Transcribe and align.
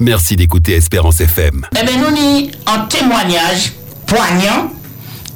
Merci 0.00 0.34
d'écouter 0.34 0.72
Espérance 0.72 1.20
FM. 1.20 1.64
Eh 1.80 1.86
bien, 1.86 1.98
nous 1.98 2.10
ni 2.10 2.50
un 2.66 2.80
témoignage 2.86 3.74
poignant. 4.04 4.72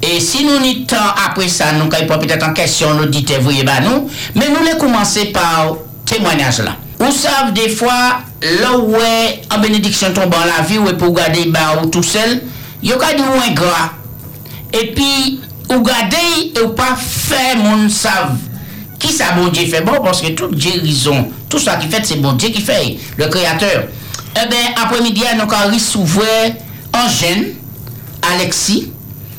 Et 0.01 0.19
si 0.19 0.43
nous 0.43 0.59
n'y 0.59 0.85
temps 0.85 0.97
après 1.25 1.47
ça, 1.47 1.71
nous 1.71 1.87
quand 1.87 2.19
peut-être 2.19 2.45
en 2.45 2.51
question, 2.51 2.93
nous 2.93 3.05
dites 3.05 3.31
vous 3.39 3.51
bah 3.63 3.79
nous, 3.81 4.09
mais 4.35 4.49
nous 4.49 4.61
les 4.65 4.77
commencer 4.77 5.27
par 5.27 5.77
témoignage 6.05 6.59
là. 6.59 6.75
Vous 6.99 7.09
savez 7.09 7.53
des 7.53 7.69
fois, 7.69 8.19
là 8.41 8.77
où 8.77 8.95
est 8.97 9.43
en 9.49 9.59
bénédiction 9.59 10.11
tombant 10.11 10.43
la 10.43 10.61
vie, 10.65 10.77
ou 10.77 10.93
pour 10.97 11.13
garder 11.13 11.45
bah 11.45 11.81
ou 11.81 11.85
tout 11.85 12.03
seul, 12.03 12.41
il 12.83 12.89
y 12.89 12.91
a 12.91 12.97
moins 12.97 13.53
gras. 13.53 13.93
Et 14.73 14.91
puis, 14.93 15.39
ou 15.69 15.81
garder 15.81 16.51
et 16.53 16.61
ou 16.61 16.71
pas 16.71 16.97
faire 16.97 17.55
mon 17.55 17.87
savent 17.87 18.35
qui 18.99 19.13
ça 19.13 19.31
bon 19.31 19.47
Dieu 19.47 19.65
fait? 19.67 19.81
Bon 19.81 20.03
parce 20.03 20.21
que 20.21 20.27
toute 20.33 20.55
guérison, 20.55 21.31
tout 21.47 21.59
ça 21.59 21.77
qui 21.77 21.87
fait 21.87 22.05
c'est 22.05 22.17
bon 22.17 22.33
Dieu 22.33 22.49
qui 22.49 22.59
fait, 22.59 22.97
le 23.15 23.27
créateur. 23.27 23.85
Eh 24.35 24.47
bien, 24.47 24.59
après-midi, 24.81 25.21
nous 25.35 25.41
avons 25.41 25.73
recevoir 25.73 26.25
un 26.93 27.09
jeune, 27.09 27.45
Alexis. 28.33 28.91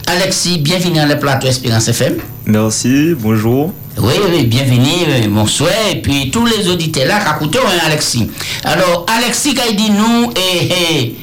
Alexis, 0.06 0.58
bienvenue 0.58 0.98
dans 0.98 1.06
le 1.06 1.18
plateau 1.18 1.46
Espérance 1.46 1.86
FM. 1.88 2.16
Merci, 2.46 3.14
bonjour. 3.16 3.72
Oui, 3.98 4.14
oui, 4.32 4.44
bienvenue, 4.46 5.28
bonsoir. 5.28 5.70
Et 5.92 6.02
puis 6.02 6.30
tous 6.32 6.44
les 6.44 6.68
auditeurs 6.68 7.06
là, 7.06 7.20
qui 7.20 7.58
hein, 7.58 7.60
Alexis. 7.86 8.30
Alors, 8.64 9.06
Alexis, 9.16 9.54
qui 9.54 9.74
dit 9.76 9.90
nous, 9.90 10.32
eh, 10.34 10.68
eh, 10.72 11.16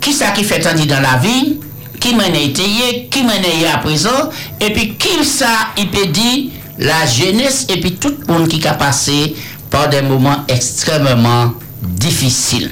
qui 0.00 0.12
ça 0.12 0.32
qui 0.32 0.44
fait 0.44 0.60
tant 0.60 0.74
dans 0.74 1.00
la 1.00 1.16
vie, 1.16 1.60
qui 1.98 2.14
m'a 2.14 2.28
été, 2.28 3.08
qui 3.10 3.22
m'a 3.22 3.32
à 3.72 3.78
présent, 3.78 4.28
et 4.60 4.70
puis 4.70 4.96
qui 4.96 5.24
ça, 5.24 5.70
il 5.78 5.88
peut 5.88 6.06
dire 6.06 6.50
la 6.78 7.06
jeunesse, 7.06 7.66
et 7.70 7.80
puis 7.80 7.92
tout 7.94 8.14
le 8.26 8.32
monde 8.32 8.48
qui 8.48 8.66
a 8.68 8.74
passé 8.74 9.34
par 9.70 9.88
des 9.88 10.02
moments 10.02 10.44
extrêmement 10.46 11.54
difficiles. 11.82 12.70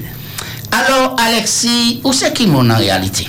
Alors, 0.72 1.16
Alexis, 1.20 2.00
où 2.02 2.14
c'est 2.14 2.32
qui 2.32 2.46
mon 2.46 2.68
en 2.70 2.76
réalité? 2.76 3.28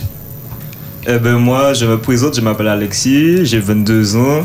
Eh 1.05 1.17
ben 1.17 1.37
moi, 1.37 1.73
je 1.73 1.85
me 1.85 1.99
présente, 1.99 2.35
je 2.37 2.41
m'appelle 2.41 2.69
Alexis, 2.69 3.45
j'ai 3.45 3.59
22 3.59 4.15
ans. 4.15 4.43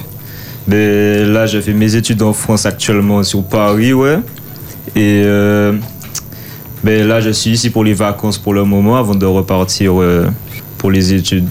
Ben, 0.67 1.33
là, 1.33 1.47
je 1.47 1.61
fais 1.61 1.73
mes 1.73 1.95
études 1.95 2.21
en 2.23 2.33
France 2.33 2.67
actuellement 2.67 3.23
sur 3.23 3.45
Paris, 3.45 3.93
ouais. 3.93 4.19
Et 4.97 5.23
euh, 5.25 5.75
ben, 6.83 7.07
là, 7.07 7.21
je 7.21 7.31
suis 7.31 7.53
ici 7.53 7.71
pour 7.71 7.85
les 7.85 7.95
vacances 7.95 8.37
pour 8.37 8.53
le 8.53 8.65
moment 8.65 8.97
avant 8.97 9.15
de 9.15 9.27
repartir 9.27 10.01
euh, 10.01 10.27
pour 10.77 10.91
les 10.91 11.15
études. 11.15 11.47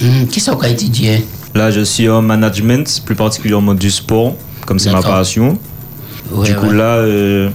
Mmh, 0.00 0.26
qui 0.26 0.38
sont 0.38 0.60
étudié 0.62 1.24
Là, 1.54 1.72
je 1.72 1.80
suis 1.80 2.08
en 2.08 2.22
management, 2.22 3.02
plus 3.04 3.16
particulièrement 3.16 3.74
du 3.74 3.90
sport, 3.90 4.36
comme 4.66 4.78
c'est 4.78 4.92
ma 4.92 5.02
passion. 5.02 5.58
du 6.44 6.54
coup, 6.54 6.70
là, 6.70 6.98
euh, 6.98 7.50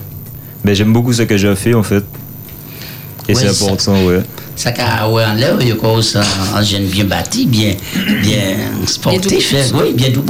ben, 0.66 0.76
j'aime 0.76 0.92
beaucoup 0.92 1.14
ce 1.14 1.24
que 1.24 1.38
je 1.38 1.56
fais 1.56 1.74
en 1.74 1.84
fait. 1.84 2.04
Et 3.30 3.36
c'est 3.36 3.50
important, 3.50 3.94
ouais. 4.06 4.22
Ça 4.56 4.72
a 4.78 5.08
ouais, 5.08 5.24
en 5.24 5.36
l'air, 5.36 5.56
il 5.62 5.68
y 5.68 5.72
a 5.72 5.76
un 6.56 6.64
jeune 6.64 6.86
bien 6.88 7.06
bâti, 7.06 7.46
bien, 7.46 7.76
bien 8.24 8.58
sportif, 8.88 9.54
bien 9.54 9.64
oui, 9.76 9.94
bien 9.94 10.12
tout 10.12 10.24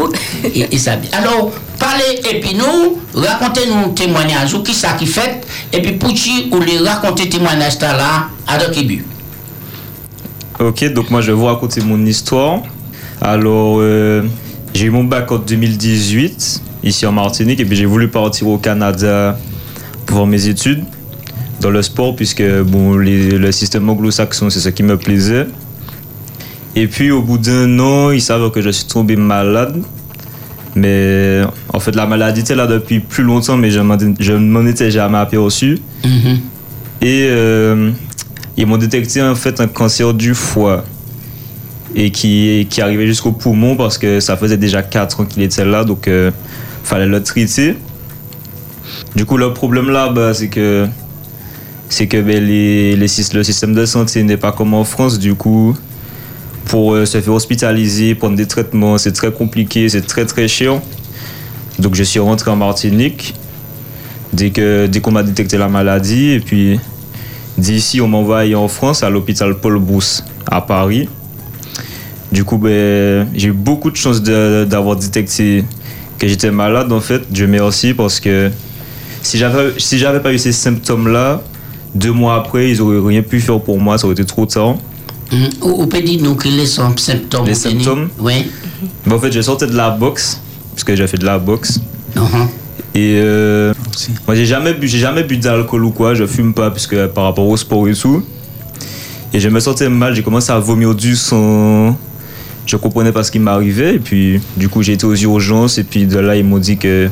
et, 0.43 0.67
et, 0.69 0.77
ça. 0.77 0.97
Alors, 1.13 1.51
parlez, 1.79 2.19
et 2.29 2.41
puis 2.41 2.55
nous, 2.55 2.99
racontez-nous 3.15 3.89
un 3.89 3.89
témoignage, 3.89 4.53
ou 4.53 4.61
qui 4.61 4.73
ça 4.73 4.93
qui 4.99 5.05
fait, 5.05 5.41
et 5.71 5.81
puis 5.81 5.93
pour 5.93 6.13
qui, 6.13 6.49
ou 6.51 6.59
les 6.59 6.77
raconter 6.77 7.29
témoignage 7.29 7.79
là, 7.79 8.27
à 8.45 8.57
Dokibu. 8.57 9.05
Ok, 10.59 10.91
donc 10.91 11.09
moi 11.09 11.21
je 11.21 11.31
vais 11.31 11.37
vous 11.37 11.45
raconter 11.45 11.79
mon 11.79 12.05
histoire. 12.05 12.63
Alors, 13.21 13.77
euh, 13.79 14.23
j'ai 14.73 14.87
eu 14.87 14.89
mon 14.89 15.05
bac 15.05 15.31
en 15.31 15.37
2018, 15.37 16.61
ici 16.83 17.05
en 17.05 17.13
Martinique, 17.13 17.61
et 17.61 17.65
puis 17.65 17.77
j'ai 17.77 17.85
voulu 17.85 18.09
partir 18.09 18.49
au 18.49 18.57
Canada 18.57 19.39
pour 20.05 20.27
mes 20.27 20.47
études 20.47 20.83
dans 21.61 21.69
le 21.69 21.81
sport, 21.81 22.15
puisque 22.15 22.43
bon, 22.63 22.95
le 22.95 23.51
système 23.51 23.89
anglo-saxon, 23.89 24.49
c'est 24.49 24.59
ce 24.59 24.69
qui 24.69 24.83
me 24.83 24.97
plaisait. 24.97 25.47
Et 26.75 26.87
puis 26.87 27.11
au 27.11 27.21
bout 27.21 27.37
d'un 27.37 27.79
an, 27.79 28.11
ils 28.11 28.21
savent 28.21 28.51
que 28.51 28.61
je 28.61 28.69
suis 28.69 28.85
tombé 28.85 29.15
malade. 29.15 29.81
Mais 30.75 31.41
en 31.73 31.79
fait, 31.79 31.95
la 31.95 32.05
maladie 32.05 32.41
était 32.41 32.55
là 32.55 32.67
depuis 32.67 32.99
plus 32.99 33.23
longtemps, 33.23 33.57
mais 33.57 33.71
je 33.71 33.79
ne 33.79 34.37
m'en 34.37 34.65
étais 34.65 34.91
jamais 34.91 35.17
aperçu. 35.17 35.79
Mm-hmm. 36.03 36.37
Et 37.01 37.27
euh, 37.29 37.91
ils 38.55 38.67
m'ont 38.67 38.77
détecté 38.77 39.21
en 39.21 39.35
fait 39.35 39.59
un 39.61 39.67
cancer 39.67 40.13
du 40.13 40.35
foie 40.35 40.83
et 41.95 42.11
qui, 42.11 42.67
qui 42.69 42.81
arrivait 42.81 43.07
jusqu'au 43.07 43.31
poumon 43.31 43.75
parce 43.75 43.97
que 43.97 44.19
ça 44.19 44.37
faisait 44.37 44.57
déjà 44.57 44.83
4 44.83 45.21
ans 45.21 45.25
qu'il 45.25 45.41
était 45.41 45.65
là, 45.65 45.83
donc 45.83 46.03
il 46.05 46.13
euh, 46.13 46.31
fallait 46.83 47.07
le 47.07 47.23
traiter. 47.23 47.75
Du 49.15 49.25
coup, 49.25 49.37
le 49.37 49.53
problème 49.53 49.89
là, 49.89 50.09
bah, 50.09 50.33
c'est 50.33 50.49
que 50.49 50.87
c'est 51.89 52.07
que 52.07 52.21
ben, 52.21 52.43
les, 52.43 52.95
le 52.95 53.07
système 53.07 53.73
de 53.73 53.85
santé 53.85 54.23
n'est 54.23 54.37
pas 54.37 54.51
comme 54.51 54.73
en 54.73 54.83
France. 54.83 55.19
Du 55.19 55.33
coup, 55.33 55.75
pour 56.65 56.93
euh, 56.93 57.05
se 57.05 57.19
faire 57.19 57.33
hospitaliser, 57.33 58.15
prendre 58.15 58.37
des 58.37 58.45
traitements, 58.45 58.97
c'est 58.97 59.11
très 59.11 59.31
compliqué, 59.31 59.89
c'est 59.89 60.05
très 60.05 60.25
très 60.25 60.47
chiant. 60.47 60.81
Donc 61.79 61.95
je 61.95 62.03
suis 62.03 62.19
rentré 62.19 62.51
en 62.51 62.55
Martinique 62.55 63.33
dès 64.33 64.51
dès 64.87 65.01
qu'on 65.01 65.11
m'a 65.11 65.23
détecté 65.23 65.57
la 65.57 65.69
maladie 65.69 66.31
et 66.31 66.39
puis 66.39 66.79
d'ici 67.57 67.99
on 68.01 68.07
m'a 68.07 68.17
envoyé 68.17 68.53
en 68.53 68.67
France 68.67 69.01
à 69.01 69.09
l'hôpital 69.09 69.55
Paul 69.55 69.79
Brousse 69.79 70.23
à 70.45 70.61
Paris. 70.61 71.09
Du 72.31 72.43
coup, 72.43 72.57
ben, 72.57 73.27
j'ai 73.33 73.47
eu 73.47 73.53
beaucoup 73.53 73.89
de 73.89 73.95
chance 73.95 74.21
d'avoir 74.21 74.95
détecté 74.97 75.63
que 76.19 76.27
j'étais 76.27 76.51
malade 76.51 76.91
en 76.91 77.01
fait. 77.01 77.23
Dieu 77.31 77.47
merci 77.47 77.95
parce 77.95 78.19
que 78.19 78.51
si 79.23 79.39
j'avais 79.39 79.73
si 79.77 79.97
j'avais 79.97 80.19
pas 80.19 80.31
eu 80.31 80.37
ces 80.37 80.51
symptômes 80.51 81.07
là, 81.07 81.41
deux 81.95 82.11
mois 82.11 82.35
après, 82.35 82.69
ils 82.69 82.77
n'auraient 82.77 83.07
rien 83.07 83.21
pu 83.21 83.39
faire 83.39 83.59
pour 83.59 83.79
moi, 83.79 83.97
ça 83.97 84.05
aurait 84.05 84.13
été 84.13 84.25
trop 84.25 84.45
tard. 84.45 84.75
Ou 85.61 85.85
peut 85.85 86.01
dire 86.01 86.21
nous 86.23 86.37
les 86.45 86.65
symptômes 86.65 87.45
Les 87.45 87.53
symptômes 87.53 88.09
Oui. 88.19 88.49
En 89.09 89.19
fait, 89.19 89.31
je 89.31 89.41
sortais 89.41 89.67
de 89.67 89.75
la 89.75 89.91
boxe, 89.91 90.41
parce 90.71 90.83
que 90.83 90.95
j'ai 90.95 91.07
fait 91.07 91.17
de 91.17 91.25
la 91.25 91.37
boxe. 91.37 91.79
Uh-huh. 92.15 92.47
Et 92.95 93.19
euh, 93.21 93.73
moi, 94.25 94.35
j'ai 94.35 94.45
jamais 94.45 94.73
bu, 94.73 94.87
j'ai 94.87 94.97
jamais 94.97 95.23
bu 95.23 95.37
d'alcool 95.37 95.85
ou 95.85 95.91
quoi, 95.91 96.15
je 96.15 96.25
fume 96.25 96.53
pas, 96.53 96.71
puisque 96.71 97.07
par 97.07 97.25
rapport 97.25 97.47
au 97.47 97.57
sport 97.57 97.87
et 97.87 97.93
tout. 97.93 98.23
Et 99.31 99.39
je 99.39 99.49
me 99.49 99.59
sentais 99.59 99.89
mal, 99.89 100.15
j'ai 100.15 100.23
commencé 100.23 100.51
à 100.51 100.57
vomir 100.59 100.95
du 100.95 101.15
sang. 101.15 101.95
Je 102.65 102.75
comprenais 102.75 103.11
pas 103.11 103.23
ce 103.23 103.31
qui 103.31 103.39
m'arrivait, 103.39 103.95
et 103.95 103.99
puis 103.99 104.39
du 104.57 104.69
coup, 104.69 104.81
j'ai 104.81 104.93
été 104.93 105.05
aux 105.05 105.15
urgences, 105.15 105.77
et 105.77 105.83
puis 105.83 106.05
de 106.05 106.17
là, 106.17 106.35
ils 106.35 106.43
m'ont 106.43 106.57
dit 106.57 106.77
que 106.77 107.09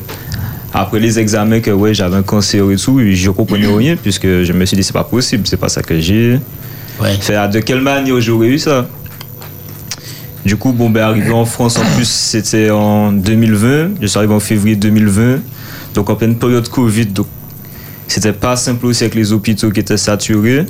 après 0.78 1.00
les 1.00 1.18
examens 1.18 1.60
que 1.60 1.72
ouais, 1.72 1.94
j'avais 1.94 2.16
un 2.16 2.22
cancer 2.22 2.70
et 2.70 2.76
tout, 2.76 3.00
je 3.00 3.30
comprenais 3.32 3.68
rien 3.68 3.96
puisque 3.96 4.28
je 4.28 4.54
me 4.54 4.64
suis 4.66 4.78
dit 4.78 4.84
c'est 4.84 4.94
pas 4.94 5.04
possible, 5.04 5.48
c'est 5.48 5.58
pas 5.58 5.70
ça 5.70 5.82
que 5.82 6.00
j'ai. 6.00 6.40
Ouais. 7.02 7.18
de 7.48 7.60
quelle 7.60 7.82
manière 7.82 8.20
j'aurais 8.22 8.48
eu 8.48 8.60
ça? 8.60 8.88
Du 10.46 10.56
coup, 10.56 10.72
bon, 10.72 10.90
ben, 10.90 11.02
arrivé 11.02 11.32
en 11.32 11.46
France 11.46 11.78
en 11.78 11.84
plus, 11.96 12.08
c'était 12.08 12.70
en 12.70 13.12
2020. 13.12 13.96
Je 14.02 14.08
suis 14.08 14.18
arrivé 14.18 14.34
en 14.34 14.40
février 14.40 14.76
2020, 14.76 15.40
donc 15.94 16.10
en 16.10 16.16
pleine 16.16 16.36
période 16.36 16.70
Covid. 16.70 17.08
Donc, 17.08 17.28
c'était 18.08 18.32
pas 18.32 18.56
simple 18.56 18.86
aussi 18.86 19.04
avec 19.04 19.16
les 19.16 19.34
hôpitaux 19.34 19.72
qui 19.72 19.80
étaient 19.80 19.98
saturés. 19.98 20.66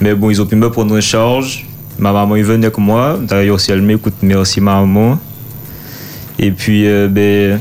Mais 0.00 0.14
bon, 0.14 0.28
ils 0.28 0.42
ont 0.42 0.46
pu 0.46 0.56
me 0.56 0.70
prendre 0.70 0.94
en 0.94 1.00
charge. 1.00 1.66
Ma 1.98 2.12
maman, 2.12 2.36
il 2.36 2.44
venait 2.44 2.66
avec 2.66 2.78
moi. 2.78 3.18
D'ailleurs, 3.22 3.60
si 3.60 3.70
elle 3.70 3.80
m'écoute, 3.80 4.14
merci 4.22 4.60
maman. 4.60 5.18
Et 6.38 6.50
puis, 6.50 6.86
euh, 6.86 7.08
ben, 7.08 7.60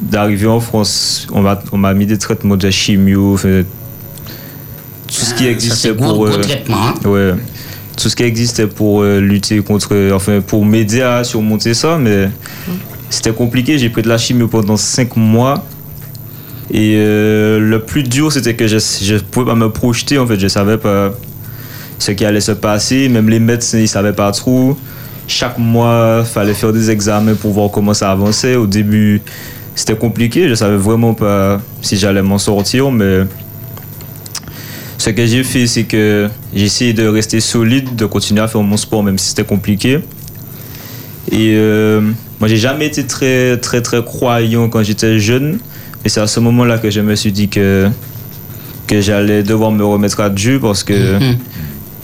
d'arriver 0.00 0.46
en 0.46 0.60
France, 0.60 1.26
on 1.32 1.42
m'a, 1.42 1.62
on 1.72 1.78
m'a 1.78 1.94
mis 1.94 2.06
des 2.06 2.18
traitements 2.18 2.56
de 2.56 2.70
chimio, 2.70 3.38
tout 5.14 5.24
ce 5.24 5.34
qui 5.34 5.46
ah, 5.46 5.50
existait 5.50 5.94
pour. 5.94 6.26
Euh, 6.26 6.40
hein. 6.70 6.94
ouais, 7.08 7.34
tout 7.96 8.08
ce 8.08 8.16
qui 8.16 8.24
existait 8.24 8.66
pour 8.66 9.02
euh, 9.02 9.20
lutter 9.20 9.60
contre. 9.60 10.10
Enfin, 10.12 10.40
pour 10.40 10.64
m'aider 10.64 11.02
à 11.02 11.22
surmonter 11.24 11.74
ça, 11.74 11.98
mais 11.98 12.28
c'était 13.10 13.32
compliqué. 13.32 13.78
J'ai 13.78 13.90
pris 13.90 14.02
de 14.02 14.08
la 14.08 14.18
chimio 14.18 14.48
pendant 14.48 14.76
5 14.76 15.16
mois. 15.16 15.64
Et 16.70 16.94
euh, 16.96 17.60
le 17.60 17.80
plus 17.80 18.02
dur, 18.02 18.32
c'était 18.32 18.54
que 18.54 18.66
je 18.66 18.76
ne 18.76 19.18
pouvais 19.20 19.46
pas 19.46 19.54
me 19.54 19.70
projeter, 19.70 20.18
en 20.18 20.26
fait. 20.26 20.38
Je 20.38 20.48
savais 20.48 20.78
pas 20.78 21.12
ce 21.98 22.10
qui 22.10 22.24
allait 22.24 22.40
se 22.40 22.52
passer. 22.52 23.08
Même 23.08 23.28
les 23.28 23.38
médecins, 23.38 23.78
ils 23.78 23.88
savaient 23.88 24.14
pas 24.14 24.32
trop. 24.32 24.76
Chaque 25.28 25.58
mois, 25.58 26.22
il 26.22 26.26
fallait 26.26 26.54
faire 26.54 26.72
des 26.72 26.90
examens 26.90 27.34
pour 27.34 27.52
voir 27.52 27.70
comment 27.70 27.94
ça 27.94 28.10
avançait. 28.10 28.56
Au 28.56 28.66
début, 28.66 29.22
c'était 29.74 29.96
compliqué. 29.96 30.48
Je 30.48 30.54
savais 30.54 30.76
vraiment 30.76 31.14
pas 31.14 31.60
si 31.82 31.96
j'allais 31.96 32.22
m'en 32.22 32.38
sortir, 32.38 32.90
mais 32.90 33.20
ce 34.98 35.10
que 35.10 35.26
j'ai 35.26 35.44
fait, 35.44 35.66
c'est 35.66 35.84
que 35.84 36.28
j'ai 36.54 36.64
essayé 36.64 36.92
de 36.92 37.06
rester 37.06 37.40
solide, 37.40 37.94
de 37.94 38.06
continuer 38.06 38.40
à 38.40 38.48
faire 38.48 38.62
mon 38.62 38.76
sport, 38.76 39.02
même 39.02 39.18
si 39.18 39.28
c'était 39.28 39.44
compliqué. 39.44 40.00
Et 41.30 41.54
euh, 41.56 42.00
moi, 42.40 42.48
j'ai 42.48 42.56
jamais 42.56 42.86
été 42.86 43.06
très, 43.06 43.56
très, 43.58 43.82
très 43.82 44.02
croyant 44.04 44.68
quand 44.68 44.82
j'étais 44.82 45.18
jeune. 45.18 45.58
Et 46.04 46.08
c'est 46.08 46.20
à 46.20 46.26
ce 46.26 46.40
moment-là 46.40 46.78
que 46.78 46.90
je 46.90 47.00
me 47.00 47.14
suis 47.16 47.32
dit 47.32 47.48
que, 47.48 47.88
que 48.86 49.00
j'allais 49.00 49.42
devoir 49.42 49.72
me 49.72 49.84
remettre 49.84 50.20
à 50.20 50.30
Dieu 50.30 50.60
parce 50.60 50.84
que 50.84 50.92
mm-hmm. 50.92 51.36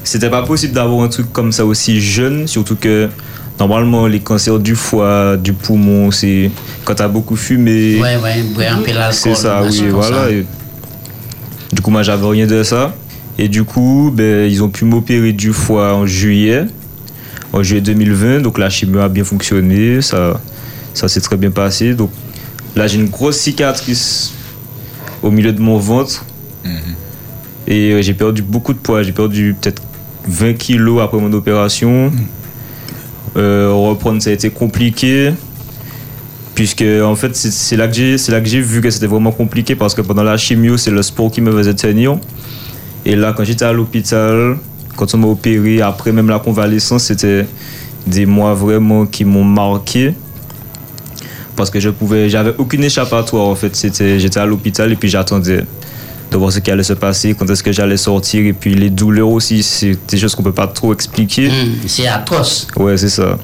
c'était 0.04 0.30
pas 0.30 0.42
possible 0.42 0.72
d'avoir 0.72 1.02
un 1.02 1.08
truc 1.08 1.32
comme 1.32 1.52
ça 1.52 1.66
aussi 1.66 2.00
jeune, 2.00 2.46
surtout 2.46 2.76
que 2.76 3.08
Normalement, 3.60 4.06
les 4.06 4.20
cancers 4.20 4.58
du 4.58 4.74
foie, 4.74 5.36
du 5.36 5.52
poumon, 5.52 6.10
c'est 6.10 6.50
quand 6.84 6.94
tu 6.94 7.02
as 7.02 7.08
beaucoup 7.08 7.36
fumé. 7.36 8.00
Ouais, 8.00 8.16
ouais, 8.16 8.66
un 8.66 8.78
peu 8.78 8.92
l'alcool. 8.92 9.12
C'est 9.12 9.34
ça, 9.34 9.62
oui, 9.62 9.84
voilà. 9.90 10.28
Du 11.70 11.82
coup, 11.82 11.90
moi, 11.90 12.02
j'avais 12.02 12.26
rien 12.26 12.46
de 12.46 12.62
ça. 12.62 12.94
Et 13.38 13.48
du 13.48 13.64
coup, 13.64 14.10
ben, 14.14 14.50
ils 14.50 14.62
ont 14.62 14.70
pu 14.70 14.86
m'opérer 14.86 15.32
du 15.32 15.52
foie 15.52 15.94
en 15.94 16.06
juillet, 16.06 16.64
en 17.52 17.62
juillet 17.62 17.82
2020. 17.82 18.40
Donc 18.40 18.58
la 18.58 18.70
chimio 18.70 19.00
a 19.00 19.08
bien 19.08 19.24
fonctionné, 19.24 20.02
ça, 20.02 20.40
ça 20.94 21.08
s'est 21.08 21.20
très 21.20 21.36
bien 21.36 21.50
passé. 21.50 21.94
Donc 21.94 22.10
là, 22.76 22.86
j'ai 22.86 22.98
une 22.98 23.08
grosse 23.08 23.38
cicatrice 23.38 24.32
au 25.22 25.30
milieu 25.30 25.52
de 25.52 25.60
mon 25.60 25.78
ventre. 25.78 26.24
Et 27.66 27.92
euh, 27.92 28.02
j'ai 28.02 28.14
perdu 28.14 28.42
beaucoup 28.42 28.72
de 28.72 28.78
poids. 28.78 29.02
J'ai 29.02 29.12
perdu 29.12 29.54
peut-être 29.60 29.82
20 30.26 30.54
kilos 30.54 31.02
après 31.02 31.18
mon 31.18 31.32
opération. 31.32 32.06
Euh, 32.06 32.10
reprendre, 33.34 34.22
ça 34.22 34.30
a 34.30 34.32
été 34.32 34.50
compliqué. 34.50 35.32
Puisque, 36.54 36.84
en 37.02 37.14
fait, 37.14 37.34
c'est 37.36 37.50
c'est 37.50 37.76
là 37.76 37.88
que 37.88 37.94
j'ai 37.94 38.18
c'est 38.18 38.32
là 38.32 38.40
que 38.40 38.48
j'ai 38.48 38.60
vu 38.60 38.80
que 38.80 38.90
c'était 38.90 39.06
vraiment 39.06 39.32
compliqué 39.32 39.74
parce 39.74 39.94
que 39.94 40.02
pendant 40.02 40.22
la 40.22 40.36
chimio, 40.36 40.76
c'est 40.76 40.90
le 40.90 41.02
sport 41.02 41.30
qui 41.30 41.40
me 41.40 41.52
faisait 41.52 41.74
tenir. 41.74 42.18
Et 43.06 43.16
là, 43.16 43.32
quand 43.34 43.44
j'étais 43.44 43.64
à 43.64 43.72
l'hôpital, 43.72 44.58
quand 44.96 45.14
on 45.14 45.18
m'a 45.18 45.28
opéré, 45.28 45.80
après 45.80 46.12
même 46.12 46.28
la 46.28 46.38
convalescence, 46.38 47.04
c'était 47.04 47.46
des 48.06 48.26
mois 48.26 48.54
vraiment 48.54 49.06
qui 49.06 49.24
m'ont 49.24 49.44
marqué. 49.44 50.14
Parce 51.56 51.70
que 51.70 51.80
je 51.80 51.90
pouvais, 51.90 52.28
j'avais 52.28 52.54
aucune 52.58 52.84
échappatoire 52.84 53.46
en 53.46 53.54
fait. 53.54 53.74
C'était, 53.76 54.18
j'étais 54.18 54.40
à 54.40 54.46
l'hôpital 54.46 54.92
et 54.92 54.96
puis 54.96 55.08
j'attendais 55.08 55.64
de 56.30 56.36
voir 56.36 56.52
ce 56.52 56.60
qui 56.60 56.70
allait 56.70 56.82
se 56.82 56.92
passer, 56.92 57.34
quand 57.34 57.48
est-ce 57.50 57.62
que 57.62 57.72
j'allais 57.72 57.96
sortir. 57.96 58.44
Et 58.46 58.52
puis 58.52 58.74
les 58.74 58.90
douleurs 58.90 59.28
aussi, 59.28 59.62
c'est 59.62 59.96
des 60.08 60.18
choses 60.18 60.34
qu'on 60.34 60.42
peut 60.42 60.52
pas 60.52 60.68
trop 60.68 60.92
expliquer. 60.92 61.48
Hum, 61.48 61.74
c'est 61.86 62.06
atroce. 62.06 62.68
Ouais, 62.76 62.96
c'est 62.96 63.08
ça. 63.08 63.38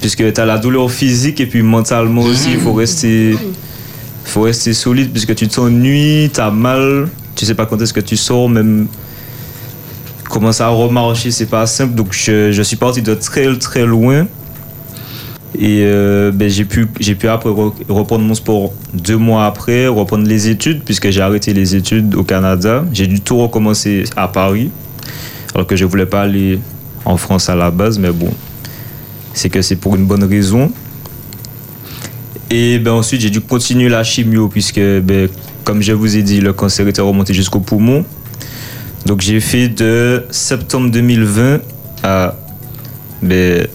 Puisque 0.00 0.32
tu 0.32 0.40
as 0.40 0.44
la 0.44 0.58
douleur 0.58 0.90
physique 0.90 1.40
et 1.40 1.46
puis 1.46 1.62
mentalement 1.62 2.22
aussi, 2.22 2.52
il 2.52 2.60
faut 2.60 2.72
rester, 2.72 3.36
faut 4.24 4.42
rester 4.42 4.72
solide 4.74 5.10
puisque 5.10 5.34
tu 5.34 5.48
t'ennuies, 5.48 6.30
tu 6.32 6.40
as 6.40 6.50
mal, 6.50 7.08
tu 7.34 7.44
sais 7.44 7.54
pas 7.54 7.66
quand 7.66 7.80
est-ce 7.82 7.92
que 7.92 8.00
tu 8.00 8.16
sors, 8.16 8.48
même 8.48 8.86
commencer 10.28 10.62
à 10.62 10.68
remarcher, 10.68 11.30
c'est 11.30 11.46
pas 11.46 11.66
simple. 11.66 11.94
Donc 11.94 12.12
je, 12.12 12.52
je 12.52 12.62
suis 12.62 12.76
parti 12.76 13.02
de 13.02 13.14
très 13.14 13.56
très 13.58 13.86
loin. 13.86 14.26
Et 15.54 15.80
euh, 15.82 16.30
ben, 16.30 16.48
j'ai 16.48 16.64
pu, 16.64 16.86
j'ai 17.00 17.14
pu 17.14 17.26
après 17.28 17.48
re- 17.50 17.72
reprendre 17.88 18.24
mon 18.24 18.34
sport 18.34 18.72
deux 18.92 19.16
mois 19.16 19.46
après, 19.46 19.86
reprendre 19.86 20.26
les 20.26 20.48
études, 20.48 20.82
puisque 20.84 21.10
j'ai 21.10 21.22
arrêté 21.22 21.54
les 21.54 21.74
études 21.74 22.14
au 22.14 22.22
Canada. 22.22 22.84
J'ai 22.92 23.06
dû 23.06 23.20
tout 23.20 23.38
recommencer 23.38 24.04
à 24.16 24.28
Paris, 24.28 24.70
alors 25.54 25.66
que 25.66 25.74
je 25.74 25.84
voulais 25.86 26.06
pas 26.06 26.22
aller 26.22 26.58
en 27.04 27.16
France 27.16 27.48
à 27.48 27.54
la 27.54 27.70
base, 27.70 27.98
mais 27.98 28.10
bon, 28.10 28.30
c'est 29.32 29.48
que 29.48 29.62
c'est 29.62 29.76
pour 29.76 29.96
une 29.96 30.04
bonne 30.04 30.24
raison. 30.24 30.70
Et 32.50 32.78
ben 32.78 32.92
ensuite, 32.92 33.20
j'ai 33.22 33.30
dû 33.30 33.40
continuer 33.40 33.88
la 33.88 34.04
chimio, 34.04 34.48
puisque, 34.48 34.80
ben, 34.80 35.28
comme 35.64 35.82
je 35.82 35.92
vous 35.92 36.16
ai 36.16 36.22
dit, 36.22 36.40
le 36.40 36.52
cancer 36.52 36.86
était 36.88 37.00
remonté 37.02 37.32
jusqu'au 37.34 37.60
poumon. 37.60 38.04
Donc 39.06 39.22
j'ai 39.22 39.40
fait 39.40 39.68
de 39.68 40.24
septembre 40.30 40.90
2020 40.90 41.60
à 42.02 42.34
ben, 43.22 43.66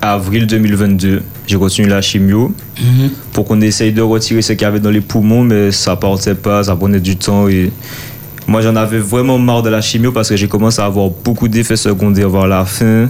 avril 0.00 0.46
2022. 0.46 1.22
J'ai 1.46 1.56
continué 1.56 1.88
la 1.88 2.00
chimio 2.02 2.52
Mhm. 2.80 3.10
pour 3.32 3.44
qu'on 3.46 3.60
essaye 3.60 3.92
de 3.92 4.02
retirer 4.02 4.42
ce 4.42 4.52
qu'il 4.52 4.62
y 4.62 4.64
avait 4.64 4.80
dans 4.80 4.90
les 4.90 5.00
poumons, 5.00 5.42
mais 5.44 5.72
ça 5.72 5.96
partait 5.96 6.34
pas, 6.34 6.64
ça 6.64 6.76
prenait 6.76 7.00
du 7.00 7.16
temps. 7.16 7.48
Et 7.48 7.70
moi, 8.46 8.60
j'en 8.62 8.76
avais 8.76 8.98
vraiment 8.98 9.38
marre 9.38 9.62
de 9.62 9.70
la 9.70 9.80
chimio 9.80 10.12
parce 10.12 10.28
que 10.28 10.36
j'ai 10.36 10.48
commencé 10.48 10.80
à 10.80 10.84
avoir 10.86 11.10
beaucoup 11.24 11.48
d'effets 11.48 11.76
secondaires 11.76 12.30
vers 12.30 12.46
la 12.46 12.64
fin. 12.64 13.08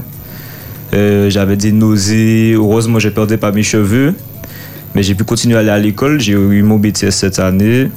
Euh, 0.95 1.29
J'avais 1.29 1.57
des 1.57 1.71
nausées. 1.73 2.53
Heureusement, 2.55 2.99
je 2.99 3.09
perdais 3.11 3.37
pas 3.37 3.53
mes 3.53 3.63
cheveux. 3.63 4.15
Mais 4.95 5.03
j'ai 5.03 5.15
pu 5.15 5.23
continuer 5.25 5.57
à 5.57 5.59
aller 5.61 5.69
à 5.69 5.79
l'école. 5.79 6.19
J'ai 6.19 6.33
eu 6.33 6.63
mon 6.63 6.79
BTS 6.79 7.11
cette 7.11 7.39
année. 7.39 7.91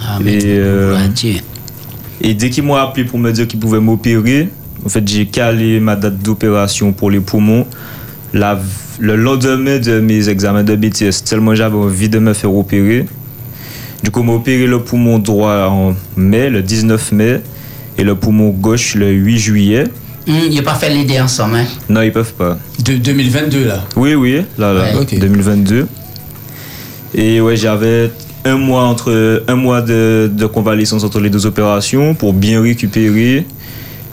Ah, 0.00 0.18
Et, 0.26 0.40
euh. 0.44 0.96
Et 2.20 2.34
dès 2.34 2.50
qu'ils 2.50 2.64
m'ont 2.64 2.74
appelé 2.74 3.04
pour 3.04 3.20
me 3.20 3.30
dire 3.30 3.46
qu'ils 3.46 3.60
pouvaient 3.60 3.78
m'opérer, 3.80 4.48
en 4.84 4.88
fait, 4.88 5.06
j'ai 5.06 5.26
calé 5.26 5.78
ma 5.78 5.94
date 5.94 6.18
d'opération 6.18 6.92
pour 6.92 7.10
les 7.10 7.20
poumons 7.20 7.66
la- 8.34 8.58
le 8.98 9.16
lendemain 9.16 9.78
de 9.78 10.00
mes 10.00 10.28
examens 10.28 10.64
de 10.64 10.74
BTS, 10.76 11.24
tellement 11.24 11.54
j'avais 11.54 11.76
envie 11.76 12.08
de 12.08 12.18
me 12.18 12.32
faire 12.34 12.54
opérer. 12.54 13.06
Du 14.02 14.10
coup, 14.10 14.20
on 14.20 14.24
m'a 14.24 14.32
opéré 14.32 14.66
le 14.66 14.80
poumon 14.80 15.18
droit 15.18 15.66
en 15.70 15.94
mai, 16.16 16.50
le 16.50 16.62
19 16.62 17.12
mai, 17.12 17.40
et 17.96 18.04
le 18.04 18.14
poumon 18.14 18.50
gauche 18.50 18.94
le 18.94 19.10
8 19.10 19.38
juillet. 19.38 19.84
Hum, 20.28 20.34
il 20.50 20.54
n'a 20.56 20.62
pas 20.62 20.74
fait 20.74 20.90
les 20.90 21.04
deux 21.04 21.18
ensemble. 21.20 21.56
Hein? 21.56 21.64
Non, 21.88 22.02
ils 22.02 22.12
peuvent 22.12 22.34
pas. 22.34 22.58
De 22.84 22.94
2022 22.96 23.64
là? 23.64 23.84
Oui, 23.96 24.14
oui, 24.14 24.42
là, 24.58 24.72
là, 24.72 24.82
Ouais. 24.94 25.00
Ok. 25.00 25.18
2022. 25.18 25.86
Et 27.14 27.40
ouais, 27.40 27.56
j'avais 27.56 28.10
un 28.44 28.56
mois 28.56 28.82
entre 28.84 29.42
un 29.48 29.54
mois 29.56 29.80
de, 29.80 30.30
de 30.32 30.46
convalescence 30.46 31.02
entre 31.04 31.20
les 31.20 31.30
deux 31.30 31.46
opérations 31.46 32.14
pour 32.14 32.32
bien 32.34 32.60
récupérer, 32.62 33.46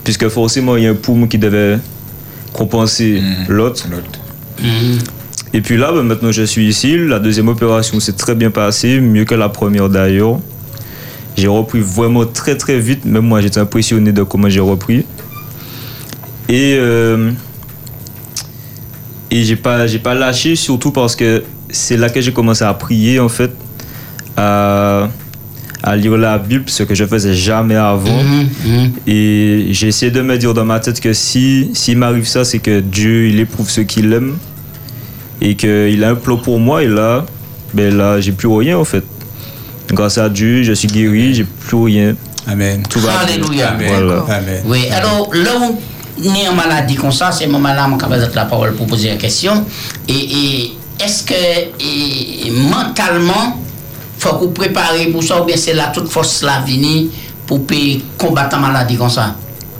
puisque 0.04 0.28
forcément 0.28 0.76
il 0.76 0.84
y 0.84 0.86
a 0.86 0.90
un 0.90 0.94
poumon 0.94 1.26
qui 1.26 1.38
devait 1.38 1.78
compenser 2.56 3.22
l'autre. 3.48 3.86
L'autre. 3.90 4.18
Et 5.52 5.60
puis 5.60 5.76
là, 5.76 5.92
ben, 5.92 6.02
maintenant 6.02 6.32
je 6.32 6.42
suis 6.42 6.66
ici. 6.66 6.96
La 6.96 7.18
deuxième 7.18 7.48
opération 7.48 8.00
s'est 8.00 8.14
très 8.14 8.34
bien 8.34 8.50
passée, 8.50 9.00
mieux 9.00 9.24
que 9.24 9.34
la 9.34 9.48
première 9.48 9.88
d'ailleurs. 9.88 10.38
J'ai 11.36 11.48
repris 11.48 11.80
vraiment 11.80 12.24
très 12.24 12.56
très 12.56 12.78
vite. 12.80 13.04
Même 13.04 13.26
moi, 13.26 13.42
j'étais 13.42 13.60
impressionné 13.60 14.10
de 14.12 14.22
comment 14.22 14.48
j'ai 14.48 14.60
repris. 14.60 15.04
Et 16.48 16.76
euh, 16.78 17.32
et 19.30 19.42
j'ai 19.44 19.56
pas 19.56 19.86
j'ai 19.86 19.98
pas 19.98 20.14
lâché, 20.14 20.56
surtout 20.56 20.92
parce 20.92 21.14
que 21.14 21.42
c'est 21.68 21.96
là 21.96 22.08
que 22.08 22.20
j'ai 22.20 22.32
commencé 22.32 22.64
à 22.64 22.72
prier 22.72 23.20
en 23.20 23.28
fait, 23.28 23.50
à, 24.36 25.08
à 25.86 25.94
lire 25.94 26.16
la 26.16 26.36
Bible, 26.36 26.64
ce 26.66 26.82
que 26.82 26.96
je 26.96 27.04
faisais 27.04 27.32
jamais 27.32 27.76
avant. 27.76 28.18
Hum, 28.18 28.48
hum. 28.66 28.90
Et 29.06 29.68
j'ai 29.70 29.86
essayé 29.86 30.10
de 30.10 30.20
me 30.20 30.36
dire 30.36 30.52
dans 30.52 30.64
ma 30.64 30.80
tête 30.80 31.00
que 31.00 31.12
si 31.12 31.70
s'il 31.74 31.96
m'arrive 31.96 32.26
ça, 32.26 32.44
c'est 32.44 32.58
que 32.58 32.80
Dieu, 32.80 33.28
il 33.28 33.38
éprouve 33.38 33.70
ceux 33.70 33.84
qu'il 33.84 34.12
aime 34.12 34.36
et 35.40 35.54
qu'il 35.54 36.02
a 36.02 36.10
un 36.10 36.14
plan 36.16 36.38
pour 36.38 36.58
moi. 36.58 36.82
Et 36.82 36.88
là, 36.88 37.24
ben 37.72 37.96
là, 37.96 38.20
j'ai 38.20 38.32
plus 38.32 38.48
rien 38.48 38.76
en 38.76 38.84
fait. 38.84 39.04
Grâce 39.92 40.18
à 40.18 40.28
Dieu, 40.28 40.64
je 40.64 40.72
suis 40.72 40.88
guéri, 40.88 41.34
j'ai 41.34 41.44
plus 41.44 41.76
rien. 41.76 42.16
Amen. 42.48 42.82
Tout 42.90 42.98
va 42.98 43.10
bien. 43.10 43.34
Alléluia. 43.34 43.68
Amen. 43.68 43.88
Voilà. 43.88 44.24
Amen. 44.38 44.62
Oui, 44.66 44.88
alors 44.90 45.30
là 45.32 45.50
où 45.60 45.78
on 46.24 46.34
est 46.34 46.48
en 46.48 46.54
maladie 46.54 46.96
comme 46.96 47.12
ça, 47.12 47.30
c'est 47.30 47.46
mon 47.46 47.60
malade 47.60 47.90
qui 47.96 48.08
va 48.08 48.16
la 48.16 48.44
parole 48.46 48.74
pour 48.74 48.88
poser 48.88 49.12
une 49.12 49.18
question. 49.18 49.64
Et, 50.08 50.12
et 50.12 50.72
est-ce 50.98 51.22
que 51.22 51.34
et, 51.34 52.50
mentalement, 52.50 53.60
faut 54.26 54.36
qu'on 54.36 54.48
prépare 54.48 54.92
pour 55.12 55.22
ça 55.22 55.40
ou 55.40 55.44
bien 55.44 55.56
c'est 55.56 55.74
là 55.74 55.90
toute 55.94 56.08
force 56.08 56.42
la 56.42 56.60
venir 56.60 57.06
pour 57.46 57.60
combattre 58.18 58.56
la 58.56 58.62
maladie 58.62 58.96
comme 58.96 59.08
ça 59.10 59.34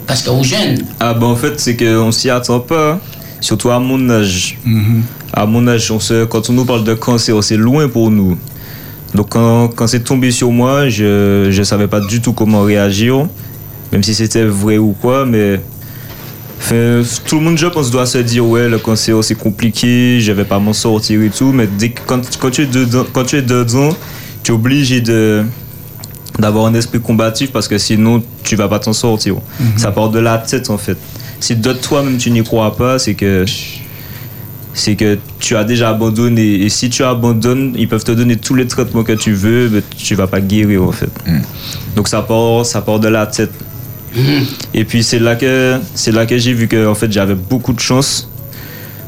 Parce 0.06 0.22
que 0.22 0.30
aux 0.30 0.42
jeunes, 0.44 0.78
Ah 1.00 1.14
ben 1.14 1.26
en 1.26 1.36
fait, 1.36 1.58
c'est 1.58 1.76
qu'on 1.76 2.12
s'y 2.12 2.30
attend 2.30 2.60
pas. 2.60 2.98
Surtout 3.40 3.70
à 3.70 3.78
mon 3.78 4.08
âge. 4.08 4.56
Mhm. 4.64 5.02
À 5.32 5.44
mon 5.46 5.66
âge, 5.68 5.90
on 5.90 6.00
se, 6.00 6.24
quand 6.24 6.48
on 6.48 6.52
nous 6.52 6.64
parle 6.64 6.84
de 6.84 6.94
cancer, 6.94 7.34
c'est 7.42 7.56
loin 7.56 7.88
pour 7.88 8.10
nous. 8.10 8.38
Donc 9.14 9.30
quand, 9.30 9.68
quand 9.74 9.86
c'est 9.86 10.00
tombé 10.04 10.30
sur 10.30 10.50
moi, 10.50 10.88
je 10.88 11.46
ne 11.56 11.64
savais 11.64 11.86
pas 11.88 12.00
du 12.00 12.20
tout 12.20 12.32
comment 12.32 12.62
réagir, 12.62 13.26
même 13.92 14.02
si 14.02 14.14
c'était 14.14 14.44
vrai 14.44 14.78
ou 14.78 14.94
quoi, 15.00 15.26
mais 15.26 15.60
enfin, 16.60 17.02
tout 17.26 17.36
le 17.36 17.42
monde, 17.42 17.58
je 17.58 17.66
pense, 17.66 17.90
doit 17.90 18.06
se 18.06 18.18
dire, 18.18 18.44
ouais, 18.46 18.68
le 18.68 18.78
cancer, 18.78 19.22
c'est 19.22 19.34
compliqué, 19.34 20.18
je 20.20 20.32
vais 20.32 20.44
pas 20.44 20.58
m'en 20.58 20.72
sortir 20.72 21.22
et 21.22 21.30
tout, 21.30 21.52
mais 21.52 21.66
dès 21.78 21.90
que- 21.90 22.00
quand, 22.06 22.20
quand, 22.38 22.50
tu 22.50 22.62
es 22.62 22.66
dedans, 22.66 23.04
quand 23.12 23.24
tu 23.24 23.36
es 23.36 23.42
dedans, 23.42 23.90
tu 24.46 24.52
es 24.52 24.54
obligé 24.54 25.00
de 25.00 25.44
d'avoir 26.38 26.66
un 26.66 26.74
esprit 26.74 27.00
combatif 27.00 27.50
parce 27.50 27.66
que 27.66 27.78
sinon 27.78 28.22
tu 28.44 28.54
vas 28.54 28.68
pas 28.68 28.78
t'en 28.78 28.92
sortir. 28.92 29.34
Ça 29.76 29.90
part 29.90 30.10
de 30.10 30.20
la 30.20 30.38
tête 30.38 30.70
en 30.70 30.78
fait. 30.78 30.96
Si 31.40 31.56
de 31.56 31.72
toi-même 31.72 32.16
tu 32.16 32.30
n'y 32.30 32.44
crois 32.44 32.76
pas, 32.76 33.00
c'est 33.00 33.14
que 33.14 33.44
c'est 34.72 34.94
que 34.94 35.18
tu 35.40 35.56
as 35.56 35.64
déjà 35.64 35.88
abandonné. 35.88 36.62
Et 36.62 36.68
si 36.68 36.90
tu 36.90 37.02
abandonnes, 37.02 37.74
ils 37.76 37.88
peuvent 37.88 38.04
te 38.04 38.12
donner 38.12 38.36
tous 38.36 38.54
les 38.54 38.68
traitements 38.68 39.02
que 39.02 39.14
tu 39.14 39.32
veux, 39.32 39.68
mais 39.68 39.82
tu 39.96 40.14
vas 40.14 40.28
pas 40.28 40.40
guérir 40.40 40.84
en 40.84 40.92
fait. 40.92 41.10
Donc 41.96 42.06
ça 42.06 42.22
part, 42.22 42.64
ça 42.64 42.82
part 42.82 43.00
de 43.00 43.08
la 43.08 43.26
tête. 43.26 43.50
Et 44.74 44.84
puis 44.84 45.02
c'est 45.02 45.18
là 45.18 45.34
que 45.34 45.80
c'est 45.96 46.12
là 46.12 46.24
que 46.24 46.38
j'ai 46.38 46.52
vu 46.52 46.68
que 46.68 46.86
en 46.86 46.94
fait 46.94 47.10
j'avais 47.10 47.34
beaucoup 47.34 47.72
de 47.72 47.80
chance 47.80 48.28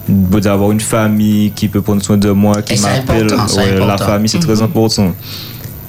d'avoir 0.09 0.71
une 0.71 0.81
famille 0.81 1.53
qui 1.53 1.69
peut 1.69 1.83
prendre 1.83 2.03
soin 2.03 2.17
de 2.17 2.31
moi, 2.31 2.63
qui 2.63 2.81
m'appelle. 2.81 3.27
Ouais, 3.57 3.79
la 3.79 3.99
famille 3.99 4.29
c'est 4.29 4.39
très 4.39 4.63
important. 4.63 5.13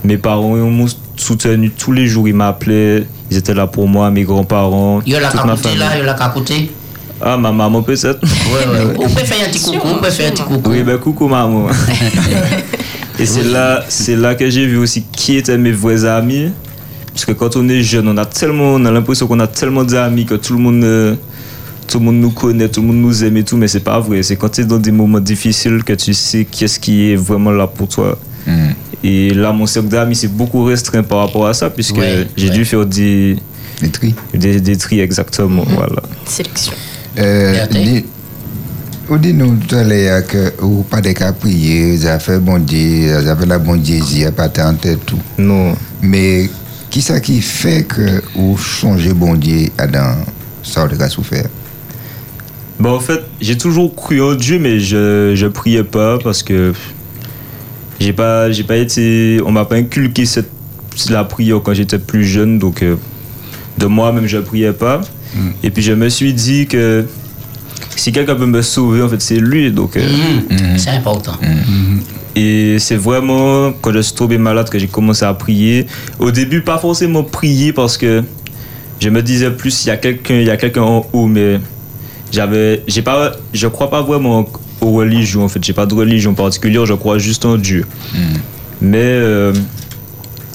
Mes 0.03 0.17
parents 0.17 0.55
ils 0.55 0.63
m'ont 0.63 0.87
soutenu 1.15 1.71
tous 1.71 1.91
les 1.91 2.07
jours, 2.07 2.27
ils 2.27 2.33
m'appelaient, 2.33 3.05
ils 3.29 3.37
étaient 3.37 3.53
là 3.53 3.67
pour 3.67 3.87
moi, 3.87 4.09
mes 4.11 4.23
grands-parents, 4.23 5.01
il 5.05 5.13
y 5.13 5.15
a 5.15 5.19
la 5.19 5.29
famille. 5.29 5.77
là, 5.77 5.95
il 5.95 5.99
y 5.99 6.01
a 6.01 6.05
la. 6.05 6.15
Ah 7.21 7.35
ma 7.37 7.51
maman 7.51 7.81
peut-être. 7.81 8.21
Ouais, 8.23 8.65
ouais. 8.71 8.95
On 8.97 9.09
peut 9.09 9.25
faire 9.25 9.45
un 9.45 9.51
petit 9.51 9.61
coucou, 9.61 9.87
on 9.95 9.99
peut 9.99 10.09
faire 10.09 10.29
un 10.29 10.31
petit 10.31 10.43
coucou. 10.43 10.69
Oui, 10.69 10.83
ben 10.83 10.97
coucou 10.97 11.27
maman. 11.27 11.67
Et 13.19 13.25
c'est 13.25 13.43
là, 13.43 13.83
c'est 13.89 14.15
là 14.15 14.35
que 14.35 14.49
j'ai 14.49 14.65
vu 14.65 14.77
aussi 14.77 15.03
qui 15.11 15.35
étaient 15.35 15.57
mes 15.57 15.73
vrais 15.73 16.05
amis. 16.05 16.51
Parce 17.13 17.25
que 17.25 17.33
quand 17.33 17.57
on 17.57 17.67
est 17.67 17.81
jeune, 17.81 18.07
on 18.07 18.15
a 18.15 18.25
tellement, 18.25 18.75
on 18.75 18.85
a 18.85 18.91
l'impression 18.91 19.27
qu'on 19.27 19.41
a 19.41 19.47
tellement 19.47 19.83
d'amis 19.83 20.25
que 20.25 20.35
tout 20.35 20.53
le 20.53 20.59
monde, 20.59 20.83
euh, 20.85 21.15
tout 21.89 21.99
le 21.99 22.05
monde 22.05 22.15
nous 22.17 22.31
connaît, 22.31 22.69
tout 22.69 22.81
le 22.81 22.87
monde 22.87 22.97
nous 23.01 23.23
aime 23.23 23.37
et 23.37 23.43
tout, 23.43 23.57
mais 23.57 23.67
c'est 23.67 23.79
pas 23.79 23.99
vrai. 23.99 24.21
C'est 24.23 24.35
quand 24.35 24.49
tu 24.49 24.61
es 24.61 24.65
dans 24.65 24.77
des 24.77 24.91
moments 24.91 25.19
difficiles 25.19 25.83
que 25.83 25.93
tu 25.93 26.13
sais 26.13 26.45
qui 26.45 26.63
est-ce 26.65 26.79
qui 26.79 27.11
est 27.11 27.15
vraiment 27.15 27.51
là 27.51 27.67
pour 27.67 27.87
toi. 27.87 28.17
Et 29.03 29.33
là, 29.33 29.51
mon 29.53 29.65
cercle 29.65 29.87
d'amis 29.89 30.15
s'est 30.15 30.27
beaucoup 30.27 30.63
restreint 30.63 31.03
par 31.03 31.19
rapport 31.19 31.47
à 31.47 31.53
ça, 31.53 31.69
puisque 31.69 31.97
Ouais, 31.97 32.27
j'ai 32.35 32.49
ouais. 32.49 32.53
dû 32.53 32.65
faire 32.65 32.85
des, 32.85 33.37
Les 33.81 33.89
tri. 33.89 34.13
des, 34.33 34.59
des 34.59 34.75
tris 34.77 34.99
exactement. 34.99 35.63
Voilà. 35.67 36.01
Sélection. 36.25 36.73
Euh, 37.17 37.53
Ou 39.09 39.17
dis-nous 39.17 39.55
tout 39.67 39.75
à 39.75 39.83
l'heure 39.83 40.25
que 40.27 40.53
ou 40.61 40.83
pas 40.83 41.01
des 41.01 41.13
cas 41.13 41.31
prier, 41.31 41.95
vous 41.95 42.05
avez 42.05 42.19
fait 42.19 42.39
bon 42.39 42.59
Dieu, 42.59 43.17
vous 43.19 43.27
avez 43.27 43.45
la 43.45 43.57
bon 43.57 43.75
Dieu, 43.77 44.01
pas 44.35 44.49
en 44.63 44.73
tête 44.75 45.03
tout. 45.05 45.19
Non. 45.37 45.75
Mais 46.01 46.49
qui 46.89 47.01
ça 47.01 47.19
qui 47.19 47.41
fait 47.41 47.83
que 47.83 48.21
vous 48.35 48.57
changez 48.57 49.13
bon 49.13 49.35
Dieu 49.35 49.69
dans 49.91 50.15
ça 50.63 50.87
de 50.87 50.95
cas 50.95 51.09
souffert? 51.09 51.47
Bah, 52.79 52.91
en 52.91 52.99
fait, 52.99 53.21
j'ai 53.41 53.57
toujours 53.57 53.93
cru 53.93 54.21
en 54.21 54.35
Dieu, 54.35 54.57
mais 54.59 54.79
je 54.79 55.33
je 55.35 55.47
priais 55.47 55.83
pas 55.83 56.17
parce 56.19 56.43
que 56.43 56.73
j'ai 57.99 58.13
pas 58.13 58.51
j'ai 58.51 58.63
pas 58.63 58.77
été 58.77 59.39
on 59.45 59.51
m'a 59.51 59.65
pas 59.65 59.75
inculqué 59.75 60.25
cette 60.25 60.49
la 61.09 61.23
prière 61.23 61.61
quand 61.63 61.73
j'étais 61.73 61.99
plus 61.99 62.25
jeune, 62.25 62.59
donc 62.59 62.81
euh, 62.83 62.95
de 63.77 63.85
moi-même 63.85 64.27
je 64.27 64.37
priais 64.37 64.73
pas. 64.73 65.01
Et 65.63 65.69
puis 65.69 65.83
je 65.83 65.93
me 65.93 66.09
suis 66.09 66.33
dit 66.33 66.65
que 66.67 67.05
si 67.95 68.11
quelqu'un 68.11 68.35
peut 68.35 68.45
me 68.45 68.61
sauver, 68.61 69.01
en 69.01 69.09
fait, 69.09 69.21
c'est 69.21 69.35
lui. 69.37 69.71
Donc, 69.71 69.95
euh, 69.97 70.01
Mhm. 70.49 70.77
C'est 70.77 70.89
important. 70.91 71.33
et 72.35 72.77
c'est 72.79 72.95
vraiment 72.95 73.71
quand 73.81 73.91
je 73.93 73.99
suis 73.99 74.15
tombé 74.15 74.37
malade 74.37 74.69
que 74.69 74.79
j'ai 74.79 74.87
commencé 74.87 75.23
à 75.25 75.33
prier. 75.33 75.85
Au 76.19 76.31
début, 76.31 76.61
pas 76.61 76.77
forcément 76.79 77.23
prier 77.23 77.73
parce 77.73 77.97
que 77.97 78.23
je 78.99 79.09
me 79.09 79.21
disais 79.21 79.51
plus 79.51 79.85
il 79.85 79.87
y 79.89 79.91
a 79.91 79.97
quelqu'un, 79.97 80.35
il 80.35 80.47
y 80.47 80.49
a 80.49 80.57
quelqu'un 80.57 80.81
en 80.83 81.05
haut, 81.13 81.27
mais 81.27 81.59
j'avais, 82.31 82.83
j'ai 82.87 83.01
pas, 83.01 83.33
je 83.53 83.67
crois 83.67 83.89
pas 83.89 84.01
vraiment 84.01 84.47
aux 84.81 84.91
religions. 84.91 85.43
En 85.43 85.47
fait, 85.49 85.63
j'ai 85.63 85.73
pas 85.73 85.85
de 85.85 85.93
religion 85.93 86.33
particulière. 86.33 86.85
Je 86.85 86.93
crois 86.93 87.17
juste 87.17 87.45
en 87.45 87.57
Dieu. 87.57 87.85
Mais 88.81 88.97
euh, 88.97 89.53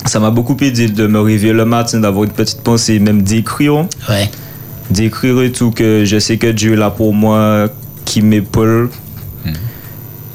ça 0.07 0.19
m'a 0.21 0.31
beaucoup 0.31 0.57
aidé 0.61 0.89
de 0.89 1.07
me 1.07 1.21
réveiller 1.21 1.53
le 1.53 1.65
matin, 1.65 2.01
d'avoir 2.01 2.25
une 2.25 2.31
petite 2.31 2.61
pensée, 2.63 2.99
même 2.99 3.23
d'écrire, 3.23 3.87
Ouais. 4.09 4.31
d'écrire 4.91 5.43
et 5.43 5.53
tout 5.53 5.71
que 5.71 6.05
je 6.05 6.19
sais 6.19 6.37
que 6.39 6.47
Dieu 6.49 6.73
est 6.75 6.77
là 6.77 6.91
pour 6.91 7.13
moi, 7.15 7.69
qui 8.05 8.23
m'épaule. 8.23 8.91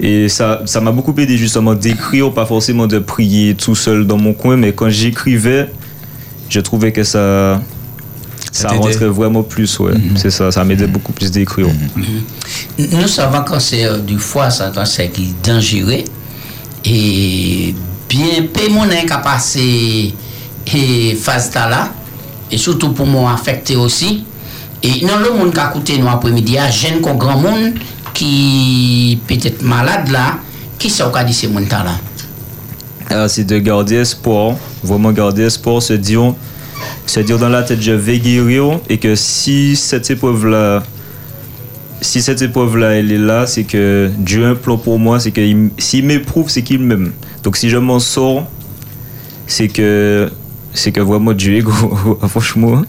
Et 0.01 0.29
ça 0.29 0.61
ça 0.65 0.79
m'a 0.79 0.91
beaucoup 0.93 1.13
aidé 1.19 1.35
justement 1.37 1.73
d'écrire, 1.75 2.31
pas 2.31 2.45
forcément 2.45 2.87
de 2.87 2.99
prier 2.99 3.53
tout 3.55 3.75
seul 3.75 4.07
dans 4.07 4.17
mon 4.17 4.31
coin, 4.33 4.55
mais 4.55 4.71
quand 4.71 4.89
j'écrivais, 4.89 5.67
je 6.47 6.61
trouvais 6.61 6.93
que 6.93 7.03
ça 7.03 7.61
ça 8.51 8.69
rentrait 8.69 9.07
vraiment 9.07 9.43
plus, 9.43 9.79
ouais. 9.79 9.93
C'est 10.15 10.31
ça, 10.31 10.51
ça 10.51 10.63
m'aidait 10.63 10.87
beaucoup 10.87 11.11
plus 11.11 11.31
d'écrire. 11.31 11.67
Nous 12.77 13.07
savons 13.07 13.37
qu'un 13.39 13.43
cancer 13.43 13.99
du 13.99 14.17
foie, 14.17 14.49
c'est 14.49 14.63
un 14.63 14.71
cancer 14.71 15.11
qui 15.11 15.23
est 15.23 15.47
dangereux. 15.47 16.03
Et 16.85 17.75
bien, 18.07 18.27
peu 18.53 18.69
mon 18.69 18.87
qui 18.87 19.11
a 19.11 19.17
passé 19.17 20.13
et 20.73 21.15
phase 21.15 21.53
là, 21.53 21.91
et 22.51 22.57
surtout 22.57 22.93
pour 22.93 23.05
moi 23.05 23.33
affecté 23.33 23.75
aussi. 23.75 24.23
Et 24.81 25.05
dans 25.05 25.17
le 25.17 25.31
monde 25.37 25.53
qui 25.53 25.59
a 25.59 25.69
écouté 25.69 25.97
nous 25.97 26.07
après-midi, 26.07 26.53
il 26.53 26.55
y 26.55 26.57
a 26.57 26.71
jeune 26.71 27.01
qu'on 27.01 27.15
grand 27.15 27.37
monde 27.37 27.73
qui 28.13 29.19
peut 29.27 29.35
être 29.35 29.61
malade 29.61 30.09
là, 30.09 30.37
qui 30.77 30.89
ça 30.89 31.11
qu'a 31.13 31.23
dit 31.23 31.33
ces 31.33 31.47
monde 31.47 31.69
là? 31.69 31.85
Alors, 33.09 33.29
c'est 33.29 33.43
de 33.43 33.57
garder 33.57 33.95
espoir, 33.95 34.55
vraiment 34.83 35.11
garder 35.11 35.43
espoir, 35.43 35.81
se 35.81 35.93
dire, 35.93 36.33
se 37.05 37.19
dire 37.19 37.37
dans 37.39 37.49
la 37.49 37.63
tête, 37.63 37.81
je 37.81 37.91
vais 37.91 38.19
guérir, 38.19 38.79
et 38.89 38.97
que 38.97 39.15
si 39.15 39.75
cette 39.75 40.09
épreuve-là, 40.09 40.83
si 42.01 42.21
cette 42.21 42.41
épreuve-là, 42.41 42.91
elle 42.95 43.11
est 43.11 43.17
là, 43.17 43.45
c'est 43.47 43.63
que 43.63 44.09
Dieu 44.17 44.45
a 44.45 44.49
un 44.49 44.55
plan 44.55 44.77
pour 44.77 44.99
moi, 44.99 45.19
c'est 45.19 45.31
que 45.31 45.41
il- 45.41 45.69
s'il 45.77 46.05
m'éprouve, 46.05 46.49
c'est 46.49 46.61
qu'il 46.61 46.79
m'aime. 46.79 47.11
Donc 47.43 47.57
si 47.57 47.69
je 47.69 47.77
m'en 47.77 47.99
sors, 47.99 48.47
c'est 49.47 49.67
que, 49.67 50.29
c'est 50.73 50.91
que 50.91 51.01
vraiment 51.01 51.33
Dieu 51.33 51.57
est 51.57 51.61
gros, 51.61 52.17
franchement. 52.27 52.83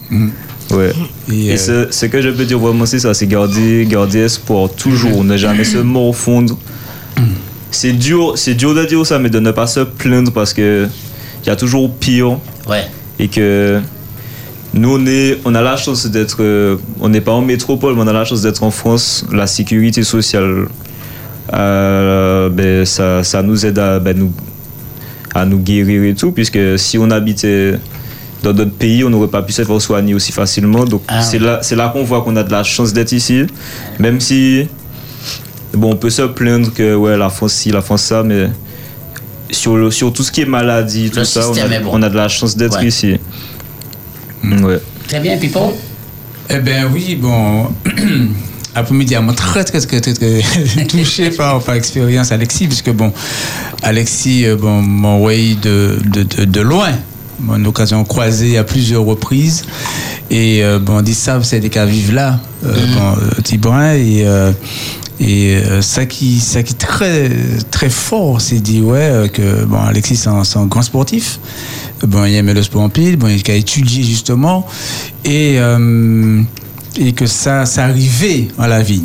Ouais. 0.71 0.91
Et, 1.29 1.47
Et, 1.47 1.51
euh, 1.53 1.57
ce, 1.57 1.87
ce 1.91 2.05
que 2.05 2.21
je 2.21 2.29
peux 2.29 2.45
dire 2.45 2.59
vraiment, 2.59 2.85
c'est 2.85 2.99
ça, 2.99 3.13
c'est 3.13 3.27
garder, 3.27 3.85
garder 3.89 4.19
espoir, 4.19 4.69
toujours, 4.69 5.23
ne 5.25 5.35
jamais 5.35 5.65
se 5.65 5.77
morfondre. 5.79 6.57
C'est 7.71 7.93
dur, 7.93 8.33
c'est 8.35 8.53
dur 8.53 8.73
de 8.75 8.83
dire 8.85 9.05
ça, 9.05 9.17
mais 9.19 9.29
de 9.29 9.39
ne 9.39 9.51
pas 9.51 9.65
se 9.67 9.79
plaindre 9.81 10.31
parce 10.31 10.53
que 10.53 10.87
il 11.43 11.47
y 11.47 11.49
a 11.49 11.55
toujours 11.55 11.89
pire 11.93 12.37
Ouais. 12.69 12.85
Et 13.21 13.27
que 13.27 13.79
nous 14.73 14.97
on 14.97 15.05
est, 15.05 15.39
on 15.45 15.53
a 15.55 15.61
la 15.61 15.77
chance 15.77 16.07
d'être, 16.07 16.37
euh, 16.41 16.77
on 16.99 17.09
n'est 17.09 17.21
pas 17.21 17.31
en 17.31 17.41
métropole, 17.41 17.95
mais 17.95 18.01
on 18.01 18.07
a 18.07 18.13
la 18.13 18.25
chance 18.25 18.41
d'être 18.41 18.63
en 18.63 18.71
France. 18.71 19.25
La 19.31 19.47
sécurité 19.47 20.03
sociale, 20.03 20.67
euh, 21.53 22.49
ben, 22.49 22.85
ça, 22.85 23.23
ça 23.23 23.41
nous 23.43 23.65
aide 23.65 23.79
à, 23.79 23.99
ben, 23.99 24.17
nous, 24.17 24.33
à 25.35 25.45
nous 25.45 25.59
guérir 25.59 26.03
et 26.03 26.15
tout, 26.15 26.31
puisque 26.31 26.79
si 26.79 26.97
on 26.97 27.11
habitait 27.11 27.75
dans 28.43 28.53
d'autres 28.53 28.71
pays, 28.71 29.03
on 29.03 29.09
n'aurait 29.09 29.27
pas 29.27 29.43
pu 29.43 29.51
se 29.51 29.63
faire 29.63 29.81
soigner 29.81 30.15
aussi 30.15 30.31
facilement. 30.31 30.83
Donc 30.85 31.03
Ah 31.07 31.21
c'est 31.21 31.39
là, 31.39 31.59
c'est 31.61 31.75
là 31.75 31.89
qu'on 31.89 32.03
voit 32.03 32.21
qu'on 32.23 32.35
a 32.35 32.43
de 32.43 32.51
la 32.51 32.63
chance 32.63 32.91
d'être 32.91 33.11
ici, 33.11 33.45
même 33.99 34.19
si 34.19 34.67
bon, 35.73 35.91
on 35.91 35.95
peut 35.95 36.09
se 36.09 36.23
plaindre 36.23 36.73
que 36.73 36.95
ouais, 36.95 37.17
la 37.17 37.29
France 37.29 37.53
ci, 37.53 37.71
la 37.71 37.81
France 37.81 38.01
ça, 38.03 38.23
mais 38.23 38.49
sur, 39.51 39.77
le- 39.77 39.91
sur 39.91 40.11
tout 40.13 40.23
ce 40.23 40.31
qui 40.31 40.41
est 40.41 40.45
maladie, 40.45 41.09
tout 41.11 41.23
ça, 41.25 41.49
on 41.49 41.53
a, 41.53 41.59
est 41.75 41.79
bon. 41.79 41.91
on 41.93 42.01
a 42.01 42.09
de 42.09 42.15
la 42.15 42.27
chance 42.27 42.55
d'être 42.57 42.77
Ouais. 42.79 42.87
ici. 42.87 43.17
Ouais. 44.43 44.79
Très 45.07 45.19
bien, 45.19 45.37
Pipo. 45.37 45.73
Eh 46.49 46.59
bien 46.59 46.89
oui, 46.91 47.15
bon, 47.15 47.67
après-midi, 48.75 49.15
moi 49.21 49.33
très 49.33 49.63
très 49.63 49.79
très 49.79 50.01
très, 50.01 50.13
très 50.13 50.85
touché 50.87 51.29
par, 51.29 51.61
par 51.61 51.75
l'expérience 51.75 52.31
Alexis, 52.31 52.67
puisque 52.67 52.91
bon, 52.91 53.13
Alexis, 53.83 54.45
euh, 54.45 54.55
bon, 54.57 54.81
m'a 54.81 55.09
envoyé 55.09 55.55
de, 55.55 55.97
de, 56.05 56.23
de, 56.23 56.45
de 56.45 56.61
loin, 56.61 56.89
une 57.55 57.65
occasion 57.67 58.03
croisée 58.03 58.57
à 58.57 58.63
plusieurs 58.63 59.03
reprises, 59.03 59.63
et 60.29 60.63
euh, 60.63 60.79
bon, 60.79 60.97
on 60.97 61.01
dit 61.01 61.15
ça, 61.15 61.39
c'est 61.43 61.59
des 61.59 61.69
cas 61.69 61.85
vivent 61.85 62.13
là, 62.13 62.39
euh, 62.65 62.73
bon, 62.95 63.77
euh, 63.77 63.93
et 63.95 64.23
euh, 64.27 64.51
et 65.21 65.55
euh, 65.55 65.81
ça 65.83 66.07
qui 66.07 66.39
ça 66.39 66.63
qui 66.63 66.73
est 66.73 66.77
très 66.77 67.29
très 67.69 67.89
fort, 67.89 68.41
c'est 68.41 68.59
dit 68.59 68.81
ouais 68.81 68.99
euh, 68.99 69.27
que 69.27 69.65
bon 69.65 69.77
Alexis 69.77 70.15
c'est 70.15 70.29
un, 70.29 70.65
grand 70.65 70.81
sportif. 70.81 71.39
Bon, 72.01 72.25
il 72.25 72.33
aimait 72.33 72.55
le 72.55 72.63
sport 72.63 72.81
en 72.81 72.89
pile, 72.89 73.17
bon, 73.17 73.27
il 73.27 73.51
a 73.51 73.53
étudié 73.53 74.01
justement 74.01 74.65
et 75.23 75.57
euh, 75.59 76.41
et 76.97 77.11
que 77.13 77.27
ça 77.27 77.67
ça 77.67 77.85
arrivait 77.85 78.47
à 78.57 78.67
la 78.67 78.81
vie. 78.81 79.03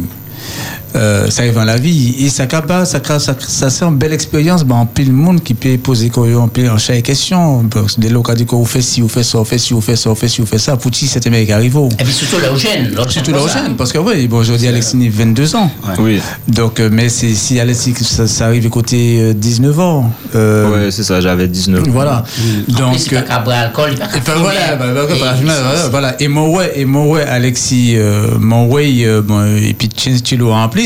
Euh, 0.97 1.29
ça 1.31 1.43
arrive 1.43 1.55
dans 1.55 1.65
la 1.65 1.77
vie 1.77 2.15
et 2.25 2.29
ça 2.31 2.47
capable 2.47 2.87
ça 2.87 3.01
ça, 3.05 3.35
ça 3.39 3.71
c'est 3.71 3.85
une 3.85 3.97
belle 3.97 4.13
expérience 4.15 4.65
ben 4.65 4.77
en 4.77 4.87
pile 4.87 5.13
monde 5.13 5.43
qui 5.43 5.53
peut 5.53 5.77
poser 5.77 6.09
quoi 6.09 6.27
en 6.41 6.49
pile 6.49 6.71
en 6.71 6.79
chaque 6.79 7.03
question 7.03 7.65
dès 7.99 8.09
lors 8.09 8.23
dit 8.35 8.47
qu'on 8.47 8.65
fait 8.65 8.81
si 8.81 9.03
on 9.03 9.09
fait 9.09 9.23
ça 9.23 9.39
on 9.39 9.45
fait 9.45 9.59
si 9.59 9.75
on 9.75 9.81
fait 9.83 9.97
ça 9.97 10.11
on 10.11 10.15
fait 10.15 10.29
si 10.29 10.41
on 10.41 10.47
fait 10.47 10.59
ça 10.59 10.77
pour 10.77 10.91
qui 10.91 11.07
c'était 11.07 11.29
mec 11.29 11.47
qui 11.47 11.53
arrive 11.53 11.77
Et 12.01 12.05
puis 12.05 12.13
surtout 12.13 12.37
le 12.39 12.57
jeune. 12.59 12.95
le 12.97 13.11
surtout 13.11 13.31
jeune, 13.33 13.43
le 13.43 13.49
ça. 13.49 13.63
jeune 13.65 13.77
parce 13.77 13.93
que 13.93 13.99
oui 13.99 14.27
bon 14.27 14.39
aujourd'hui 14.39 14.69
Alexis 14.69 14.97
a 15.07 15.11
22 15.11 15.57
ans 15.57 15.71
Oui, 15.99 16.21
donc, 16.49 16.81
euh, 16.81 16.89
mais 16.91 17.09
si 17.35 17.61
Alexis, 17.61 17.95
ça, 18.01 18.27
ça 18.27 18.47
arrive 18.47 18.69
côté 18.71 19.19
euh, 19.21 19.35
19 19.35 19.81
ans. 19.81 20.11
euh, 20.35 20.71
ouais, 20.87 20.91
c'est 20.91 21.03
ça, 21.05 21.21
j'avais 21.21 21.49
19. 21.49 21.85
Voilà. 21.89 22.25
En 22.71 22.73
Donc, 22.73 22.93
plus, 22.93 23.07
il 23.07 23.13
n'y 23.13 23.19
a 23.19 23.23
pas 23.23 23.39
boire 23.41 23.59
alcool, 23.59 23.91
il 23.93 23.97
n'y 23.97 24.03
a 24.03 24.07
pas 24.07 24.35
voilà, 24.37 24.77
bah, 24.77 24.87
bah, 24.95 25.03
Et- 25.15 25.19
voilà, 25.19 25.89
voilà. 25.91 26.17
Et 26.21 26.29
mon 26.29 26.55
ouais, 26.57 26.73
et 26.77 26.85
mon 26.85 27.11
ouais, 27.11 27.23
Alexis, 27.23 27.95
euh, 27.97 28.39
mon 28.41 28.67
ouais, 28.67 29.05
euh, 29.05 29.21
bon, 29.23 29.45
et 29.57 29.75
puis 29.75 29.89
tu 29.89 30.37
l'as 30.37 30.45
en 30.47 30.69
plus. 30.69 30.86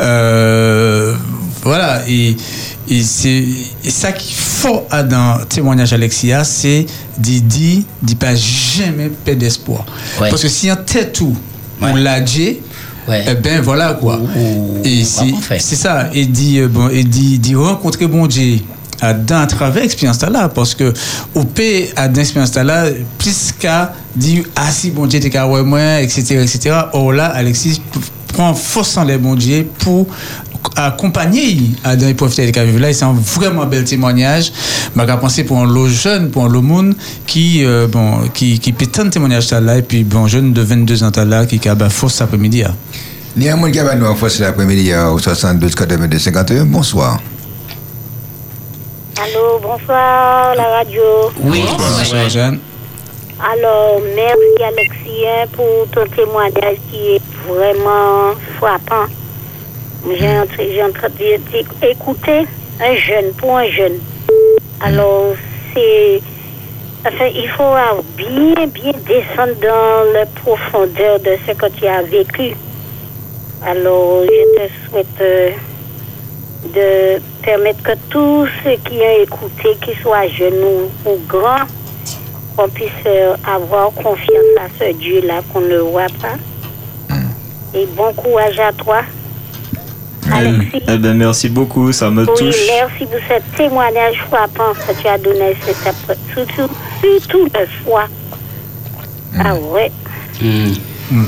Euh, 0.00 1.14
voilà. 1.62 2.02
Et, 2.08 2.36
et 2.88 3.02
c'est 3.02 3.44
ça 3.88 4.12
qui 4.12 4.34
faut 4.34 4.82
à 4.90 5.02
dans 5.02 5.38
le 5.38 5.44
témoignage 5.46 5.92
Alexia, 5.92 6.44
c'est 6.44 6.86
d'y 7.18 7.40
dire, 7.40 7.82
d'y 8.02 8.14
pas 8.14 8.34
jamais 8.34 9.10
perdre 9.24 9.40
d'espoir. 9.40 9.84
Ouais. 10.20 10.30
Parce 10.30 10.42
que 10.42 10.48
si 10.48 10.70
on 10.70 10.76
tête 10.76 11.12
tout, 11.12 11.36
on 11.80 11.92
Ouais. 11.94 12.00
l'a 12.00 12.20
dit, 12.20 12.58
Ouais. 13.08 13.24
eh 13.28 13.34
ben 13.34 13.60
voilà 13.60 13.92
quoi. 13.94 14.18
Ou- 14.18 14.80
Et 14.84 15.04
c'est 15.04 15.76
ça. 15.76 16.08
Et 16.14 16.24
dit 16.26 16.60
bon, 16.62 16.88
et 16.88 17.04
dit, 17.04 17.38
dit 17.38 17.54
rencontrer 17.54 18.06
bon 18.06 18.26
Dieu 18.26 18.58
à 19.00 19.12
dans 19.12 19.46
travers 19.46 19.82
expérience 19.82 20.22
là 20.22 20.48
parce 20.48 20.74
que 20.74 20.94
au 21.34 21.44
pays 21.44 21.88
à 21.96 22.08
dans 22.08 22.20
expérience 22.20 22.54
là 22.54 22.86
plus 23.18 23.52
qu'à 23.58 23.92
dire 24.16 24.44
ah 24.56 24.70
si 24.70 24.90
bon 24.92 25.04
Dieu 25.06 25.18
t'es 25.20 25.28
qu'à 25.28 25.46
ouais 25.46 25.62
moi 25.64 26.00
etc 26.00 26.40
etc. 26.42 26.74
Or 26.92 27.12
là 27.12 27.26
Alexis 27.26 27.82
prend 28.34 28.54
force 28.54 28.96
en 28.96 29.04
les 29.04 29.18
bon 29.18 29.34
Dieu 29.34 29.66
pour 29.78 30.06
accompagner 30.76 31.58
à 31.84 31.94
dans 31.94 32.06
les 32.06 32.14
profiter 32.14 32.50
de 32.50 32.78
là 32.78 32.90
et 32.90 32.92
c'est 32.92 33.04
un 33.04 33.12
vraiment 33.12 33.66
bel 33.66 33.84
témoignage 33.84 34.50
m'a 34.94 35.06
qu'à 35.06 35.16
penser 35.18 35.44
pour 35.44 35.58
un 35.58 35.66
lot 35.66 35.88
jeune 35.88 36.30
pour 36.30 36.44
un 36.44 36.48
lot 36.48 36.62
monde 36.62 36.94
qui 37.26 37.64
euh, 37.64 37.86
bon 37.86 38.28
qui 38.32 38.58
qui 38.58 38.72
peut 38.72 38.86
tant 38.86 39.04
de 39.04 39.10
témoignage 39.10 39.50
là 39.50 39.76
et 39.76 39.82
puis 39.82 40.04
bon 40.04 40.26
jeune 40.26 40.52
de 40.52 40.62
22 40.62 41.04
ans 41.04 41.12
là 41.26 41.46
qui 41.46 41.60
a 41.68 41.76
force 41.90 42.14
cet 42.14 42.22
après-midi 42.22 42.62
là. 42.62 42.74
Il 43.36 43.42
y 43.42 43.48
a 43.48 43.54
un 43.54 43.56
monde 43.56 43.72
qui 43.72 43.78
va 43.78 43.96
nous 43.96 44.06
en 44.06 44.14
force 44.14 44.38
l'après-midi 44.38 44.92
euh, 44.92 45.10
au 45.10 45.18
72 45.18 45.74
82 45.74 46.18
51. 46.18 46.66
Bonsoir. 46.66 47.18
Allô, 49.20 49.58
bonsoir 49.60 50.54
la 50.54 50.68
radio. 50.76 51.02
Oui, 51.40 51.64
Bonsoir. 51.76 52.28
Jeanne. 52.28 52.60
Alors, 53.42 54.00
merci 54.14 54.62
Alexien 54.64 55.46
pour 55.52 55.88
ton 55.92 56.06
témoignage 56.14 56.76
qui 56.90 57.16
est 57.16 57.33
vraiment 57.46 58.34
frappant. 58.56 59.06
J'ai 60.06 60.38
en 60.38 60.44
j'ai 60.58 60.82
en 60.82 60.92
train 60.92 61.08
d'écouter 61.08 62.46
un 62.80 62.94
jeune, 62.96 63.32
pour 63.38 63.56
un 63.56 63.68
jeune. 63.68 63.98
Alors, 64.80 65.34
c'est. 65.72 66.20
Enfin, 67.06 67.26
il 67.34 67.48
faut 67.48 67.74
bien, 68.16 68.66
bien 68.66 68.92
descendre 69.06 69.54
dans 69.60 70.12
la 70.12 70.26
profondeur 70.26 71.20
de 71.20 71.36
ce 71.46 71.52
que 71.52 71.66
tu 71.78 71.86
as 71.86 72.02
vécu. 72.02 72.54
Alors, 73.66 74.22
je 74.24 74.58
te 74.58 74.90
souhaite 74.90 75.20
euh, 75.20 75.50
de 76.74 77.22
permettre 77.42 77.82
que 77.82 77.92
tous 78.10 78.46
ceux 78.62 78.76
qui 78.84 78.98
ont 78.98 79.22
écouté, 79.22 79.76
qu'ils 79.82 79.98
soient 80.02 80.28
jeunes 80.28 80.62
ou, 80.62 81.10
ou 81.10 81.18
grands, 81.26 81.66
qu'on 82.56 82.68
puisse 82.68 82.90
euh, 83.06 83.34
avoir 83.46 83.90
confiance 83.92 84.56
à 84.58 84.68
ce 84.78 84.92
Dieu-là 84.92 85.40
qu'on 85.52 85.60
ne 85.60 85.78
voit 85.78 86.06
pas. 86.20 86.36
Et 87.74 87.86
bon 87.96 88.12
courage 88.14 88.58
à 88.58 88.72
toi. 88.72 89.02
Alexis. 90.32 90.82
Eh 90.88 90.96
ben, 90.98 91.14
merci 91.14 91.48
beaucoup, 91.48 91.92
ça 91.92 92.10
me 92.10 92.22
Oui, 92.22 92.28
touche. 92.38 92.56
merci 92.68 93.04
pour 93.06 93.18
ce 93.28 93.56
témoignage 93.56 94.16
frappant 94.30 94.72
que 94.72 95.00
tu 95.00 95.06
as 95.06 95.18
donné 95.18 95.54
surtout, 96.32 96.72
surtout 97.02 97.44
le 97.44 97.66
foi. 97.84 98.04
Ah 99.38 99.54
ouais. 99.54 99.90
Hmm. 100.40 101.24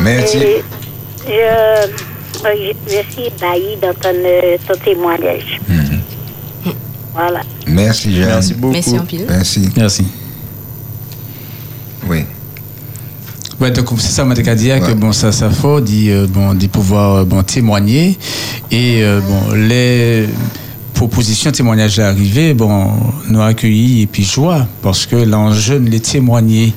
Merci. 0.00 0.38
Et 0.38 0.62
je, 1.26 1.32
euh, 1.32 1.86
je, 2.44 2.72
je 2.86 3.12
suis 3.12 3.26
ébahie 3.26 3.76
dans 3.82 3.92
ton, 3.94 4.14
euh, 4.14 4.56
ton 4.66 4.74
témoignage. 4.82 5.60
Voilà. 7.12 7.40
Merci, 7.66 8.14
Jeanne. 8.14 8.28
Merci 8.28 8.54
beaucoup. 8.54 8.72
Merci 8.72 8.98
en 8.98 9.04
pile. 9.04 9.26
Merci. 9.28 9.68
Merci. 9.76 10.06
Oui. 12.06 12.24
Ouais, 13.60 13.72
donc 13.72 13.88
c'est 13.98 14.12
ça, 14.12 14.22
on 14.22 14.26
m'a 14.26 14.34
dit 14.34 14.42
que 14.42 14.50
Ouais. 14.50 14.94
bon, 14.94 15.12
ça, 15.12 15.32
ça 15.32 15.50
faut 15.50 15.80
d'y, 15.80 16.10
euh, 16.10 16.26
bon, 16.28 16.56
pouvoir 16.70 17.14
euh, 17.16 17.24
bon, 17.24 17.42
témoigner. 17.42 18.16
Et 18.70 19.02
euh, 19.02 19.20
bon, 19.20 19.54
les 19.54 20.28
propositions, 20.94 21.50
témoignages 21.50 21.98
arrivés, 21.98 22.54
bon, 22.54 22.90
nous 23.28 23.42
accueillis 23.42 24.02
et 24.02 24.06
puis 24.06 24.22
joie, 24.24 24.66
parce 24.82 25.06
que 25.06 25.16
l'enjeu 25.16 25.80
de 25.80 25.88
les 25.90 26.00
témoigner, 26.00 26.72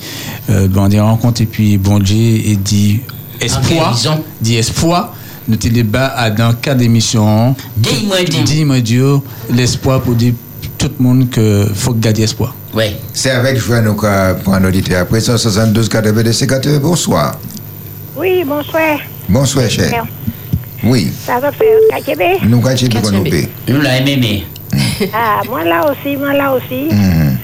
euh, 0.50 0.68
bon, 0.68 0.88
des 0.88 1.00
rencontres 1.00 1.42
et 1.42 1.46
puis 1.46 1.78
bon 1.78 2.00
Dieu 2.00 2.42
et 2.46 2.56
dit 2.56 3.00
espoir, 3.40 3.90
guérison. 3.92 4.24
dit 4.40 4.56
espoir. 4.56 5.14
Nous 5.48 5.56
te 5.56 5.68
débat 5.68 6.08
à 6.08 6.30
dans 6.30 6.54
quatre 6.54 6.82
émissions. 6.82 7.56
Dis-moi, 7.76 8.18
dis-moi. 8.24 8.44
Dis-moi 8.44 8.80
Dieu, 8.80 9.16
l'espoir 9.50 10.02
pour 10.02 10.14
dire 10.14 10.34
tout 10.82 10.92
le 11.00 11.04
monde 11.06 11.30
que 11.30 11.68
faut 11.76 11.94
garder 11.94 12.24
espoir. 12.24 12.56
Ouais. 12.74 12.96
C'est 13.14 13.30
avec 13.32 13.58
joie 13.58 13.82
nous 13.82 13.94
quoi, 13.94 14.34
pour 14.44 14.54
un 14.56 14.64
auditeur. 14.66 15.02
Après 15.02 15.20
172 15.20 15.88
82 15.88 16.32
50 16.32 16.68
bonsoir. 16.80 17.36
Oui, 18.18 18.44
bonsoir. 18.46 18.98
Bonsoir, 19.30 19.70
cher. 19.70 20.04
Oui, 20.84 21.12
Ça 21.26 21.40
va 21.40 21.52
faire 21.52 21.68
nous 22.44 22.60
pour 22.90 23.12
nous. 23.12 23.24
Nous 23.68 23.82
aimé. 24.08 24.46
Ah, 25.14 25.42
moi 25.48 25.64
là 25.64 25.92
aussi, 25.92 26.18
moi 26.18 26.34
là 26.34 26.54
aussi. 26.54 26.88
Mhm. 26.92 27.38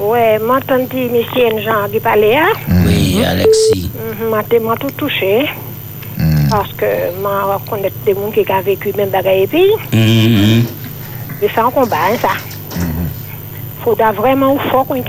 Ouais, 0.00 0.38
moi, 0.44 0.58
tante 0.66 0.92
Michel 0.94 1.62
Jean 1.62 1.88
qui 1.92 2.00
parlait? 2.00 2.38
Oui, 2.86 3.22
Alexis. 3.24 3.90
Mhm, 3.94 4.28
Moi, 4.30 4.42
t'es- 4.48 4.58
moi 4.58 4.74
tout 4.80 4.90
touché. 4.96 5.46
Parce 6.50 6.72
que 6.72 6.86
moi, 7.20 7.60
je 7.64 7.70
connais 7.70 7.92
des 8.06 8.14
gens 8.14 8.30
qui 8.30 8.40
ont 8.50 8.62
vécu 8.62 8.92
même 8.96 9.10
bagaille 9.10 9.42
et 9.42 9.46
puis, 9.46 9.66
Mhm. 9.92 10.64
et 11.42 11.48
ça 11.54 11.66
en 11.66 11.70
combat, 11.70 11.96
hein, 12.12 12.16
ça. 12.22 12.28
Faudra 13.84 14.12
vraiment, 14.12 14.56
fort 14.70 14.86
qu'on 14.86 15.02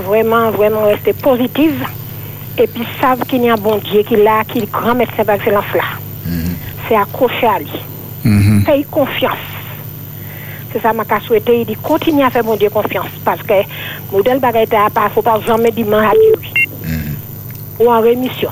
vraiment, 0.00 0.50
vraiment 0.50 0.82
rester 0.82 1.12
positive. 1.12 1.86
Et 2.58 2.66
puis, 2.66 2.84
savent 3.00 3.20
qu'il 3.20 3.44
y 3.44 3.48
a 3.48 3.52
un 3.52 3.56
bon 3.56 3.76
Dieu 3.76 4.02
qui 4.02 4.14
est 4.14 4.24
là, 4.24 4.42
qui 4.42 4.58
est 4.58 4.62
le 4.62 4.66
grand 4.66 4.96
médecin 4.96 5.24
par 5.24 5.36
excellence 5.36 5.64
là. 5.72 5.84
C'est 6.88 6.96
accroché 6.96 7.46
à 7.46 7.60
lui. 7.60 7.70
Mhm. 8.24 8.64
Fais 8.64 8.84
confiance. 8.90 9.36
C'est 10.72 10.82
ça, 10.82 10.92
que 10.92 11.20
je 11.20 11.24
souhaité. 11.24 11.60
Il 11.60 11.66
dit, 11.66 11.76
continue 11.76 12.24
à 12.24 12.30
faire 12.30 12.44
mon 12.44 12.56
Dieu 12.56 12.68
confiance. 12.68 13.06
Parce 13.24 13.42
que, 13.42 13.54
modèle 14.12 14.40
bagaille, 14.40 14.66
il 14.70 14.76
ne 14.76 15.08
faut 15.10 15.22
pas 15.22 15.40
jamais 15.46 15.70
dire 15.70 15.86
à 15.94 16.10
Dieu. 16.10 16.50
Ou 17.78 17.90
en 17.90 18.00
rémission. 18.00 18.50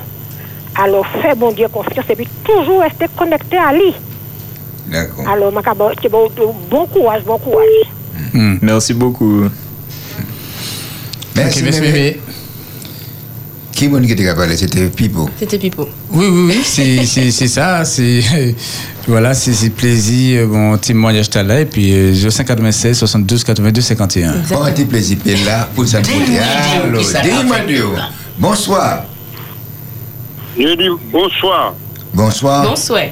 Alors, 0.80 1.06
fais 1.20 1.34
mon 1.34 1.50
Dieu 1.50 1.66
confiance 1.68 2.04
et 2.08 2.14
puis 2.14 2.28
toujours 2.44 2.80
rester 2.80 3.06
connecté 3.16 3.56
à 3.56 3.72
lui. 3.72 3.92
D'accord. 4.86 5.28
Alors, 5.28 5.52
je 6.02 6.08
bon, 6.08 6.28
bon 6.70 6.86
courage, 6.86 7.22
bon 7.24 7.38
courage. 7.38 7.66
Merci 8.62 8.94
beaucoup. 8.94 9.48
Merci, 11.36 11.58
Ok, 11.58 11.64
merci, 11.64 11.80
mémé. 11.80 11.92
mémé. 11.92 12.20
Qui 13.72 13.88
m'a 13.88 13.98
dit 13.98 14.06
que 14.06 14.14
tu 14.14 14.28
as 14.28 14.34
parlé? 14.36 14.56
C'était 14.56 14.86
Pipo. 14.88 15.28
C'était 15.38 15.58
Pipo. 15.58 15.88
Oui, 16.12 16.26
oui, 16.30 16.44
oui, 16.48 16.60
c'est- 16.62 17.04
ça. 17.48 17.84
C'est 17.84 18.20
voilà, 19.08 19.34
c'est 19.34 19.70
plaisir. 19.70 20.42
euh, 20.42 20.46
Bon 20.46 20.78
témoignage 20.78 21.28
t'as 21.28 21.42
là 21.42 21.60
et 21.60 21.64
puis 21.66 21.92
euh, 21.92 22.14
0596 22.30 22.96
72 22.96 23.42
82 23.42 23.80
51. 23.80 24.32
Bon, 24.48 24.64
petit 24.66 24.84
plaisir 24.84 25.16
là, 25.44 25.68
pour 25.74 25.86
ça. 25.88 25.98
Allô, 25.98 26.98
qui 26.98 27.04
fait. 27.04 27.84
Bonsoir. 28.38 29.04
Je 30.56 30.76
dis 30.76 30.88
bonsoir. 31.10 31.74
Bonsoir. 32.12 32.64
Bonsoir. 32.68 33.06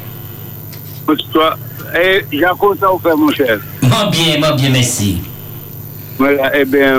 Bonsoir. 1.05 1.59
Et 2.01 2.25
j'ai 2.31 2.45
ça 2.79 2.87
vous 2.87 3.01
faire, 3.01 3.17
mon 3.17 3.33
cher. 3.33 3.59
Moi 3.83 4.09
bien, 4.13 4.39
moi 4.39 4.53
bien, 4.53 4.71
merci. 4.71 5.21
Voilà, 6.19 6.53
eh 6.57 6.65
bien, 6.65 6.95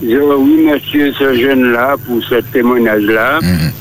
je 0.00 0.16
remercie 0.18 1.12
ce 1.18 1.34
jeune-là 1.34 1.96
pour 2.06 2.22
ce 2.24 2.36
témoignage-là. 2.52 3.40
Mhm. 3.42 3.72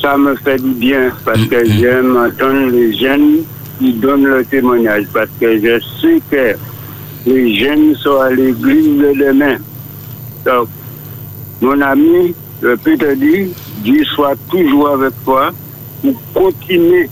Ça 0.00 0.16
me 0.16 0.34
fait 0.36 0.62
du 0.62 0.70
bien 0.70 1.10
parce 1.24 1.44
que 1.46 1.64
j'aime 1.64 2.16
entendre 2.16 2.70
les 2.70 2.96
jeunes 2.96 3.38
qui 3.78 3.92
donnent 3.94 4.26
le 4.26 4.44
témoignage 4.44 5.04
parce 5.12 5.30
que 5.40 5.58
je 5.58 5.80
sais 6.00 6.20
que 6.30 6.56
les 7.28 7.56
jeunes 7.56 7.94
sont 7.96 8.20
à 8.20 8.30
l'église 8.30 8.98
le 8.98 9.14
demain. 9.14 9.56
Donc, 10.44 10.68
mon 11.60 11.80
ami, 11.80 12.34
je 12.62 12.74
peux 12.76 12.96
te 12.96 13.14
dire, 13.14 13.48
Dieu 13.78 14.04
soit 14.04 14.36
toujours 14.50 14.90
avec 14.90 15.12
toi 15.24 15.50
pour 16.02 16.14
continuer 16.32 17.08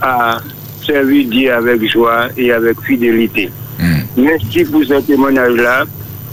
à 0.00 0.38
servir 0.86 1.28
Dieu 1.28 1.52
avec 1.52 1.84
joie 1.90 2.28
et 2.36 2.52
avec 2.52 2.80
fidélité. 2.82 3.50
Mhm. 3.78 4.02
Merci 4.18 4.64
pour 4.64 4.84
ce 4.84 5.00
témoignage-là. 5.00 5.84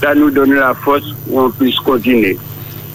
Ça 0.03 0.13
nous 0.13 0.29
donne 0.29 0.53
la 0.53 0.73
force 0.73 1.13
pour 1.25 1.43
qu'on 1.43 1.51
puisse 1.51 1.77
continuer. 1.77 2.37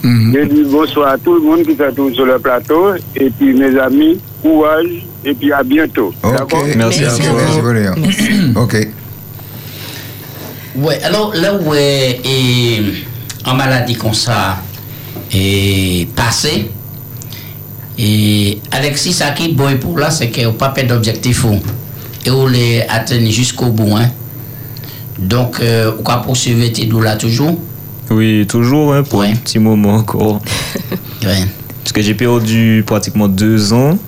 Mhm. 0.03 0.35
Je 0.35 0.45
dis 0.45 0.65
bonsoir 0.65 1.13
à 1.13 1.19
tout 1.19 1.35
le 1.35 1.41
monde 1.41 1.63
qui 1.65 1.75
se 1.75 1.91
trouve 1.95 2.13
sur 2.13 2.27
le 2.27 2.39
plateau. 2.39 2.95
Et 3.17 3.31
puis 3.31 3.55
mes 3.55 3.79
amis, 3.79 4.19
courage 4.43 5.07
et 5.25 5.33
puis 5.33 5.51
à 5.53 5.63
bientôt. 5.63 6.13
Ok. 6.23 6.33
D'accord? 6.37 6.65
Merci 6.77 7.05
à. 7.05 7.09
Merci, 7.09 7.61
Valérie. 7.61 7.97
Ok. 8.57 8.77
Ouais, 10.77 11.03
alors 11.03 11.35
là 11.35 11.55
où 11.55 11.75
est, 11.75 12.21
en 13.45 13.55
maladie 13.55 13.97
comme 13.97 14.15
ça 14.15 14.59
est 15.33 16.09
passé, 16.15 16.71
et 17.99 18.61
Alexis, 18.71 19.13
ça 19.13 19.31
qui 19.31 19.47
est 19.47 19.53
bon 19.55 19.77
pour 19.79 19.99
là, 19.99 20.11
c'est 20.11 20.29
qu'il 20.31 20.45
n'y 20.45 20.51
a 20.51 20.53
pas 20.53 20.69
perdre 20.69 20.95
d'objectif 20.95 21.45
et 22.25 22.31
on 22.31 22.47
les 22.47 22.83
atteindre 22.89 23.29
jusqu'au 23.31 23.67
bout. 23.67 23.97
Hein. 23.97 24.11
Donc, 25.19 25.59
euh, 25.61 25.93
on 26.05 26.09
va 26.09 26.19
poursuivre 26.19 26.67
tes 26.73 26.87
là 26.87 27.17
toujours? 27.17 27.59
Oui, 28.11 28.47
toujours, 28.47 28.95
hein, 28.95 29.03
pour 29.03 29.21
Ouais. 29.21 29.31
un 29.33 29.37
petit 29.37 29.59
moment 29.59 29.95
encore. 29.97 30.41
Ouais. 31.25 31.45
Parce 31.83 31.93
que 31.93 32.01
j'ai 32.01 32.15
perdu 32.15 32.85
pratiquement 32.87 33.27
deux 33.29 33.73
ans. 33.73 33.99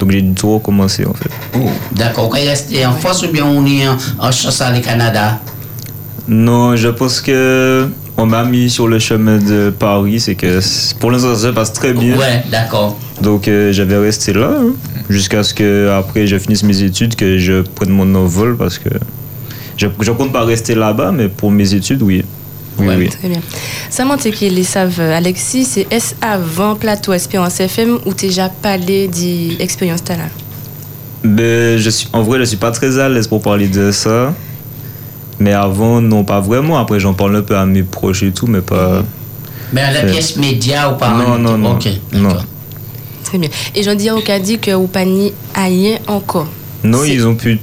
Donc 0.00 0.10
j'ai 0.10 0.22
dû 0.22 0.32
tout 0.34 0.54
recommencer 0.54 1.04
en 1.06 1.12
fait. 1.14 1.30
Oh. 1.54 1.68
D'accord, 1.92 2.30
va 2.32 2.38
rester 2.38 2.84
en 2.86 2.92
force 2.94 3.22
ou 3.22 3.28
bien 3.28 3.44
on 3.44 3.64
est 3.66 3.86
en, 3.86 3.96
en 4.18 4.32
chasse 4.32 4.60
à 4.62 4.72
le 4.72 4.80
Canada? 4.80 5.38
Non, 6.26 6.74
je 6.76 6.88
pense 6.88 7.20
que 7.20 7.86
on 8.16 8.26
m'a 8.26 8.44
mis 8.44 8.70
sur 8.70 8.88
le 8.88 8.98
chemin 8.98 9.38
de 9.38 9.70
Paris. 9.70 10.20
C'est 10.20 10.34
que 10.34 10.58
pour 10.98 11.10
l'instant 11.10 11.34
ça 11.34 11.48
se 11.48 11.52
passe 11.52 11.72
très 11.72 11.92
bien. 11.92 12.16
Ouais, 12.16 12.42
d'accord. 12.50 12.98
Donc 13.20 13.46
euh, 13.46 13.72
j'avais 13.72 13.98
resté 13.98 14.32
là 14.32 14.50
hein, 14.58 14.72
jusqu'à 15.10 15.42
ce 15.42 15.52
que 15.54 15.90
après 15.90 16.26
je 16.26 16.38
finisse 16.38 16.62
mes 16.62 16.82
études, 16.82 17.14
que 17.14 17.38
je 17.38 17.60
prenne 17.62 17.90
mon 17.90 18.12
envol 18.14 18.56
parce 18.56 18.78
que 18.78 18.88
je, 19.80 19.86
je 20.00 20.10
compte 20.12 20.32
pas 20.32 20.44
rester 20.44 20.74
là-bas, 20.74 21.10
mais 21.12 21.28
pour 21.28 21.50
mes 21.50 21.72
études, 21.74 22.02
oui. 22.02 22.22
Oui, 22.78 22.86
Ouais. 22.86 22.96
oui. 22.96 23.08
Très 23.08 23.28
bien. 23.28 23.40
Samantha 23.90 24.30
qui 24.30 24.48
les 24.50 24.62
savent, 24.64 25.00
Alexis, 25.00 25.64
c'est 25.64 25.86
est-ce 25.90 26.14
avant 26.22 26.76
Plateau 26.76 27.12
Espérance 27.12 27.60
FM 27.60 27.98
ou 28.06 28.14
déjà 28.14 28.48
parlé 28.48 29.08
d'expérience 29.58 30.00
là 30.08 30.16
Ben, 31.24 31.76
je 31.78 31.90
suis, 31.90 32.08
en 32.12 32.22
vrai, 32.22 32.38
je 32.38 32.44
suis 32.44 32.56
pas 32.56 32.70
très 32.70 32.98
à 32.98 33.08
l'aise 33.08 33.26
pour 33.26 33.42
parler 33.42 33.68
de 33.68 33.90
ça. 33.90 34.34
Mais 35.38 35.52
avant, 35.52 36.00
non, 36.02 36.22
pas 36.24 36.40
vraiment. 36.40 36.78
Après, 36.78 37.00
j'en 37.00 37.14
parle 37.14 37.36
un 37.36 37.42
peu 37.42 37.56
à 37.56 37.64
mes 37.66 37.82
proches 37.82 38.22
et 38.22 38.30
tout, 38.32 38.46
mais 38.46 38.60
pas. 38.60 39.02
Mais 39.72 39.80
à 39.82 39.92
la 39.92 40.02
pièce 40.02 40.36
média 40.36 40.90
ou 40.92 40.96
pas 40.96 41.10
Non, 41.10 41.38
non, 41.38 41.56
non. 41.58 41.72
Ok, 41.72 41.88
Non. 42.12 42.36
Très 43.24 43.38
bien. 43.38 43.48
Et 43.74 43.82
j'en 43.82 43.94
dis 43.94 44.10
au 44.10 44.20
cas 44.20 44.38
dit 44.38 44.58
que 44.58 44.72
vous 44.72 44.86
pas 44.88 45.04
ni 45.04 45.32
rien 45.54 45.98
encore. 46.08 46.48
Non, 46.82 47.04
ils 47.04 47.26
ont 47.26 47.34
pu 47.36 47.58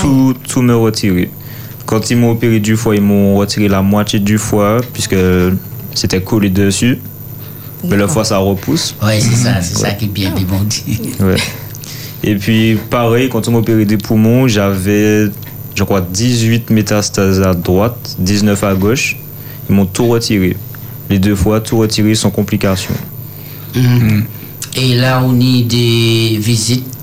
Tout, 0.00 0.34
tout 0.48 0.62
me 0.62 0.74
retirer. 0.74 1.30
Quand 1.84 2.10
ils 2.10 2.16
m'ont 2.16 2.32
opéré 2.32 2.58
du 2.60 2.76
foie, 2.76 2.96
ils 2.96 3.02
m'ont 3.02 3.36
retiré 3.36 3.68
la 3.68 3.82
moitié 3.82 4.18
du 4.18 4.38
foie, 4.38 4.80
puisque 4.92 5.16
c'était 5.94 6.20
collé 6.20 6.50
dessus. 6.50 6.98
Mais 7.84 7.96
le 7.96 8.06
foie, 8.08 8.24
ça 8.24 8.38
repousse. 8.38 8.94
Ouais, 9.02 9.20
c'est 9.20 9.36
ça, 9.36 9.60
c'est 9.60 9.76
ça 9.76 9.90
qui 9.92 10.06
est 10.06 10.08
bien, 10.08 10.32
dit. 10.64 11.00
Ouais. 11.20 11.36
Et 12.24 12.34
puis, 12.34 12.76
pareil, 12.90 13.28
quand 13.28 13.46
on 13.46 13.52
m'a 13.52 13.58
opéré 13.58 13.84
des 13.84 13.98
poumons, 13.98 14.48
j'avais 14.48 15.30
je 15.76 15.84
crois, 15.84 16.00
18 16.00 16.70
métastases 16.70 17.40
à 17.42 17.54
droite, 17.54 18.16
19 18.18 18.64
à 18.64 18.74
gauche. 18.74 19.16
Ils 19.68 19.74
m'ont 19.74 19.84
tout 19.84 20.08
retiré. 20.08 20.56
Les 21.10 21.18
deux 21.18 21.36
fois, 21.36 21.60
tout 21.60 21.78
retiré 21.78 22.14
sans 22.14 22.30
complications. 22.30 22.94
Mhm. 23.74 24.24
Et 24.76 24.94
là, 24.94 25.22
on 25.24 25.38
y 25.38 25.62
des 25.62 26.38
visites 26.38 26.95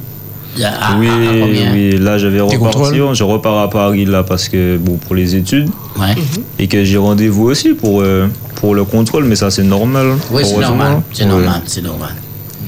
à, 0.61 0.93
à- 0.93 0.97
oui, 0.99 1.07
à 1.07 1.11
combien 1.45 1.71
oui, 1.73 1.97
là 1.97 2.17
je 2.17 2.27
vais 2.27 2.41
repartir. 2.41 3.13
Je 3.15 3.23
repars 3.23 3.59
à 3.59 3.69
Paris 3.69 4.05
là 4.05 4.23
parce 4.23 4.49
que, 4.49 4.77
bon, 4.77 4.97
pour 4.97 5.15
les 5.15 5.35
études. 5.35 5.69
Ouais. 5.99 6.15
Et 6.59 6.67
que 6.67 6.83
j'ai 6.83 6.97
rendez-vous 6.97 7.45
aussi 7.45 7.69
pour, 7.73 8.01
euh, 8.01 8.27
pour 8.55 8.75
le 8.75 8.83
contrôle, 8.83 9.25
mais 9.25 9.35
ça 9.35 9.49
c'est 9.51 9.63
normal. 9.63 10.15
Oui, 10.31 10.43
c'est 10.45 10.57
normal. 10.57 11.01
C'est 11.11 11.23
Ouais. 11.23 11.29
normal, 11.29 11.61
c'est 11.65 11.81
normal. 11.81 12.11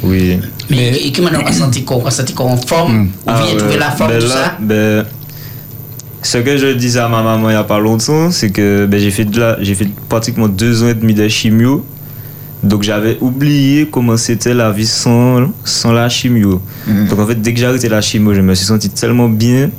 Oui. 0.03 0.39
Mais, 0.69 0.75
Mais- 0.77 0.97
et 0.97 1.11
qui 1.11 1.21
maintenant 1.21 1.41
on 1.47 1.51
senti 1.51 1.83
qu'on 1.83 2.57
forme, 2.57 3.05
ou 3.05 3.09
Ah, 3.27 3.41
vient 3.41 3.51
ouais. 3.53 3.57
trouver 3.57 3.77
la 3.77 3.91
forme, 3.91 4.11
Ben 4.11 4.19
tout 4.19 4.27
là, 4.27 4.33
ça? 4.33 4.57
ben, 4.59 5.05
ce 6.21 6.37
que 6.39 6.57
je 6.57 6.67
disais 6.73 6.99
à 6.99 7.07
ma 7.07 7.21
maman 7.21 7.49
il 7.49 7.53
n'y 7.53 7.57
a 7.57 7.63
pas 7.63 7.79
longtemps, 7.79 8.31
c'est 8.31 8.49
que 8.49 8.85
ben, 8.87 8.99
j'ai 8.99 9.11
fait, 9.11 9.25
de 9.25 9.39
la- 9.39 9.57
j'ai 9.61 9.75
fait 9.75 9.87
pratiquement 10.09 10.47
deux 10.47 10.83
ans 10.83 10.87
et 10.89 10.93
demi 10.95 11.13
de 11.13 11.27
chimio. 11.27 11.85
Donc 12.65 12.83
j'avais 12.83 13.17
oublié 13.21 13.87
comment 13.89 14.17
c'était 14.17 14.53
la 14.53 14.71
vie 14.71 14.87
sans, 14.87 15.51
sans 15.63 15.91
la 15.93 16.09
chimio. 16.09 16.61
Mhm. 16.87 17.07
Donc 17.07 17.19
en 17.19 17.27
fait, 17.27 17.39
dès 17.41 17.53
que 17.53 17.59
j'ai 17.59 17.65
arrêté 17.67 17.87
la 17.89 18.01
chimio, 18.01 18.33
je 18.33 18.41
me 18.41 18.53
suis 18.55 18.65
senti 18.65 18.89
tellement 18.89 19.29
bien. 19.29 19.69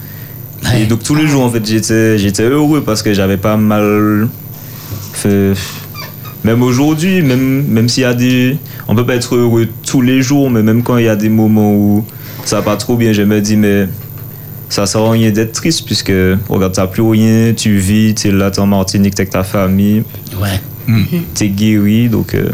Ouais. 0.65 0.83
Et 0.83 0.87
donc 0.87 1.03
tous 1.03 1.15
les 1.15 1.27
jours, 1.27 1.43
en 1.45 1.51
fait, 1.51 1.65
j'étais, 1.67 2.17
j'étais 2.17 2.45
heureux 2.45 2.83
parce 2.83 3.03
que 3.03 3.13
j'avais 3.13 3.37
pas 3.37 3.57
mal 3.57 4.29
fait. 5.13 5.53
Même 6.45 6.63
aujourd'hui, 6.63 7.23
même, 7.23 7.65
même 7.67 7.89
s'il 7.89 8.03
y 8.03 8.07
a 8.07 8.15
des. 8.15 8.57
On 8.87 8.95
peut 8.95 9.05
pas 9.05 9.17
être 9.17 9.35
heureux 9.35 9.67
tous 9.85 10.01
les 10.01 10.23
jours, 10.23 10.49
mais 10.49 10.63
même 10.63 10.83
quand 10.85 10.97
il 10.97 11.07
y 11.07 11.09
a 11.09 11.17
des 11.17 11.29
moments 11.29 11.75
où 11.75 12.05
ça 12.45 12.57
va 12.57 12.63
pas 12.63 12.77
trop 12.77 12.97
bien, 12.97 13.13
je 13.13 13.23
me 13.23 13.41
dis, 13.41 13.57
mais 13.57 13.89
ça 14.69 14.87
sert 14.87 15.01
à 15.01 15.11
rien 15.11 15.31
d'être 15.33 15.53
triste 15.53 15.85
puisque, 15.85 16.13
regarde, 16.49 16.73
t'as 16.73 16.87
plus 16.87 17.03
rien, 17.03 17.53
tu 17.57 17.77
vis, 17.79 18.15
t'es 18.15 18.31
là, 18.31 18.53
t'es 18.53 18.61
en 18.61 18.67
Martinique, 18.67 19.17
t'es 19.17 19.23
avec 19.23 19.31
ta 19.33 19.43
famille, 19.43 20.05
Ouais. 20.41 20.61
t'es 21.35 21.49
guéri, 21.49 22.09
donc. 22.09 22.35
euh, 22.35 22.51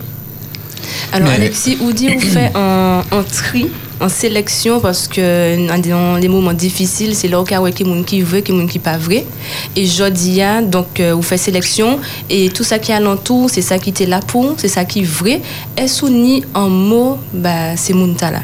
Alors, 1.12 1.28
Mais- 1.28 1.34
Alexis, 1.36 1.78
ou 1.80 1.92
dit 1.92 2.08
on 2.14 2.18
fait 2.20 2.50
un, 2.54 3.02
un 3.12 3.22
tri, 3.22 3.68
en 4.00 4.08
sélection, 4.08 4.80
parce 4.80 5.06
que 5.06 5.66
dans 5.66 6.16
les 6.16 6.28
moments 6.28 6.52
difficiles, 6.52 7.14
c'est 7.14 7.28
là 7.28 7.40
où 7.40 7.44
il 7.48 7.52
y 7.52 7.54
a 7.54 7.70
qui 7.70 7.84
qui 8.04 8.22
veut, 8.22 8.40
qui 8.40 8.66
qui 8.66 8.78
pas 8.78 8.96
vrai. 8.96 9.24
Et 9.76 9.86
Jodia, 9.86 10.62
donc, 10.62 10.98
euh, 10.98 11.12
vous 11.14 11.22
faites 11.22 11.38
sélection, 11.38 12.00
et 12.28 12.48
tout 12.48 12.64
ça 12.64 12.78
qui 12.78 12.92
est 12.92 12.96
alentour, 12.96 13.48
c'est 13.50 13.62
ça 13.62 13.78
qui 13.78 13.90
était 13.90 14.06
là 14.06 14.20
pour, 14.26 14.54
c'est 14.56 14.68
ça 14.68 14.84
qui 14.84 15.00
est 15.00 15.04
vrai. 15.04 15.40
Est-ce 15.76 16.06
ni 16.06 16.42
un 16.54 16.68
mot, 16.68 17.18
bah, 17.32 17.76
c'est 17.76 17.94
Muntala 17.94 18.40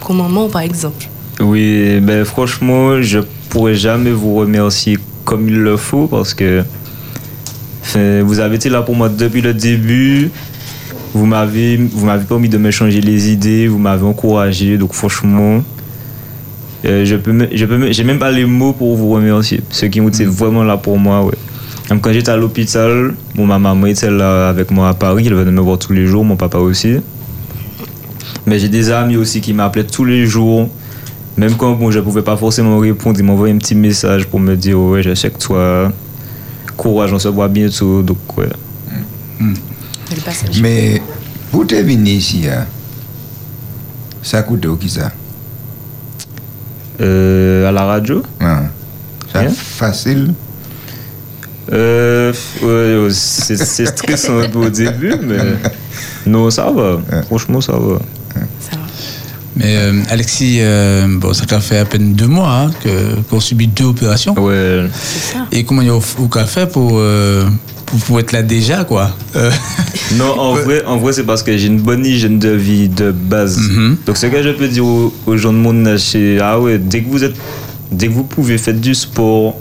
Comme 0.00 0.20
un 0.20 0.28
mot, 0.28 0.48
par 0.48 0.62
exemple. 0.62 1.06
Oui, 1.40 1.98
ben 2.00 2.24
franchement, 2.24 3.00
je 3.02 3.20
pourrais 3.48 3.74
jamais 3.74 4.10
vous 4.12 4.34
remercier 4.34 4.98
comme 5.24 5.48
il 5.48 5.58
le 5.58 5.76
faut 5.76 6.06
parce 6.06 6.34
que 6.34 6.62
vous 8.22 8.40
avez 8.40 8.56
été 8.56 8.68
là 8.68 8.82
pour 8.82 8.94
moi 8.94 9.08
depuis 9.08 9.40
le 9.42 9.52
début. 9.54 10.30
Vous 11.14 11.26
m'avez, 11.26 11.76
vous 11.76 12.06
m'avez 12.06 12.24
permis 12.24 12.48
de 12.48 12.56
me 12.58 12.70
changer 12.70 13.00
les 13.00 13.30
idées, 13.30 13.68
vous 13.68 13.78
m'avez 13.78 14.04
encouragé. 14.04 14.78
Donc 14.78 14.94
franchement, 14.94 15.62
euh, 16.86 17.04
je 17.04 17.16
peux, 17.16 17.32
me- 17.32 17.48
je 17.54 17.64
peux, 17.66 17.76
me- 17.76 17.92
j'ai 17.92 18.04
même 18.04 18.18
pas 18.18 18.30
les 18.30 18.46
mots 18.46 18.72
pour 18.72 18.96
vous 18.96 19.10
remercier. 19.10 19.60
Ceux 19.70 19.88
qui 19.88 20.00
ont 20.00 20.08
été 20.08 20.24
vraiment 20.24 20.64
là 20.64 20.76
pour 20.78 20.98
moi, 20.98 21.22
ouais. 21.24 21.34
Même 21.90 22.00
quand 22.00 22.12
j'étais 22.12 22.30
à 22.30 22.36
l'hôpital, 22.36 23.14
bon, 23.34 23.44
ma 23.46 23.58
maman 23.58 23.86
était 23.86 24.10
là 24.10 24.48
avec 24.48 24.70
moi 24.70 24.88
à 24.88 24.94
Paris, 24.94 25.24
elle 25.26 25.34
venait 25.34 25.50
me 25.50 25.60
voir 25.60 25.78
tous 25.78 25.92
les 25.92 26.06
jours, 26.06 26.24
mon 26.24 26.36
papa 26.36 26.58
aussi. 26.58 26.96
Mais 28.46 28.58
j'ai 28.58 28.68
des 28.70 28.90
amis 28.90 29.16
aussi 29.16 29.40
qui 29.42 29.52
m'appelaient 29.52 29.84
tous 29.84 30.04
les 30.06 30.24
jours. 30.26 30.68
Même 31.36 31.54
quand 31.56 31.72
bon, 31.72 31.90
je 31.90 31.98
ne 31.98 32.04
pouvais 32.04 32.22
pas 32.22 32.36
forcément 32.38 32.78
répondre, 32.78 33.18
ils 33.18 33.24
m'envoyaient 33.24 33.54
un 33.54 33.58
petit 33.58 33.74
message 33.74 34.26
pour 34.26 34.40
me 34.40 34.54
dire 34.56 34.78
Ouais, 34.80 35.02
je 35.02 35.14
sais 35.14 35.30
que 35.30 35.38
toi, 35.38 35.92
courage, 36.76 37.12
on 37.12 37.18
se 37.18 37.28
voit 37.28 37.48
bientôt. 37.48 38.00
Donc, 38.02 38.18
ouais. 38.38 38.48
Le 40.14 40.20
passage. 40.22 40.60
Mais 40.60 41.00
pour 41.50 41.66
te 41.66 41.74
venir 41.74 42.14
ici, 42.14 42.42
hein, 42.48 42.66
ça 44.22 44.42
coûte 44.42 44.64
au 44.66 44.76
qui 44.76 44.88
ça? 44.88 45.10
Euh, 47.00 47.68
à 47.68 47.72
la 47.72 47.84
radio? 47.84 48.22
Hein. 48.40 48.64
C'est 49.32 49.38
Rien. 49.38 49.50
facile. 49.50 50.34
euh, 51.72 52.32
ouais, 52.62 53.04
ouais, 53.06 53.08
C'est 53.12 53.56
stressant 53.86 54.38
un 54.40 54.48
peu 54.48 54.66
au 54.66 54.70
début, 54.70 55.14
mais 55.22 55.38
non, 56.26 56.50
ça 56.50 56.70
va. 56.70 57.00
Franchement, 57.26 57.60
ça 57.60 57.72
va. 57.72 57.98
Ça 58.60 58.72
va. 58.76 58.82
Mais 59.56 59.76
euh, 59.76 60.02
Alexis, 60.10 60.58
euh, 60.60 61.06
bon, 61.18 61.32
ça 61.32 61.44
t'a 61.46 61.60
fait 61.60 61.78
à 61.78 61.84
peine 61.84 62.14
deux 62.14 62.26
mois 62.26 62.50
hein, 62.50 62.70
que- 62.82 63.20
qu'on 63.28 63.40
subit 63.40 63.68
deux 63.68 63.84
opérations. 63.86 64.34
Ouais. 64.38 64.86
Ça. 65.32 65.46
Et 65.52 65.64
comment 65.64 65.82
vous 65.82 66.28
avez 66.38 66.46
fait 66.46 66.66
pour, 66.66 66.92
euh, 66.94 67.46
pour, 67.92 68.00
pour 68.00 68.20
être 68.20 68.32
là 68.32 68.42
déjà, 68.42 68.84
quoi 68.84 69.14
Euh, 69.36 69.50
Non, 70.16 70.38
en 70.38 70.54
vrai, 70.54 70.82
en 70.84 70.96
vrai 70.96 71.12
c'est 71.12 71.24
parce 71.24 71.42
que 71.42 71.56
j'ai 71.56 71.66
une 71.66 71.80
bonne 71.80 72.04
hygiène 72.04 72.38
de 72.38 72.48
vie 72.48 72.88
de 72.88 73.12
base. 73.12 73.58
Mhm. 73.58 73.98
Donc, 74.06 74.16
ce 74.16 74.26
que 74.26 74.42
je 74.42 74.48
peux 74.50 74.68
dire 74.68 74.84
aux, 74.84 75.12
aux 75.26 75.36
gens 75.36 75.52
de 75.52 75.58
mon 75.58 75.84
âge, 75.86 76.00
c'est 76.00 76.38
ah 76.40 76.58
ouais, 76.58 76.78
dès 76.78 77.02
que 77.02 77.08
vous 77.10 77.22
êtes, 77.22 77.36
dès 77.90 78.08
que 78.08 78.12
vous 78.12 78.24
pouvez, 78.24 78.56
faites 78.56 78.80
du 78.80 78.94
sport, 78.94 79.56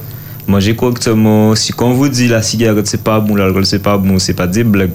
mangez 0.47 0.75
correctement. 0.75 1.55
Si 1.55 1.73
quand 1.73 1.87
on 1.87 1.93
vous 1.93 2.07
dit 2.09 2.27
la 2.29 2.41
cigarette 2.41 2.87
c'est 2.87 3.03
pas 3.03 3.19
bon, 3.19 3.35
l'alcool 3.35 3.65
c'est 3.65 3.79
pas 3.79 3.97
bon, 3.97 4.17
c'est 4.17 4.33
pas 4.33 4.47
des 4.47 4.63
blagues. 4.63 4.91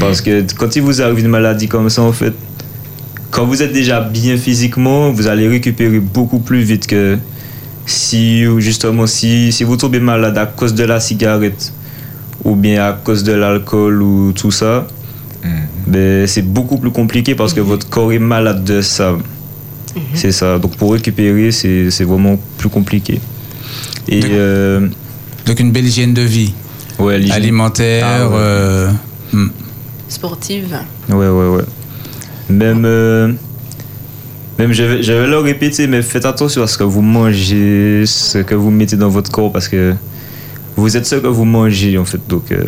Parce 0.00 0.20
que 0.20 0.44
quand 0.56 0.74
il 0.76 0.82
vous 0.82 1.00
arrive 1.00 1.20
une 1.20 1.28
maladie 1.28 1.68
comme 1.68 1.88
ça, 1.88 2.02
en 2.02 2.12
fait, 2.12 2.34
quand 3.30 3.46
vous 3.46 3.62
êtes 3.62 3.72
déjà 3.72 4.00
bien 4.00 4.36
physiquement, 4.36 5.12
vous 5.12 5.28
allez 5.28 5.46
récupérer 5.48 6.00
beaucoup 6.00 6.40
plus 6.40 6.62
vite 6.62 6.86
que 6.86 7.16
si 7.86 8.44
justement 8.58 9.06
si, 9.06 9.52
si 9.52 9.64
vous 9.64 9.76
tombez 9.76 10.00
malade 10.00 10.36
à 10.36 10.46
cause 10.46 10.74
de 10.74 10.84
la 10.84 11.00
cigarette 11.00 11.72
ou 12.44 12.54
bien 12.54 12.84
à 12.84 12.92
cause 12.92 13.22
de 13.24 13.32
l'alcool 13.32 14.02
ou 14.02 14.32
tout 14.32 14.50
ça, 14.50 14.86
ben, 15.86 16.26
c'est 16.26 16.42
beaucoup 16.42 16.76
plus 16.78 16.90
compliqué 16.90 17.34
parce 17.34 17.54
que 17.54 17.60
votre 17.60 17.88
corps 17.88 18.12
est 18.12 18.18
malade 18.18 18.64
de 18.64 18.80
ça. 18.82 19.16
C'est 20.14 20.32
ça. 20.32 20.58
Donc 20.58 20.76
pour 20.76 20.92
récupérer, 20.92 21.50
c'est 21.50 21.90
c'est 21.90 22.04
vraiment 22.04 22.38
plus 22.58 22.68
compliqué. 22.68 23.20
Et 24.08 24.20
euh, 24.24 24.86
donc 25.46 25.58
une 25.60 25.72
belle 25.72 25.86
hygiène 25.86 26.14
de 26.14 26.22
vie, 26.22 26.52
ouais, 26.98 27.18
l'hygiène- 27.18 27.36
alimentaire. 27.36 28.06
Ah 28.06 28.28
ouais. 28.28 28.34
euh, 28.36 28.90
hmm. 29.32 29.48
Sportive. 30.08 30.78
Ouais, 31.08 31.16
ouais, 31.28 31.48
ouais. 31.56 31.64
Même, 32.48 32.84
euh, 32.86 33.32
même 34.58 34.72
je, 34.72 34.82
vais, 34.84 35.02
je 35.02 35.12
vais 35.12 35.26
le 35.26 35.38
répéter, 35.38 35.86
mais 35.86 36.00
faites 36.02 36.24
attention 36.24 36.62
à 36.62 36.66
ce 36.66 36.78
que 36.78 36.84
vous 36.84 37.02
mangez, 37.02 38.04
ce 38.06 38.38
que 38.38 38.54
vous 38.54 38.70
mettez 38.70 38.96
dans 38.96 39.10
votre 39.10 39.30
corps, 39.30 39.52
parce 39.52 39.68
que 39.68 39.94
vous 40.78 40.96
êtes 40.96 41.06
ce 41.06 41.16
que 41.16 41.26
vous 41.26 41.44
mangez, 41.44 41.98
en 41.98 42.04
fait. 42.04 42.20
Donc, 42.28 42.50
euh, 42.52 42.64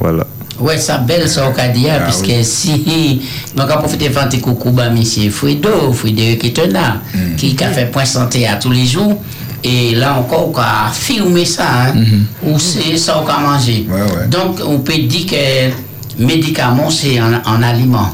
voilà. 0.00 0.26
Ouais, 0.60 0.78
ça 0.78 0.98
belle 0.98 1.28
ça 1.28 1.48
au 1.48 1.52
Kadia, 1.52 2.00
puisque 2.00 2.44
si. 2.44 3.20
Donc, 3.56 3.66
on 3.74 3.78
profite 3.78 4.00
de 4.00 4.08
faire 4.08 4.22
un 4.24 4.26
petit 4.28 4.40
coucou, 4.40 4.70
bah, 4.70 4.90
monsieur 4.90 5.30
Frido, 5.30 5.92
qui 6.04 6.10
est 6.20 6.66
là, 6.72 7.00
qui 7.36 7.56
a 7.62 7.68
fait 7.68 7.90
point 7.90 8.04
santé 8.04 8.46
à 8.46 8.56
tous 8.56 8.70
les 8.70 8.86
jours. 8.86 9.20
Et 9.66 9.94
là 9.94 10.14
encore, 10.18 10.52
on 10.54 10.58
a 10.58 10.90
filmé 10.92 11.46
ça, 11.46 11.86
hein, 11.86 11.94
ou 12.42 12.58
c'est 12.58 12.98
ça 12.98 13.24
qu'on 13.24 13.32
a 13.32 13.38
mangé. 13.38 13.86
Ouais, 13.88 14.02
ouais. 14.02 14.28
Donc, 14.28 14.60
on 14.66 14.80
peut 14.80 14.98
dire 14.98 15.24
que 15.26 16.22
médicament, 16.22 16.90
c'est 16.90 17.18
un, 17.18 17.40
un 17.46 17.62
aliment. 17.62 18.10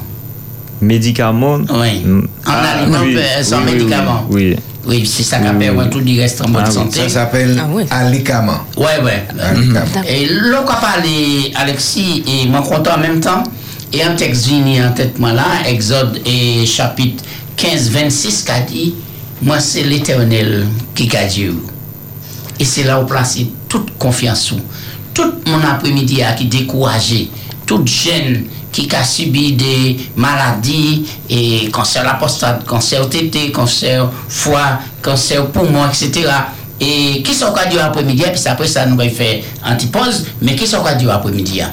Médicaments 0.80 1.58
Oui. 1.74 2.02
Mm. 2.04 2.22
En 2.46 2.52
aliment, 2.52 2.98
oui, 3.02 3.16
euh, 3.16 3.42
oui, 3.66 3.72
médicament. 3.72 4.26
Oui. 4.30 4.56
Oui, 4.86 5.06
c'est 5.06 5.22
ça 5.22 5.38
qui 5.38 5.44
permet 5.44 5.90
tout 5.90 6.00
du 6.00 6.18
reste 6.18 6.40
en 6.40 6.48
bonne 6.48 6.62
Ah 6.64 6.68
oui, 6.68 6.74
santé. 6.74 7.00
Ça 7.02 7.08
s'appelle 7.08 7.60
Ah 7.62 7.68
ouais. 7.68 7.86
alicament. 7.90 8.60
Ouais, 8.76 9.02
ouais. 9.04 9.24
Alicament. 9.38 10.02
Et 10.08 10.26
là, 10.26 10.58
qu'on 10.62 10.80
parle, 10.80 11.02
Alexis, 11.54 12.24
et 12.26 12.48
moi, 12.48 12.62
content 12.62 12.94
en 12.96 12.98
même 12.98 13.20
temps, 13.20 13.42
et 13.92 14.02
un 14.02 14.14
texte 14.14 14.48
venu 14.48 14.82
en 14.82 14.92
tête, 14.92 15.18
moi 15.18 15.32
là, 15.32 15.44
Exode 15.66 16.20
et 16.24 16.64
chapitre 16.64 17.22
15, 17.56 17.90
26, 17.90 18.42
qui 18.44 18.50
a 18.52 18.60
dit, 18.60 18.94
moi, 19.42 19.60
c'est 19.60 19.82
l'éternel 19.82 20.66
qui 20.94 21.14
a 21.16 21.24
Dieu. 21.24 21.56
Et 22.58 22.64
c'est 22.64 22.84
là 22.84 23.00
où 23.00 23.06
placer 23.06 23.50
toute 23.68 23.96
confiance. 23.98 24.54
Tout 25.12 25.32
mon 25.46 25.60
après-midi 25.62 26.22
a 26.22 26.32
qui 26.32 26.44
découragé. 26.46 27.30
Toute 27.66 27.86
jeune 27.88 28.44
qui 28.72 28.88
a 28.94 29.02
subi 29.02 29.52
des 29.52 29.96
maladies, 30.16 31.06
et 31.28 31.68
cancer 31.70 32.04
la 32.04 32.14
prostate, 32.14 32.64
cancer 32.64 33.08
tété, 33.08 33.50
cancer 33.50 34.10
foie, 34.28 34.78
cancer 35.02 35.46
poumon, 35.48 35.86
etc. 35.86 36.28
Et 36.80 37.22
qui 37.22 37.34
sont 37.34 37.52
qu'à 37.52 37.66
dire 37.66 37.84
après-midi, 37.84 38.22
puis 38.32 38.40
après 38.46 38.66
ça, 38.66 38.86
nous 38.86 38.98
allons 39.00 39.10
faire 39.10 39.42
antipause, 39.64 40.26
mais 40.40 40.56
qui 40.56 40.66
sont 40.66 40.82
qu'à 40.82 40.94
dire 40.94 41.10
après-midi 41.10 41.60
hein? 41.60 41.72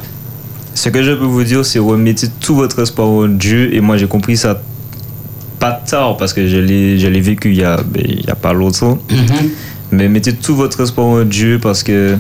Ce 0.78 0.90
que 0.90 1.02
je 1.02 1.12
peux 1.12 1.26
vous 1.26 1.44
dire, 1.44 1.66
c'est 1.66 1.80
remettez 1.80 2.28
tout 2.40 2.54
votre 2.54 2.80
espoir 2.84 3.08
en 3.08 3.28
Dieu. 3.28 3.74
Et 3.74 3.80
moi, 3.80 3.98
j'ai 3.98 4.08
compris 4.08 4.38
ça 4.38 4.62
pas 5.60 5.72
tard 5.72 6.18
parce 6.18 6.34
que 6.34 6.48
je 6.48 6.58
l'ai, 6.58 7.20
vécu 7.20 7.50
il 7.50 7.58
y, 7.58 7.64
a, 7.64 7.78
ben, 7.78 8.04
il 8.06 8.24
y 8.24 8.30
a 8.30 8.36
pas 8.36 8.54
longtemps. 8.54 9.00
Mhm. 9.10 9.50
Mais 9.90 10.08
mettez 10.08 10.34
tout 10.34 10.56
votre 10.56 10.80
espoir 10.82 11.08
en 11.08 11.24
Dieu 11.24 11.60
parce 11.60 11.82
que 11.82 12.16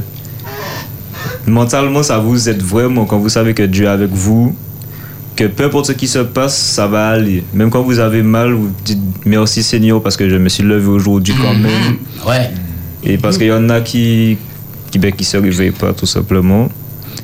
mentalement, 1.45 2.01
ça 2.01 2.17
vous 2.17 2.49
aide 2.49 2.63
vraiment 2.63 3.05
quand 3.05 3.19
vous 3.19 3.29
savez 3.29 3.53
que 3.53 3.61
Dieu 3.61 3.85
est 3.85 3.89
avec 3.89 4.09
vous. 4.09 4.55
Que 5.37 5.43
peu 5.43 5.65
importe 5.65 5.85
ce 5.85 5.91
qui 5.91 6.07
se 6.07 6.17
passe, 6.17 6.57
ça 6.57 6.87
va 6.87 7.09
aller. 7.09 7.43
Même 7.53 7.69
quand 7.69 7.83
vous 7.83 7.99
avez 7.99 8.23
mal, 8.23 8.53
vous 8.53 8.71
dites 8.83 8.99
merci 9.23 9.61
Seigneur 9.61 10.01
parce 10.01 10.17
que 10.17 10.27
je 10.27 10.35
me 10.35 10.49
suis 10.49 10.63
levé 10.63 10.87
aujourd'hui 10.87 11.35
quand 11.39 11.53
même. 11.53 11.97
Ouais. 12.27 12.49
Et 13.03 13.19
parce 13.19 13.37
qu'il 13.37 13.47
y 13.47 13.51
en 13.51 13.69
a 13.69 13.79
qui 13.81 14.39
qui 14.89 14.97
ben, 14.97 15.11
qui 15.11 15.23
se 15.23 15.37
réveillent 15.37 15.69
pas 15.69 15.93
tout 15.93 16.07
simplement. 16.07 16.69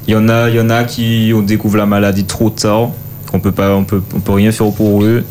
Il 0.07 0.13
y 0.13 0.15
en 0.15 0.29
a 0.29 0.47
il 0.47 0.55
y 0.55 0.59
en 0.59 0.69
a 0.69 0.83
qui 0.83 1.31
ont 1.35 1.41
découvert 1.41 1.79
la 1.79 1.85
maladie 1.87 2.23
trop 2.23 2.51
tard. 2.51 2.91
On 3.33 3.39
peut 3.39 3.51
pas 3.51 3.75
on 3.75 3.83
peut 3.83 4.03
on 4.15 4.19
peut 4.19 4.33
rien 4.33 4.51
faire 4.51 4.71
pour 4.71 5.03
eux. 5.03 5.23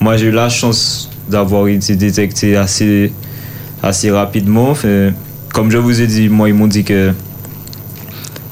Moi 0.00 0.16
j'ai 0.16 0.28
eu 0.28 0.30
la 0.30 0.48
chance 0.48 1.10
d'avoir 1.28 1.68
été 1.68 1.96
détecté 1.96 2.56
assez 2.56 3.12
assez 3.82 4.10
rapidement. 4.10 4.72
Comme 5.52 5.70
je 5.70 5.76
vous 5.76 6.00
ai 6.00 6.06
dit, 6.06 6.30
moi 6.30 6.48
ils 6.48 6.54
m'ont 6.54 6.66
dit 6.66 6.82
que 6.82 7.12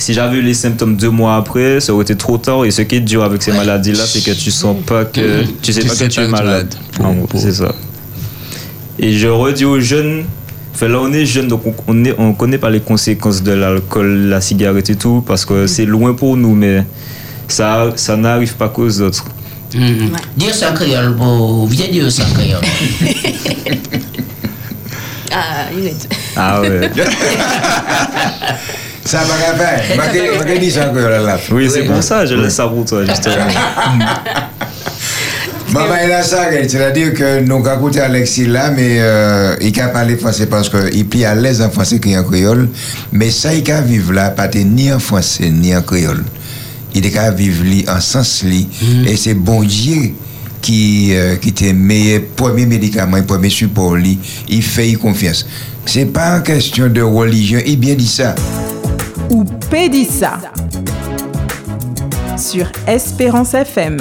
si 0.00 0.14
j'avais 0.14 0.38
eu 0.38 0.42
les 0.42 0.54
symptômes 0.54 0.96
deux 0.96 1.10
mois 1.10 1.36
après, 1.36 1.78
ça 1.80 1.92
aurait 1.92 2.02
été 2.04 2.16
trop 2.16 2.38
tard. 2.38 2.64
Et 2.64 2.70
ce 2.70 2.82
qui 2.82 2.96
est 2.96 3.00
dur 3.00 3.22
avec 3.22 3.42
ces 3.42 3.52
maladies-là, 3.52 4.04
c'est 4.06 4.22
que 4.24 4.30
tu 4.32 4.50
sens 4.50 4.76
pas 4.86 5.04
que 5.04 5.44
tu 5.62 5.72
sais 5.72 5.82
Tu 5.82 5.88
pas 5.88 5.94
sais 5.94 6.08
que 6.08 6.12
tu 6.12 6.20
pas 6.20 6.24
es 6.24 6.26
que 6.26 6.36
tu 6.36 6.42
es 6.42 6.44
malade. 6.44 6.74
C'est 7.34 7.52
ça. 7.52 7.74
Et 8.98 9.12
je 9.12 9.28
redis 9.28 9.64
aux 9.64 9.80
jeunes, 9.80 10.24
enfin 10.74 10.88
là 10.88 10.98
on 11.00 11.12
est 11.12 11.24
jeunes, 11.24 11.48
donc 11.48 11.62
on, 11.86 12.04
on 12.18 12.32
connaît 12.34 12.58
pas 12.58 12.70
les 12.70 12.80
conséquences 12.80 13.42
de 13.42 13.52
l'alcool, 13.52 14.28
la 14.28 14.40
cigarette 14.40 14.90
et 14.90 14.96
tout, 14.96 15.22
parce 15.26 15.44
que 15.44 15.66
c'est 15.66 15.86
loin 15.86 16.12
pour 16.14 16.36
nous, 16.36 16.54
mais 16.54 16.84
ça, 17.48 17.92
ça 17.96 18.16
n'arrive 18.16 18.54
pas 18.56 18.68
qu'aux 18.68 19.00
autres. 19.00 19.24
Dire 20.36 20.54
ça 20.54 20.72
en 20.72 20.74
créole, 20.74 21.14
bon, 21.14 21.64
viens 21.66 21.88
dire 21.88 22.10
ça 22.10 22.24
créole. 22.34 22.60
Ah, 25.32 25.66
il 25.78 25.86
est. 25.86 26.08
Ah 26.34 26.60
ouais. 26.60 26.90
Ça 29.04 29.18
va 29.18 29.34
faire. 29.56 29.82
Je 30.46 30.58
dis 30.58 30.70
ça 30.70 30.90
encore 30.90 31.08
là. 31.08 31.38
oui, 31.52 31.68
c'est 31.72 31.82
pour 31.84 32.02
ça, 32.02 32.26
je 32.26 32.34
laisse 32.34 32.54
ça 32.54 32.68
pour 32.68 32.84
toi, 32.84 33.04
justement. 33.04 33.34
Maman, 35.72 35.94
il 36.04 36.10
a 36.12 36.22
ça, 36.22 36.48
c'est-à-dire 36.50 37.14
que 37.14 37.40
nous 37.40 37.64
avons 37.64 37.76
écouté 37.76 38.00
Alexis 38.00 38.46
là, 38.46 38.70
mais 38.72 38.96
euh, 38.98 39.54
il 39.60 39.78
a 39.80 39.88
parlé 39.88 40.16
français 40.16 40.46
parce 40.46 40.68
qu'il 40.68 40.98
est 40.98 41.04
plus 41.04 41.24
à 41.24 41.34
l'aise 41.36 41.62
en 41.62 41.70
français 41.70 42.00
qu'en 42.00 42.24
créole. 42.24 42.68
Mais 43.12 43.30
ça, 43.30 43.54
il 43.54 43.70
a 43.70 43.80
vivre 43.80 44.12
là, 44.12 44.30
pas 44.30 44.48
ni 44.48 44.92
en 44.92 44.98
français 44.98 45.48
ni 45.48 45.74
en 45.74 45.82
créole. 45.82 46.24
Il 46.92 47.06
est 47.06 47.10
qu'à 47.10 47.30
vivre 47.30 47.64
en 47.88 48.00
sens 48.00 48.42
li. 48.42 48.68
Et 49.06 49.16
c'est 49.16 49.34
bon 49.34 49.62
Dieu 49.62 50.12
qui, 50.60 51.10
euh, 51.12 51.36
qui 51.36 51.50
était 51.50 51.72
meilleur 51.72 52.22
premier 52.34 52.66
médicament, 52.66 53.18
le 53.18 53.24
premier 53.24 53.50
support 53.50 53.94
li. 53.94 54.18
Il 54.48 54.62
fait 54.64 54.92
confiance. 54.94 55.46
C'est 55.86 56.06
pas 56.06 56.36
une 56.38 56.42
question 56.42 56.88
de 56.88 57.00
religion, 57.00 57.60
il 57.64 57.78
bien 57.78 57.94
dit 57.94 58.08
ça. 58.08 58.34
Ou 59.30 59.44
Pédissa 59.70 60.38
sur 62.36 62.66
Espérance 62.86 63.54
FM. 63.54 63.98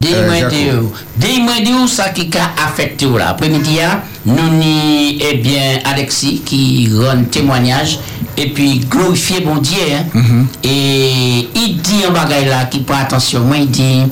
Dis-moi. 0.00 0.48
Dieu, 0.50 0.82
dis-moi 1.16 1.54
Dieu 1.64 1.86
ça 1.86 2.10
qui 2.10 2.28
a 2.36 2.64
affecté 2.66 3.06
là. 3.06 3.30
Après-midi, 3.30 3.80
hein, 3.80 4.00
nous 4.26 4.50
ni 4.58 5.18
eh 5.20 5.38
bien 5.38 5.78
Alexis 5.84 6.42
qui 6.44 6.90
rend 6.94 7.24
témoignage 7.24 7.98
et 8.36 8.50
puis 8.50 8.80
glorifier 8.80 9.40
bon 9.40 9.56
Dieu. 9.56 9.78
hein. 10.14 10.46
Et 10.62 11.48
il 11.54 11.78
dit 11.80 12.04
un 12.06 12.10
bagage 12.12 12.46
là 12.46 12.64
qui 12.66 12.80
prend 12.80 12.98
attention, 12.98 13.40
moi 13.40 13.56
il 13.56 13.70
dit 13.70 14.02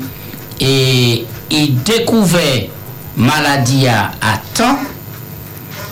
et 0.61 1.27
il 1.51 1.83
découvert 1.83 2.63
maladie 3.17 3.87
à, 3.89 4.13
temps 4.55 4.79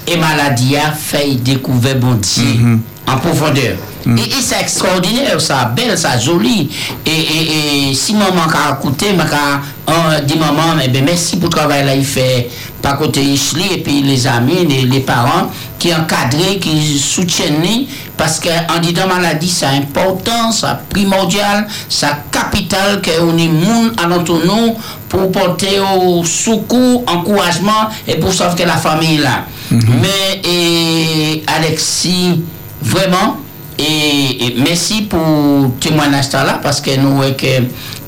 et 0.06 0.16
maladie 0.16 0.76
a 0.76 0.92
fait 0.92 1.34
découvrir 1.34 1.96
bon 1.96 2.14
Dieu 2.14 2.78
en 3.12 3.18
profondeur. 3.18 3.76
Et, 4.06 4.20
et 4.20 4.42
c'est 4.42 4.60
extraordinaire, 4.60 5.40
ça, 5.40 5.64
belle, 5.64 5.96
ça, 5.98 6.18
joli. 6.18 6.70
Et, 7.04 7.10
et, 7.10 7.90
et 7.90 7.94
si 7.94 8.14
maman 8.14 8.42
a 8.48 8.78
écouté, 8.78 9.12
m'a 9.12 9.24
euh, 9.24 10.20
dit 10.20 10.38
maman, 10.38 10.74
mais 10.76 10.88
ben, 10.88 11.04
merci 11.04 11.36
pour 11.36 11.50
le 11.50 11.56
travail 11.56 11.84
là, 11.84 11.94
il 11.94 12.04
fait 12.04 12.48
par 12.80 12.96
côté 12.96 13.22
Ishli 13.22 13.74
et 13.74 13.78
puis 13.78 14.02
les 14.02 14.26
amis, 14.26 14.66
les, 14.66 14.82
les 14.82 15.00
parents 15.00 15.50
qui 15.78 15.94
encadrent, 15.94 16.58
qui 16.60 16.98
soutiennent, 16.98 17.86
parce 18.16 18.40
qu'en 18.40 18.78
disant 18.80 19.06
maladie, 19.06 19.48
c'est 19.48 19.66
important, 19.66 20.52
c'est 20.52 20.66
primordial, 20.88 21.66
c'est 21.88 22.06
capital 22.30 23.02
qu'on 23.02 23.36
est 23.36 23.48
monde 23.48 23.92
alentour 24.02 24.40
nous 24.44 24.76
pour 25.08 25.30
porter 25.32 25.78
au 25.80 26.24
secours, 26.24 27.04
encouragement 27.06 27.88
et 28.06 28.16
pour 28.16 28.32
sauver 28.32 28.64
la 28.64 28.76
famille 28.76 29.18
là. 29.18 29.44
Mais 29.70 30.40
et 30.44 31.42
Alexis, 31.46 32.40
Vreman, 32.80 33.36
e, 33.76 33.90
e 34.40 34.48
mersi 34.64 35.04
pou 35.10 35.70
témoanaj 35.82 36.30
ta 36.32 36.44
la, 36.46 36.58
paske 36.64 36.96
nou 37.00 37.20
wèk 37.20 37.44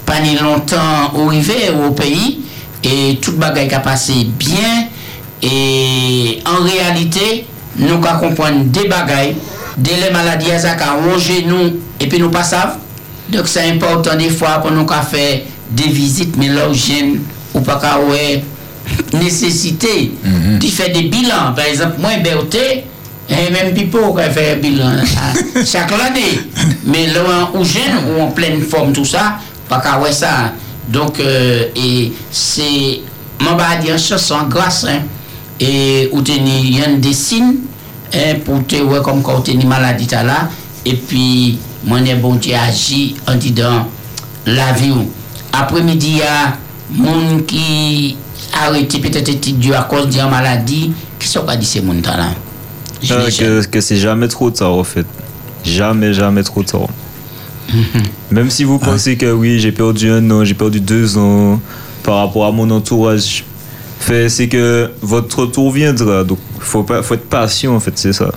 pani 0.09 0.37
lontan 0.41 1.13
ou 1.13 1.31
rive 1.33 1.71
ou 1.75 1.93
peyi, 1.97 2.39
e 2.83 3.17
tout 3.23 3.37
bagay 3.41 3.69
ka 3.71 3.83
pase 3.85 4.23
bien, 4.41 4.89
e 5.43 6.39
an 6.49 6.63
realite, 6.65 7.45
nou 7.81 8.01
ka 8.05 8.17
kompwane 8.21 8.69
de 8.73 8.87
bagay, 8.91 9.35
de 9.77 9.99
le 10.01 10.13
maladi 10.13 10.53
a 10.53 10.61
za 10.61 10.77
ka 10.81 10.95
ronge 11.01 11.43
nou, 11.49 11.73
epi 12.03 12.21
nou 12.21 12.33
pa 12.33 12.45
sav, 12.47 12.79
dok 13.33 13.49
sa 13.49 13.65
importan 13.69 14.21
de 14.21 14.31
fwa 14.33 14.59
kon 14.65 14.77
nou 14.77 14.89
ka 14.89 15.03
fe 15.05 15.45
de 15.73 15.89
vizit, 15.93 16.37
men 16.41 16.57
lò 16.57 16.71
jen 16.73 17.19
ou 17.53 17.63
pa 17.65 17.79
ka 17.81 17.99
wè, 18.09 18.41
nesesite, 19.21 19.93
mm 20.11 20.33
-hmm. 20.33 20.59
di 20.59 20.71
fe 20.73 20.89
de 20.93 21.05
bilan, 21.09 21.55
par 21.55 21.69
exemple, 21.69 22.01
mwen 22.03 22.23
beote, 22.25 22.92
E 23.33 23.49
menm 23.53 23.73
pi 23.73 23.87
pou 23.93 24.13
kwen 24.13 24.33
fè 24.35 24.45
bilan 24.61 25.01
sa, 25.09 25.31
chak 25.65 25.93
lade. 25.97 26.27
Men 26.85 27.15
lè 27.15 27.23
ou 27.25 27.65
jen 27.65 27.97
ou 28.03 28.21
an 28.27 28.35
plèn 28.37 28.61
form 28.69 28.93
tout 28.97 29.09
sa, 29.09 29.39
pa 29.71 29.81
ka 29.85 29.97
wè 30.03 30.13
sa. 30.15 30.53
Donk, 30.93 31.21
e 31.23 32.13
se, 32.35 32.69
man 33.41 33.57
ba 33.57 33.77
di 33.81 33.93
an 33.93 34.01
chos 34.03 34.29
an 34.37 34.51
gras, 34.53 34.83
e 35.63 35.73
ou 36.11 36.21
teni 36.27 36.77
yon 36.77 36.99
desin, 37.03 37.57
pou 38.45 38.61
te 38.69 38.83
wè 38.85 39.01
kom 39.07 39.23
kon 39.25 39.45
teni 39.47 39.69
maladi 39.69 40.11
ta 40.11 40.25
la, 40.27 40.43
e 40.85 40.97
pi 41.09 41.25
mwen 41.89 42.11
e 42.11 42.19
bon 42.21 42.41
ti 42.43 42.53
aji 42.59 43.03
an 43.31 43.41
ti 43.41 43.55
dan 43.57 43.87
la 44.51 44.73
vi 44.77 44.93
ou. 44.93 45.09
Apre 45.57 45.81
midi 45.87 46.19
ya, 46.21 46.59
moun 46.93 47.47
ki 47.49 48.17
arete 48.61 49.01
petete 49.01 49.39
ti 49.41 49.57
di 49.57 49.73
akos 49.77 50.11
di 50.13 50.21
an 50.21 50.33
maladi, 50.35 50.89
ki 51.17 51.29
so 51.31 51.47
ka 51.49 51.57
di 51.57 51.69
se 51.69 51.81
moun 51.81 52.03
ta 52.05 52.19
la. 52.21 52.33
Euh, 53.11 53.31
que, 53.31 53.67
que 53.67 53.81
c'est 53.81 53.97
jamais 53.97 54.29
trop 54.29 54.51
tard 54.51 54.75
en 54.75 54.85
fait. 54.85 55.07
Jamais, 55.65 56.13
jamais 56.13 56.43
trop 56.43 56.63
tard. 56.63 56.89
Même 58.31 58.51
si 58.51 58.65
vous 58.65 58.79
pensez 58.79 59.17
que 59.17 59.33
oui, 59.33 59.59
j'ai 59.59 59.73
perdu 59.73 60.11
un 60.11 60.31
an, 60.31 60.45
j'ai 60.45 60.55
perdu 60.55 60.81
deux 60.81 61.17
ans 61.19 61.61
par 62.03 62.17
rapport 62.17 62.47
à 62.47 62.53
mon 62.53 62.71
entourage, 62.71 63.45
fait, 64.03 64.29
c'est 64.29 64.49
que 64.49 64.91
votre 65.01 65.41
retour 65.41 65.71
viendra. 65.71 66.25
Donc, 66.25 66.39
faut 66.59 66.83
pas, 66.83 67.03
faut 67.03 67.15
être 67.15 67.29
patient 67.29 67.75
en 67.75 67.81
fait, 67.81 67.93
c'est 67.97 68.13
ça. 68.13 68.31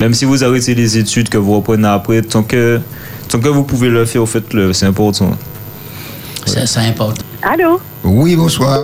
Même 0.00 0.14
si 0.14 0.24
vous 0.24 0.44
arrêtez 0.44 0.74
les 0.74 0.98
études 0.98 1.28
que 1.28 1.38
vous 1.38 1.56
reprenez 1.56 1.88
après, 1.88 2.22
tant 2.22 2.42
que, 2.42 2.80
tant 3.28 3.40
que 3.40 3.48
vous 3.48 3.64
pouvez 3.64 3.88
le 3.88 4.04
faire, 4.04 4.26
faites-le, 4.28 4.72
c'est 4.72 4.86
important. 4.86 5.36
C'est 6.46 6.66
ça 6.66 6.80
important. 6.80 7.22
Allô? 7.42 7.80
Oui, 8.04 8.36
bonsoir. 8.36 8.82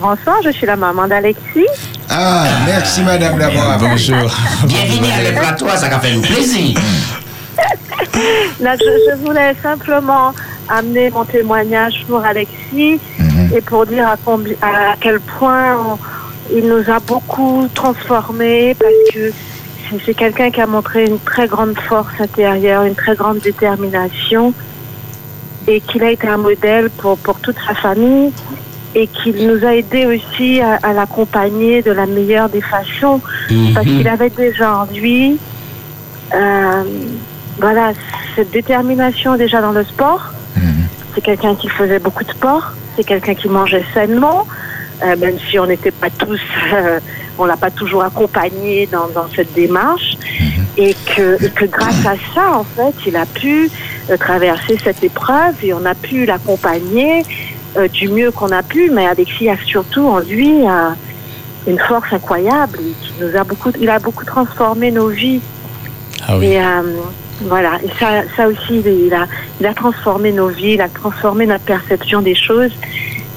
Bonsoir, 0.00 0.36
je 0.44 0.50
suis 0.50 0.66
la 0.66 0.76
maman 0.76 1.08
d'Alexis. 1.08 1.66
Ah, 2.10 2.44
merci 2.66 3.02
madame 3.02 3.38
d'avoir. 3.38 3.78
Bonjour. 3.78 4.30
Bienvenue 4.64 5.10
à 5.12 5.30
le 5.30 5.38
plateau, 5.38 5.66
ça 5.68 5.86
a 5.86 5.98
fait 6.00 6.14
nous 6.14 6.22
plaisir. 6.22 6.78
Là, 8.60 8.74
je, 8.76 8.84
je 9.10 9.16
voulais 9.24 9.54
simplement 9.62 10.32
amener 10.68 11.10
mon 11.10 11.24
témoignage 11.24 12.04
pour 12.08 12.24
Alexis 12.24 13.00
et 13.54 13.60
pour 13.60 13.86
dire 13.86 14.06
à, 14.08 14.16
combi- 14.16 14.56
à 14.62 14.94
quel 15.00 15.20
point 15.20 15.76
on- 15.76 15.98
il 16.54 16.66
nous 16.66 16.90
a 16.90 16.98
beaucoup 17.00 17.68
transformés 17.74 18.74
parce 18.78 18.92
que 19.12 19.30
c'est- 19.90 19.96
c'est 20.04 20.14
quelqu'un 20.14 20.50
qui 20.50 20.60
a 20.62 20.66
montré 20.66 21.04
une 21.04 21.18
très 21.20 21.46
grande 21.46 21.78
force 21.78 22.12
intérieure, 22.20 22.84
une 22.84 22.94
très 22.94 23.14
grande 23.14 23.38
détermination 23.40 24.52
et 25.66 25.80
qu'il 25.82 26.02
a 26.02 26.10
été 26.10 26.26
un 26.26 26.38
modèle 26.38 26.88
pour, 26.90 27.18
pour 27.18 27.38
toute 27.40 27.56
sa 27.66 27.74
famille 27.74 28.32
et 28.98 29.06
qu'il 29.06 29.36
nous 29.46 29.64
a 29.64 29.74
aidés 29.74 30.06
aussi 30.06 30.60
à, 30.60 30.78
à 30.82 30.92
l'accompagner 30.92 31.82
de 31.82 31.92
la 31.92 32.06
meilleure 32.06 32.48
des 32.48 32.64
façons. 32.74 33.20
Parce 33.74 33.86
qu'il 33.86 34.08
avait 34.08 34.30
déjà 34.30 34.68
en 34.80 34.86
lui 34.86 35.38
euh, 36.34 36.82
voilà, 37.58 37.92
cette 38.34 38.50
détermination 38.50 39.36
déjà 39.36 39.60
dans 39.60 39.72
le 39.72 39.84
sport. 39.84 40.32
C'est 41.14 41.22
quelqu'un 41.22 41.54
qui 41.54 41.68
faisait 41.68 41.98
beaucoup 41.98 42.22
de 42.22 42.30
sport, 42.30 42.72
c'est 42.94 43.04
quelqu'un 43.04 43.34
qui 43.34 43.48
mangeait 43.48 43.84
sainement, 43.92 44.46
euh, 45.02 45.16
même 45.16 45.36
si 45.48 45.58
on 45.58 45.66
n'était 45.66 45.90
pas 45.90 46.10
tous, 46.10 46.40
euh, 46.72 47.00
on 47.38 47.44
l'a 47.44 47.56
pas 47.56 47.70
toujours 47.70 48.04
accompagné 48.04 48.86
dans, 48.86 49.08
dans 49.08 49.28
cette 49.34 49.52
démarche, 49.54 50.16
et, 50.76 50.94
que, 51.16 51.44
et 51.44 51.50
que 51.50 51.64
grâce 51.64 52.06
à 52.06 52.14
ça, 52.34 52.58
en 52.60 52.64
fait, 52.64 52.94
il 53.06 53.16
a 53.16 53.26
pu 53.26 53.68
euh, 54.10 54.16
traverser 54.16 54.78
cette 54.84 55.02
épreuve 55.02 55.54
et 55.62 55.72
on 55.72 55.84
a 55.84 55.94
pu 55.94 56.24
l'accompagner 56.24 57.24
euh, 57.78 57.88
du 57.88 58.08
mieux 58.08 58.30
qu'on 58.30 58.50
a 58.50 58.62
pu, 58.62 58.90
mais 58.90 59.06
Alexis 59.06 59.48
a 59.48 59.56
surtout 59.64 60.06
en 60.06 60.18
lui 60.20 60.66
euh, 60.66 60.90
une 61.66 61.78
force 61.78 62.12
incroyable, 62.12 62.78
qui 63.02 63.12
nous 63.20 63.36
a 63.36 63.44
beaucoup, 63.44 63.70
il 63.80 63.88
a 63.90 63.98
beaucoup 63.98 64.24
transformé 64.24 64.90
nos 64.90 65.08
vies. 65.08 65.40
Ah 66.26 66.36
oui. 66.38 66.46
Et 66.46 66.60
euh, 66.60 66.82
voilà, 67.42 67.72
et 67.84 67.88
ça, 68.00 68.22
ça 68.36 68.48
aussi, 68.48 68.82
il 68.84 69.14
a, 69.14 69.26
il 69.60 69.66
a 69.66 69.74
transformé 69.74 70.32
nos 70.32 70.48
vies, 70.48 70.72
il 70.74 70.80
a 70.80 70.88
transformé 70.88 71.46
notre 71.46 71.64
perception 71.64 72.20
des 72.22 72.34
choses. 72.34 72.72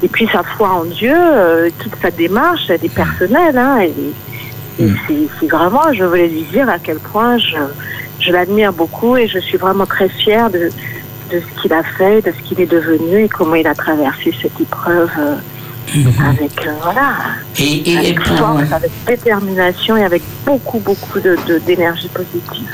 Et 0.04 0.08
puis 0.08 0.28
sa 0.32 0.42
foi 0.44 0.70
en 0.70 0.86
Dieu, 0.86 1.14
toute 1.80 1.94
sa 2.02 2.10
démarche, 2.10 2.62
elle 2.70 2.84
est 2.84 2.94
personnelle. 2.94 3.58
Hein, 3.58 3.80
Mm. 4.80 4.96
c'est- 5.06 5.28
c'est 5.40 5.48
vraiment, 5.52 5.92
je 5.94 6.04
voulais 6.06 6.28
lui 6.30 6.44
dire 6.44 6.68
à 6.70 6.80
quel 6.80 6.98
point 6.98 7.38
je, 7.38 7.58
je 8.22 8.32
l'admire 8.32 8.72
beaucoup 8.74 9.18
et 9.18 9.28
je 9.28 9.38
suis 9.38 9.58
vraiment 9.58 9.86
très 9.86 10.08
fière 10.10 10.50
de, 10.50 10.70
de 11.32 11.40
ce 11.42 11.62
qu'il 11.62 11.74
a 11.74 11.84
fait, 11.84 12.22
de 12.22 12.32
ce 12.32 12.42
qu'il 12.48 12.60
est 12.62 12.66
devenu 12.72 13.24
et 13.26 13.30
comment 13.30 13.56
il 13.56 13.68
a 13.68 13.74
traversé 13.76 14.34
cette 14.42 14.60
épreuve 14.60 15.10
euh, 15.20 15.36
avec, 16.30 16.66
euh, 16.66 16.72
voilà, 16.84 17.14
Et, 17.58 17.64
et, 17.64 17.92
et 17.94 17.98
avec 17.98 18.22
pour, 18.24 18.48
avec 18.72 18.92
détermination 19.08 19.98
et 19.98 20.04
avec 20.04 20.22
beaucoup, 20.46 20.80
beaucoup 20.80 21.20
de- 21.20 21.38
de- 21.48 21.60
d'énergie 21.60 22.08
positive. 22.10 22.70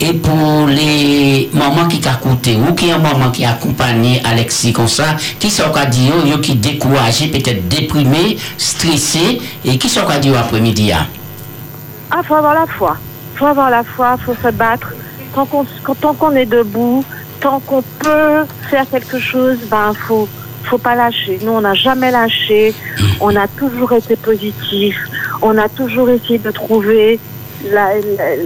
et 0.00 0.12
pour 0.14 0.66
les 0.66 1.50
mamans 1.52 1.86
qui 1.86 1.98
écouté 1.98 2.56
ou 2.56 2.74
qui 2.74 2.92
ont 2.92 2.98
maman 2.98 3.30
qui 3.30 3.44
a 3.44 3.50
accompagné 3.52 4.20
Alexis 4.24 4.72
comme 4.72 4.88
ça, 4.88 5.16
qui 5.38 5.50
sont 5.50 5.70
qu'à 5.72 5.86
dire, 5.86 6.14
qui 6.42 6.54
découragé, 6.56 7.28
peut-être 7.28 7.68
déprimé, 7.68 8.36
stressé, 8.56 9.38
et 9.64 9.78
qui 9.78 9.88
sont 9.88 10.06
qu'à 10.06 10.18
dire 10.18 10.38
après-midi 10.38 10.92
hein? 10.92 11.06
Ah, 12.10 12.20
faut 12.26 12.34
avoir 12.36 12.54
la 12.54 12.66
foi. 12.66 12.96
Faut 13.34 13.46
avoir 13.46 13.68
la 13.70 13.82
foi, 13.84 14.16
faut 14.24 14.34
se 14.42 14.50
battre. 14.50 14.92
Tant 15.34 15.44
qu'on 15.44 15.66
quand- 15.84 15.94
tant 16.00 16.14
qu'on 16.14 16.32
est 16.34 16.46
debout, 16.46 17.04
tant 17.40 17.60
qu'on 17.60 17.82
peut 17.98 18.44
faire 18.70 18.84
quelque 18.90 19.18
chose, 19.18 19.58
ben 19.70 19.92
faut 19.94 20.28
faut 20.64 20.78
pas 20.78 20.96
lâcher. 20.96 21.38
Nous, 21.42 21.52
on 21.52 21.60
n'a 21.60 21.74
jamais 21.74 22.10
lâché. 22.10 22.74
On 23.20 23.34
a 23.36 23.46
toujours 23.46 23.92
été 23.92 24.16
positif. 24.16 24.96
On 25.40 25.56
a 25.58 25.68
toujours 25.68 26.10
essayé 26.10 26.38
de 26.38 26.50
trouver 26.50 27.20
la, 27.70 27.94
la, 28.18 28.36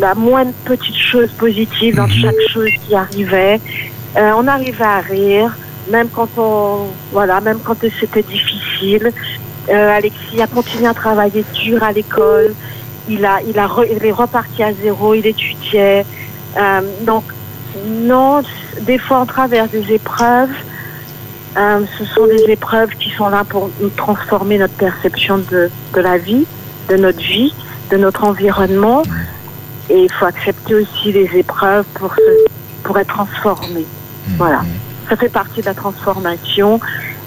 la 0.00 0.14
moindre 0.14 0.52
petite 0.64 0.96
chose 0.96 1.30
positive 1.38 1.94
dans 1.96 2.08
chaque 2.08 2.40
chose 2.52 2.70
qui 2.86 2.94
arrivait. 2.94 3.60
Euh, 4.16 4.32
on 4.36 4.46
arrivait 4.48 4.84
à 4.84 4.98
rire, 4.98 5.56
même 5.90 6.08
quand 6.08 6.28
on 6.38 6.86
voilà, 7.12 7.40
même 7.40 7.60
quand 7.64 7.76
c'était 8.00 8.22
difficile. 8.22 9.12
Euh, 9.68 9.96
Alexis 9.98 10.40
a 10.42 10.48
continué 10.48 10.88
à 10.88 10.94
travailler 10.94 11.44
dur 11.54 11.82
à 11.84 11.92
l'école. 11.92 12.54
Il 13.08 13.24
a, 13.24 13.40
il 13.46 13.56
a, 13.58 13.66
re- 13.66 13.86
il 13.88 14.04
est 14.04 14.12
reparti 14.12 14.62
à 14.64 14.72
zéro. 14.72 15.14
Il 15.14 15.26
étudiait. 15.26 16.04
Euh, 16.58 16.80
donc 17.02 17.22
non, 17.86 18.42
des 18.80 18.98
fois 18.98 19.20
on 19.20 19.26
traverse 19.26 19.70
des 19.70 19.92
épreuves. 19.92 20.50
Euh, 21.56 21.80
ce 21.98 22.04
sont 22.04 22.26
des 22.26 22.44
épreuves 22.50 22.90
qui 22.90 23.10
sont 23.10 23.28
là 23.28 23.44
pour 23.44 23.70
nous 23.80 23.88
transformer 23.90 24.58
notre 24.58 24.74
perception 24.74 25.38
de, 25.38 25.70
de 25.94 26.00
la 26.00 26.16
vie, 26.16 26.46
de 26.88 26.96
notre 26.96 27.18
vie, 27.18 27.52
de 27.90 27.96
notre 27.96 28.24
environnement. 28.24 29.02
Et 29.88 30.04
il 30.04 30.12
faut 30.12 30.26
accepter 30.26 30.74
aussi 30.76 31.12
les 31.12 31.28
épreuves 31.36 31.84
pour, 31.94 32.14
se, 32.14 32.20
pour 32.84 32.98
être 32.98 33.12
transformé. 33.12 33.84
Voilà. 34.36 34.62
Ça 35.08 35.16
fait 35.16 35.28
partie 35.28 35.60
de 35.60 35.66
la 35.66 35.74
transformation. 35.74 36.78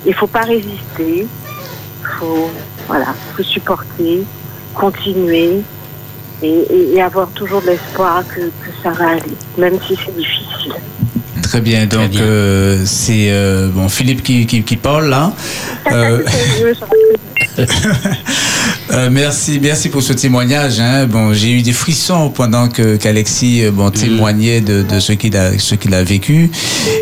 Il 0.05 0.11
ne 0.11 0.15
faut 0.15 0.27
pas 0.27 0.41
résister. 0.41 1.27
Il 1.27 2.07
faut, 2.19 2.49
voilà, 2.87 3.07
faut 3.35 3.43
supporter, 3.43 4.23
continuer 4.73 5.61
et, 6.43 7.01
avoir 7.01 7.29
toujours 7.29 7.61
de 7.61 7.67
l'espoir 7.67 8.23
que, 8.27 8.41
que 8.41 8.71
ça 8.81 8.91
va 8.91 9.09
aller, 9.11 9.21
même 9.57 9.77
si 9.87 9.95
c'est 9.95 10.15
difficile. 10.15 10.73
Très 11.41 11.61
bien, 11.61 11.85
donc 11.85 12.15
euh, 12.15 12.81
c'est 12.85 13.27
euh, 13.29 13.69
bon, 13.69 13.89
Philippe 13.89 14.23
qui, 14.23 14.45
qui, 14.45 14.63
qui 14.63 14.77
parle 14.77 15.09
là. 15.09 15.33
Euh, 15.91 16.23
euh, 18.91 19.09
merci, 19.11 19.59
merci 19.61 19.89
pour 19.89 20.03
ce 20.03 20.13
témoignage. 20.13 20.79
Hein. 20.79 21.05
Bon, 21.07 21.33
j'ai 21.33 21.51
eu 21.51 21.61
des 21.61 21.73
frissons 21.73 22.29
pendant 22.29 22.67
que 22.67 22.95
qu'Alexis 22.97 23.63
euh, 23.63 23.71
bon 23.71 23.89
témoignait 23.89 24.61
de, 24.61 24.83
de 24.83 24.99
ce 24.99 25.13
qu'il 25.13 25.35
a 25.37 25.57
ce 25.57 25.75
qu'il 25.75 25.93
a 25.93 26.03
vécu 26.03 26.51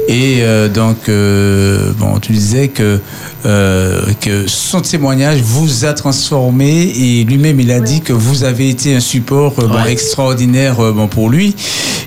et 0.07 0.37
euh, 0.41 0.69
donc 0.69 1.09
euh, 1.09 1.91
bon, 1.97 2.19
tu 2.19 2.31
disais 2.33 2.67
que 2.69 2.99
euh, 3.45 4.01
que 4.21 4.45
son 4.47 4.81
témoignage 4.81 5.41
vous 5.41 5.85
a 5.85 5.93
transformé 5.93 6.83
et 6.83 7.23
lui-même 7.23 7.59
il 7.59 7.71
a 7.71 7.79
dit 7.79 8.01
que 8.01 8.13
vous 8.13 8.43
avez 8.43 8.69
été 8.69 8.95
un 8.95 8.99
support 8.99 9.55
euh, 9.59 9.67
bon, 9.67 9.83
extraordinaire 9.85 10.79
euh, 10.79 10.91
bon 10.91 11.07
pour 11.07 11.29
lui 11.29 11.55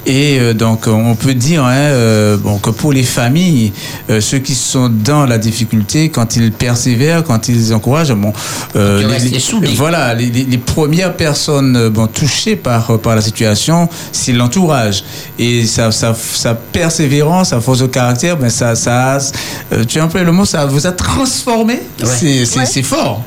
et 0.07 0.39
euh, 0.39 0.53
donc 0.55 0.87
on 0.87 1.15
peut 1.17 1.35
dire 1.35 1.65
hein, 1.65 1.73
euh, 1.75 2.37
bon 2.37 2.59
que 2.59 2.71
pour 2.71 2.93
les 2.93 3.03
familles 3.03 3.73
euh, 4.11 4.21
ceux 4.21 4.39
qui 4.39 4.55
sont 4.55 4.89
dans 4.89 5.27
la 5.27 5.39
difficulté 5.39 6.09
quand 6.11 6.37
ils 6.37 6.53
persévèrent 6.53 7.25
quand 7.25 7.49
ils 7.49 7.75
encouragent 7.75 8.15
bon 8.15 8.33
euh, 8.77 9.01
les- 9.25 9.31
voilà 9.77 10.15
les, 10.15 10.27
les- 10.31 10.45
les 10.45 10.59
premières 10.59 11.15
personnes 11.15 11.77
euh, 11.77 11.91
bon 11.91 12.07
touchées 12.07 12.57
par 12.57 12.91
euh, 12.91 12.99
par 12.99 13.15
la 13.15 13.21
situation 13.21 13.89
c'est 14.13 14.33
l'entourage. 14.33 15.05
Et 15.39 15.67
sa, 15.67 15.91
sa, 15.93 16.15
sa 16.15 16.55
persévérance 16.55 17.49
sa 17.51 17.61
force 17.61 17.79
de 17.81 17.87
caractère 17.87 18.37
ben 18.37 18.51
ça 18.51 18.75
ça 18.75 19.19
euh, 19.73 19.85
tu 19.85 19.99
as 20.01 20.05
employé 20.05 20.25
le 20.27 20.33
mot 20.33 20.45
ça 20.45 20.67
vous 20.67 20.87
a 20.87 20.93
transformé. 20.93 21.81
C'est 22.05 22.45
c'est 22.45 22.61
Ouais. 22.61 22.67
c'est 22.67 22.83
fort. 22.83 23.23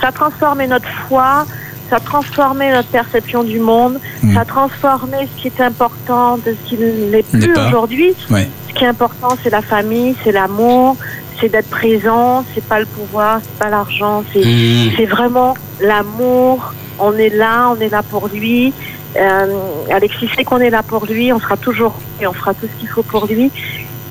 Ça 0.00 0.08
a 0.08 0.12
transformé 0.12 0.66
notre 0.66 0.88
foi, 1.08 1.46
ça 1.90 1.96
a 1.96 2.00
transformé 2.00 2.70
notre 2.70 2.88
perception 2.88 3.44
du 3.44 3.58
monde, 3.58 3.98
Mm. 4.22 4.34
ça 4.34 4.40
a 4.40 4.44
transformé 4.44 5.16
ce 5.36 5.42
qui 5.42 5.48
est 5.48 5.60
important 5.62 6.36
de 6.38 6.54
ce 6.56 6.68
qui 6.68 6.76
n'est 7.12 7.22
plus 7.22 7.52
aujourd'hui. 7.68 8.14
ouais. 8.30 8.48
Ce 8.68 8.74
qui 8.74 8.84
est 8.84 8.88
important, 8.88 9.30
c'est 9.42 9.50
la 9.50 9.62
famille, 9.62 10.14
c'est 10.22 10.30
l'amour, 10.32 10.96
c'est 11.40 11.48
d'être 11.48 11.70
présent, 11.70 12.44
c'est 12.54 12.64
pas 12.64 12.80
le 12.80 12.86
pouvoir, 12.86 13.40
c'est 13.42 13.58
pas 13.58 13.70
l'argent, 13.70 14.24
c'est 14.32 14.44
Mm. 14.44 14.90
c'est 14.96 15.06
vraiment 15.06 15.54
l'amour. 15.80 16.74
On 16.98 17.14
est 17.16 17.30
là, 17.30 17.70
on 17.74 17.80
est 17.80 17.88
là 17.88 18.02
pour 18.02 18.28
lui. 18.28 18.72
Euh, 19.16 19.46
Alexis 19.90 20.28
sait 20.36 20.44
qu'on 20.44 20.58
est 20.58 20.70
là 20.70 20.82
pour 20.82 21.06
lui, 21.06 21.32
on 21.32 21.40
sera 21.40 21.56
toujours 21.56 21.94
et 22.20 22.26
on 22.26 22.32
fera 22.32 22.52
tout 22.54 22.66
ce 22.72 22.78
qu'il 22.80 22.88
faut 22.88 23.02
pour 23.02 23.26
lui. 23.26 23.50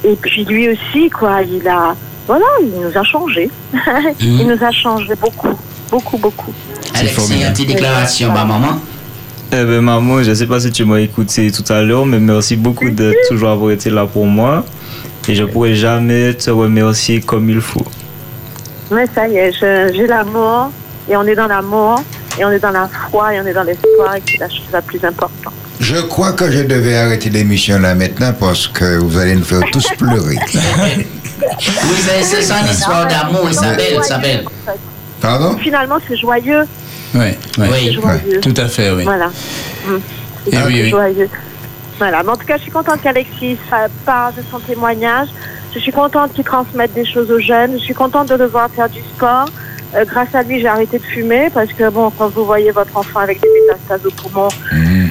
Et 0.04 0.15
puis 0.15 0.44
lui 0.46 0.70
aussi, 0.70 1.10
quoi, 1.10 1.42
il 1.42 1.68
a, 1.68 1.96
voilà, 2.28 2.46
il 2.62 2.82
nous 2.82 2.98
a 2.98 3.04
changé. 3.04 3.50
il 4.20 4.48
nous 4.48 4.63
a 4.63 4.72
changé 4.72 5.13
beaucoup, 5.20 5.56
beaucoup, 5.92 6.18
beaucoup. 6.18 6.54
Alexis, 6.96 7.42
une 7.42 7.52
petite 7.52 7.68
déclaration, 7.68 8.30
bah 8.34 8.46
maman. 8.46 8.80
Eh 9.52 9.63
ben 9.63 9.82
maman, 9.82 10.22
je 10.22 10.34
sais 10.34 10.46
pas 10.46 10.60
si 10.60 10.72
tu 10.72 10.86
m'as 10.86 11.00
écouté 11.00 11.52
tout 11.52 11.63
à 11.72 11.82
l'heure, 11.82 12.06
mais 12.06 12.20
merci 12.20 12.56
beaucoup 12.56 12.89
de 12.89 13.13
toujours 13.30 13.50
avoir 13.50 13.72
été 13.72 13.89
là 13.89 14.06
pour 14.06 14.26
moi. 14.26 14.63
Et 15.30 15.36
je 15.36 15.44
pourrais 15.44 15.76
jamais 15.76 16.34
te 16.34 16.50
remercier 16.50 17.22
comme 17.22 17.50
il 17.52 17.62
faut. 17.62 17.86
Mais 18.92 19.06
ça 19.13 19.28
y 19.28 19.38
est, 19.38 19.52
j'ai 19.94 20.08
l'amour, 20.08 20.72
et 21.08 21.15
on 21.15 21.24
est 21.24 21.36
dans 21.36 21.46
l'amour, 21.46 22.02
et 22.39 22.44
on 22.46 22.50
est 22.50 22.58
dans 22.60 22.72
la 22.72 22.89
foi, 23.12 23.36
et 23.36 23.39
on 23.39 23.46
est 23.46 23.54
dans 23.54 23.62
l'espoir, 23.63 24.15
et 24.15 24.24
c'est 24.28 24.39
la 24.39 24.50
chose 24.50 24.65
la 24.74 24.82
plus 24.82 25.04
importante. 25.06 25.54
Je 25.80 25.98
crois 25.98 26.34
que 26.34 26.50
je 26.52 26.63
devais 26.63 26.98
arrêter 26.98 27.30
l'émission 27.30 27.78
là 27.80 27.94
maintenant 27.94 28.34
parce 28.38 28.68
que 28.68 28.98
vous 28.98 29.18
allez 29.18 29.36
nous 29.36 29.44
faire 29.44 29.62
tous 29.72 29.88
pleurer. 29.98 30.38
Oui, 31.42 31.96
c'est 32.06 32.22
c'est 32.22 32.42
ça 32.42 32.60
une 32.60 32.68
histoire 32.70 33.08
d'amour, 33.08 33.50
Isabelle, 33.50 33.98
Isabelle. 34.04 34.44
Pardon? 35.22 35.58
Finalement, 35.58 35.96
c'est 36.06 36.18
joyeux. 36.18 36.63
ouais, 37.15 37.38
ouais. 37.58 37.70
C'est 37.72 37.94
joyeux. 37.94 38.42
tout 38.42 38.54
à 38.58 38.68
fait 38.68 38.92
oui 38.92 39.04
Voilà. 39.04 39.32
Et 40.52 40.58
oui, 40.68 40.82
oui. 40.82 40.89
joyeux. 40.89 41.30
Voilà. 41.99 42.23
Mais 42.23 42.29
en 42.31 42.35
tout 42.38 42.45
cas, 42.47 42.57
je 42.57 42.63
suis 42.63 42.71
contente 42.71 43.01
qu'Alexis 43.01 43.57
parle 44.05 44.33
de 44.35 44.41
son 44.49 44.59
témoignage. 44.59 45.27
Je 45.73 45.79
suis 45.79 45.91
contente 45.91 46.33
qu'il 46.33 46.43
transmette 46.43 46.93
des 46.93 47.05
choses 47.05 47.29
aux 47.29 47.39
jeunes. 47.39 47.73
Je 47.73 47.83
suis 47.83 47.93
contente 47.93 48.29
de 48.29 48.35
le 48.35 48.45
voir 48.47 48.69
faire 48.71 48.89
du 48.89 49.01
sport. 49.01 49.45
Euh, 49.95 50.05
grâce 50.05 50.33
à 50.33 50.41
lui, 50.43 50.59
j'ai 50.62 50.67
arrêté 50.67 50.97
de 50.99 51.03
fumer 51.03 51.49
parce 51.53 51.71
que, 51.73 51.89
bon, 51.89 52.09
quand 52.17 52.29
vous 52.29 52.45
voyez 52.45 52.71
votre 52.71 52.95
enfant 52.97 53.19
avec 53.19 53.39
des 53.41 53.47
métastases 53.67 54.05
au 54.05 54.12
poumon, 54.12 54.47
euh, 54.73 55.07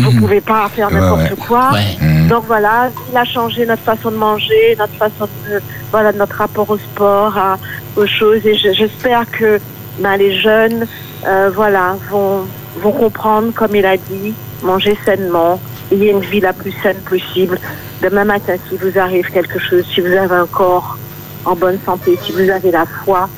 vous 0.00 0.18
pouvez 0.20 0.40
pas 0.40 0.68
faire 0.68 0.90
n'importe 0.90 1.30
ouais. 1.30 1.36
quoi. 1.46 1.70
Ouais. 1.72 1.96
Mhm. 2.00 2.28
Donc 2.28 2.44
voilà, 2.46 2.90
il 3.10 3.16
a 3.16 3.24
changé 3.24 3.66
notre 3.66 3.82
façon 3.82 4.10
de 4.10 4.16
manger, 4.16 4.76
notre 4.78 4.94
façon 4.94 5.28
de, 5.48 5.60
voilà, 5.90 6.12
notre 6.12 6.36
rapport 6.36 6.68
au 6.70 6.78
sport, 6.78 7.36
à- 7.36 7.58
aux 7.96 8.06
choses. 8.06 8.44
Et 8.46 8.54
je- 8.56 8.72
j'espère 8.72 9.30
que 9.30 9.60
ben, 9.98 10.16
les 10.16 10.38
jeunes, 10.38 10.86
euh, 11.26 11.50
voilà, 11.54 11.96
vont, 12.10 12.46
vont 12.82 12.92
comprendre, 12.92 13.52
comme 13.54 13.74
il 13.74 13.84
a 13.84 13.96
dit, 13.96 14.34
manger 14.62 14.96
sainement, 15.04 15.60
ayez 15.90 16.10
une 16.10 16.20
vie 16.20 16.40
la 16.40 16.52
plus 16.52 16.72
saine 16.82 16.98
possible. 17.08 17.58
Demain 18.02 18.24
matin, 18.24 18.54
si 18.68 18.76
vous 18.76 18.98
arrive 18.98 19.26
quelque 19.30 19.58
chose, 19.58 19.84
si 19.92 20.00
vous 20.00 20.06
avez 20.08 20.34
un 20.34 20.46
corps 20.46 20.98
en 21.44 21.54
bonne 21.54 21.78
santé, 21.84 22.18
si 22.24 22.32
vous 22.32 22.48
avez 22.50 22.70
la 22.70 22.84
foi, 23.04 23.28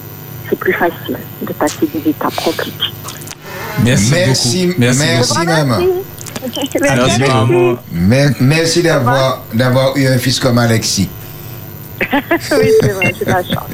c'est 0.48 0.58
plus 0.58 0.72
facile 0.72 1.16
de 1.42 1.52
passer 1.52 1.86
des 1.92 2.10
étapes 2.10 2.34
compliquées. 2.36 2.92
merci, 3.84 4.11
Merci, 4.12 4.66
beaucoup 4.66 4.78
merci, 4.78 5.09
merci. 5.09 5.88
Merci 7.92 8.34
Merci 8.40 8.82
d'avoir 8.82 9.42
d'avoir 9.55 9.96
eu 9.96 10.07
un 10.07 10.18
fils 10.18 10.38
comme 10.40 10.59
Alexis. 10.59 11.09
oui, 12.12 12.70
c'est 12.80 12.88
vrai, 12.88 13.14
de 13.18 13.24
la 13.24 13.42
chance. 13.44 13.70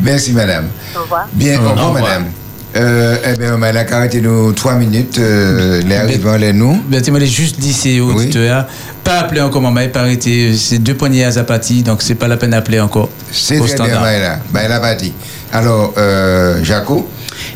Merci, 0.00 0.32
madame. 0.32 0.68
Au 0.96 1.02
revoir. 1.02 1.26
Bien, 1.32 1.60
au 1.60 1.66
Au 1.66 1.68
revoir, 1.70 1.86
revoir. 1.92 2.02
madame. 2.02 2.43
Euh, 2.76 3.16
eh 3.24 3.38
bien, 3.38 3.56
on 3.56 3.62
a 3.62 3.68
arrêté 3.68 4.20
nous 4.20 4.52
trois 4.52 4.74
minutes. 4.74 5.18
Euh, 5.18 5.80
les 5.82 5.96
arrivants, 5.96 6.36
les 6.36 6.52
nous. 6.52 6.82
Ben, 6.88 7.00
tu 7.00 7.10
m'as 7.12 7.20
juste 7.20 7.58
dit, 7.60 7.72
c'est 7.72 8.00
auditeur, 8.00 8.66
pas 9.04 9.20
appeler 9.20 9.40
encore 9.42 9.62
maman, 9.62 9.86
pas 9.92 10.00
arrêter, 10.00 10.56
c'est 10.56 10.78
deux 10.78 10.94
poignées 10.94 11.24
à 11.24 11.30
Zapati, 11.30 11.82
donc 11.82 12.02
c'est 12.02 12.16
pas 12.16 12.26
la 12.26 12.36
peine 12.36 12.50
d'appeler 12.50 12.80
encore. 12.80 13.10
C'est 13.30 13.58
Au 13.58 13.66
très 13.66 13.74
bien, 13.74 13.84
standard. 13.84 14.02
Maëla. 14.02 14.38
Maëla 14.52 14.80
Bati. 14.80 15.12
Alors, 15.52 15.94
euh, 15.98 16.64
Jaco, 16.64 17.08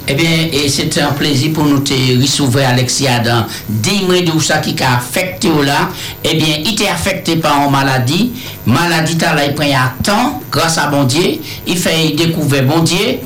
Eh 0.07 0.15
bien, 0.15 0.49
et 0.53 0.69
c'était 0.69 1.01
un 1.01 1.13
plaisir 1.13 1.53
pour 1.53 1.65
nous 1.65 1.81
te 1.81 1.93
recevoir 2.21 2.69
Alexis 2.69 3.09
Adam. 3.09 3.45
Dis-moi 3.69 4.21
de 4.23 4.39
ça 4.41 4.59
qui 4.59 4.81
a 4.83 4.97
affecté 4.99 5.49
là. 5.49 5.91
Eh 6.23 6.37
bien, 6.37 6.59
il 6.65 6.73
était 6.75 6.89
affecté 6.89 7.37
par 7.37 7.65
une 7.65 7.73
maladie. 7.73 8.33
Maladie, 8.67 9.17
t'as 9.17 9.35
là, 9.35 9.45
il 9.47 9.55
prend 9.55 9.65
à 9.67 9.95
temps, 10.03 10.41
grâce 10.51 10.79
à 10.79 10.87
bon 10.87 11.05
Dieu. 11.05 11.41
Il 11.67 11.77
fait 11.77 12.15
découvrir 12.17 12.65
bon 12.65 12.81
Dieu. 12.81 13.19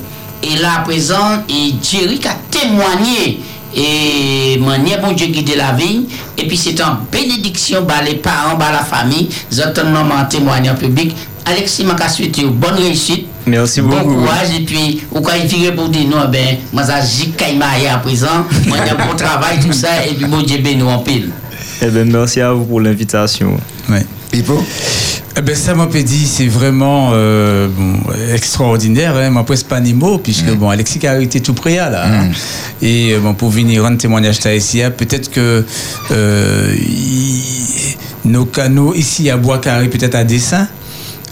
Et 0.43 0.57
là, 0.61 0.79
à 0.79 0.81
présent, 0.81 1.43
et 1.49 1.73
Thierry 1.81 2.19
a 2.25 2.35
témoigné 2.51 3.39
et 3.75 4.59
manière 4.59 5.01
bon 5.01 5.13
Dieu 5.13 5.27
guider 5.27 5.55
la 5.55 5.71
vie 5.71 6.05
et 6.37 6.47
puis 6.47 6.55
c'est 6.57 6.79
en 6.83 6.99
bénédiction 7.11 7.83
par 7.85 8.03
les 8.03 8.15
parents 8.15 8.55
par 8.55 8.71
la 8.71 8.83
famille 8.83 9.27
certainement 9.49 10.01
en 10.01 10.25
témoignage 10.25 10.75
en 10.75 10.77
public 10.77 11.15
Alexis 11.45 11.83
m'a 11.83 12.07
souhaité 12.07 12.41
une 12.41 12.51
bonne 12.51 12.75
réussite 12.75 13.25
Merci 13.47 13.81
bon 13.81 13.89
beaucoup. 13.89 14.13
courage 14.13 14.49
et 14.55 14.63
puis 14.63 15.01
ou 15.11 15.21
quand 15.21 15.33
il 15.41 15.47
virait 15.47 15.75
pour 15.75 15.89
dire 15.89 16.07
non 16.07 16.29
ben 16.31 16.57
moi 16.71 16.83
ça 16.83 16.99
j'ai 17.01 17.33
à 17.89 17.97
présent 17.97 18.45
moi 18.67 18.77
j'ai 18.87 18.95
bon 18.95 19.15
travail 19.17 19.59
tout 19.59 19.73
ça 19.73 20.05
et 20.07 20.13
puis 20.13 20.25
bon 20.25 20.41
Dieu 20.43 20.59
béni 20.59 20.83
en 20.83 20.99
pile 20.99 21.31
Eh 21.81 21.87
ben, 21.87 22.09
merci 22.11 22.41
à 22.41 22.53
vous 22.53 22.65
pour 22.65 22.79
l'invitation. 22.79 23.57
Ouais. 23.89 24.05
Pipo 24.33 24.59
Eh 25.37 25.41
ben, 25.41 25.55
ça 25.55 25.75
m'a 25.75 25.85
dit, 25.85 26.25
c'est 26.25 26.47
vraiment 26.47 27.11
euh, 27.13 27.67
bon, 27.69 27.99
extraordinaire. 28.33 29.15
Hein. 29.15 29.29
Moi, 29.29 29.45
presque 29.45 29.67
pas 29.67 29.79
ni 29.79 29.93
mots, 29.93 30.17
puisque 30.17 30.51
bon, 30.55 30.69
Alexis 30.71 31.05
a 31.05 31.11
arrêté 31.11 31.39
tout 31.39 31.53
près 31.53 31.75
là. 31.75 32.03
hein. 32.07 32.29
Et 32.81 33.13
euh, 33.13 33.19
bon, 33.19 33.35
pour 33.35 33.51
venir 33.51 33.83
rendre 33.83 33.97
témoignage 33.99 34.39
à 34.45 34.55
ici, 34.55 34.81
hein, 34.81 34.89
peut-être 34.91 35.29
que 35.31 35.63
euh, 36.11 36.75
nos 38.25 38.45
canaux 38.45 38.95
ici 38.95 39.29
à 39.29 39.37
Bois-Carré, 39.37 39.87
peut-être 39.87 40.15
à 40.15 40.23
dessin. 40.23 40.67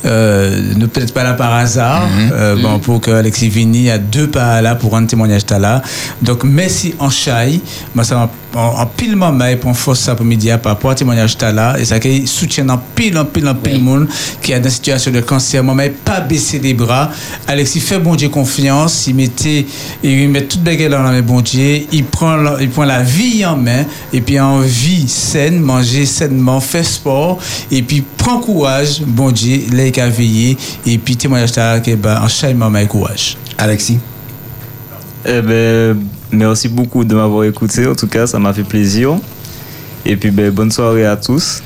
Euh, 0.04 0.60
ne 0.78 0.88
peut-être 0.88 1.14
pas 1.14 1.24
là 1.24 1.34
par 1.34 1.54
hasard, 1.54 2.08
euh, 2.34 2.56
bon, 2.60 2.80
pour 2.80 3.02
que 3.02 3.12
Alexis 3.12 3.50
Vini 3.50 3.92
a 3.92 4.00
deux 4.00 4.28
pas 4.28 4.60
là 4.62 4.74
pour 4.74 4.92
rendre 4.92 5.08
témoignage 5.08 5.44
à 5.52 5.60
là. 5.60 5.84
Donc, 6.24 6.44
merci 6.44 6.96
en 6.98 7.10
chai. 7.12 7.62
Moi, 7.94 8.04
ça 8.04 8.16
m'a- 8.16 8.30
en, 8.54 8.82
en 8.82 8.86
pile 8.86 9.16
moment 9.16 9.46
et 9.46 9.56
pour 9.56 9.76
force 9.76 10.00
ça 10.02 10.16
pour 10.16 10.26
midi 10.26 10.50
par 10.62 10.74
rapport 10.74 10.92
à 10.92 10.96
témoignage 10.96 11.38
là. 11.42 11.78
Et 11.80 11.86
ça 11.86 12.00
qui 12.00 12.28
soutient 12.28 12.68
en 12.70 12.78
pile, 12.96 13.18
en 13.18 13.26
pile, 13.26 13.48
en 13.48 13.56
pile 13.56 13.82
monde 13.82 14.08
qui 14.42 14.52
est 14.52 14.60
dans 14.60 14.66
une 14.66 14.70
situation 14.72 15.12
de 15.12 15.22
cancer. 15.22 15.64
Moi, 15.64 15.74
mais 15.76 15.90
pas 15.90 16.20
baisser 16.22 16.60
les 16.60 16.74
bras. 16.74 17.10
Alexis 17.48 17.80
fait 17.80 18.00
bon 18.00 18.16
Dieu 18.16 18.30
confiance. 18.30 19.08
Il 19.08 19.16
mettait, 19.16 19.66
il 20.04 20.30
met 20.30 20.44
toute 20.44 20.62
baguette 20.64 20.92
dans 20.92 21.02
la 21.04 21.12
main 21.12 21.22
bon 21.22 21.42
Dieu. 21.42 21.82
Il 21.92 22.06
prend, 22.06 22.36
la- 22.36 22.58
il 22.62 22.70
prend 22.70 22.84
la 22.86 23.02
vie 23.04 23.46
en 23.46 23.56
main 23.58 23.86
et 24.12 24.22
puis 24.22 24.40
en 24.40 24.60
vie 24.60 25.08
saine, 25.08 25.60
manger 25.60 26.06
sainement, 26.06 26.60
fait 26.60 26.84
sport 26.84 27.38
et 27.72 27.82
puis 27.82 28.04
prend 28.18 28.40
courage, 28.40 29.02
bon 29.02 29.32
Dieu, 29.32 29.62
là 29.74 29.86
il 29.88 30.00
a 30.00 30.10
veillé 30.10 30.58
et 30.86 30.98
puis 30.98 31.16
témoignage 31.16 31.58
à 31.58 31.80
que 31.80 31.96
ben 31.96 32.22
en 32.22 32.54
moment 32.56 32.80
et 32.80 32.88
courage. 32.88 33.38
Alexis 33.58 34.00
Eh 35.26 35.42
ben, 35.42 35.98
merci 36.32 36.68
beaucoup 36.70 37.04
de 37.04 37.16
m'avoir 37.16 37.46
écouté. 37.46 37.88
En 37.88 37.96
tout 37.96 38.08
cas, 38.08 38.28
ça 38.28 38.40
m'a 38.40 38.54
fait 38.54 38.64
plaisir. 38.64 39.18
Et 40.06 40.16
puis, 40.18 40.32
ben, 40.32 40.50
bonne 40.52 40.72
soirée 40.72 41.06
à 41.06 41.16
tous. 41.16 41.62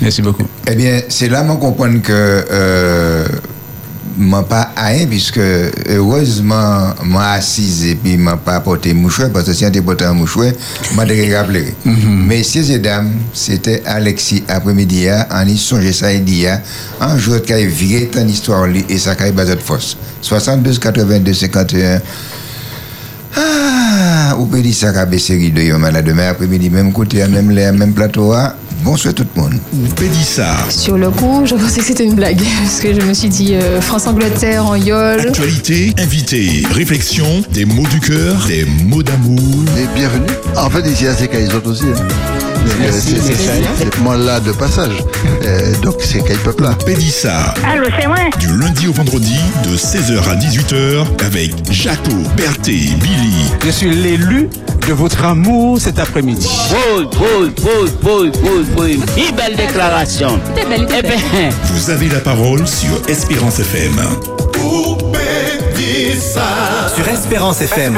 Merci 0.00 0.22
beaucoup. 0.22 0.44
Eh 0.66 0.74
bien, 0.74 1.00
c'est 1.08 1.28
là 1.28 1.42
qu'on 1.42 1.56
comprend 1.56 1.98
que 1.98 2.12
euh, 2.12 3.26
m'a 4.16 4.42
pas 4.42 4.70
haï, 4.76 5.06
puisque 5.06 5.40
heureusement, 5.88 6.94
m'a 7.04 7.32
assise 7.32 7.86
et 7.86 7.94
puis 7.94 8.16
m'a 8.16 8.36
pas 8.36 8.60
porté 8.60 8.94
mouchoir, 8.94 9.30
parce 9.30 9.46
que 9.46 9.52
si 9.52 9.64
on 9.64 9.68
était 9.68 9.82
porté 9.82 10.04
un 10.04 10.14
mouchoir, 10.14 10.52
m'a 10.94 11.02
rappelé. 11.02 11.74
Messieurs 11.84 12.70
et 12.70 12.78
dames, 12.78 13.12
c'était 13.32 13.82
Alexis 13.86 14.44
après-midi, 14.48 15.06
en 15.30 15.46
y 15.46 15.56
songe 15.56 15.90
ça 15.92 16.12
et 16.12 16.20
dit, 16.20 16.46
un 17.00 17.18
jour 17.18 17.40
qui 17.42 17.52
a 17.52 17.64
viré 17.64 18.06
ton 18.06 18.26
histoire 18.26 18.66
et 18.66 18.98
ça 18.98 19.14
qui 19.14 19.24
a 19.24 19.32
basé 19.32 19.54
de 19.54 19.60
force. 19.60 19.96
72, 20.22 20.78
82, 20.78 21.32
51. 21.32 22.00
Ah, 23.40 24.36
ou 24.36 24.46
peut 24.46 24.60
dire 24.60 24.74
ça 24.74 24.92
qu'a 24.92 25.06
baissé 25.06 25.34
rideau, 25.34 25.60
yo, 25.60 25.78
malade 25.78 26.04
demain 26.04 26.28
après-midi, 26.30 26.70
même 26.70 26.92
côté, 26.92 27.24
même 27.26 27.50
l'air, 27.50 27.72
même 27.72 27.92
plateau. 27.92 28.34
Bonsoir 28.82 29.14
tout 29.14 29.24
le 29.36 29.42
monde. 29.42 29.54
Pédissa. 29.96 30.56
Sur 30.70 30.96
le 30.98 31.10
coup, 31.10 31.42
je 31.44 31.54
pensais 31.54 31.80
que 31.80 31.86
c'était 31.86 32.04
une 32.04 32.14
blague, 32.14 32.40
parce 32.62 32.80
que 32.80 32.92
je 32.92 33.00
me 33.00 33.14
suis 33.14 33.28
dit 33.28 33.54
euh, 33.54 33.80
France-Angleterre 33.80 34.66
en 34.66 34.76
yole. 34.76 35.20
Actualité, 35.20 35.94
invité, 35.98 36.64
réflexion, 36.72 37.42
des 37.52 37.64
mots 37.64 37.86
du 37.88 38.00
cœur, 38.00 38.44
des 38.46 38.64
mots 38.64 39.02
d'amour. 39.02 39.64
Et 39.76 39.86
bienvenue. 39.94 40.26
En 40.56 40.70
fait, 40.70 40.88
ici, 40.90 41.04
c'est 41.16 41.28
Caïs 41.28 41.50
aussi. 41.64 41.84
Hein. 41.84 42.37
Euh, 42.80 42.90
c'est- 42.92 43.98
moi 44.00 44.16
là 44.16 44.40
de 44.40 44.52
passage. 44.52 44.92
Euh, 45.44 45.74
donc, 45.82 45.96
c'est 46.00 46.20
Caïs 46.24 46.38
Peuple 46.38 46.62
là. 46.64 46.74
Pédissa. 46.84 47.54
Allô, 47.66 47.84
c'est 47.98 48.06
moi 48.06 48.16
Du 48.38 48.48
lundi 48.56 48.88
au 48.88 48.92
vendredi, 48.92 49.38
de 49.64 49.76
16h 49.76 50.28
à 50.28 50.34
18h, 50.36 51.04
avec 51.24 51.52
Jaco, 51.70 52.10
Berthe, 52.36 52.66
Billy. 52.66 53.50
Je 53.64 53.70
suis 53.70 53.90
l'élu 53.90 54.48
de 54.86 54.92
votre 54.92 55.24
amour 55.24 55.80
cet 55.80 55.98
après-midi. 55.98 56.48
Pause, 56.70 57.08
pause, 57.10 57.50
pause, 57.56 57.90
pause, 58.02 58.30
pause, 58.40 58.66
pause. 58.76 58.98
Une 59.16 59.36
belle 59.36 59.56
déclaration. 59.56 60.38
Eh 60.56 60.64
bien, 61.02 61.10
Vous 61.64 61.90
avez 61.90 62.08
la 62.08 62.20
parole 62.20 62.66
sur 62.66 62.88
Espérance 63.08 63.58
FM. 63.60 63.94
Sur 66.94 67.08
Espérance 67.08 67.60
FM. 67.62 67.94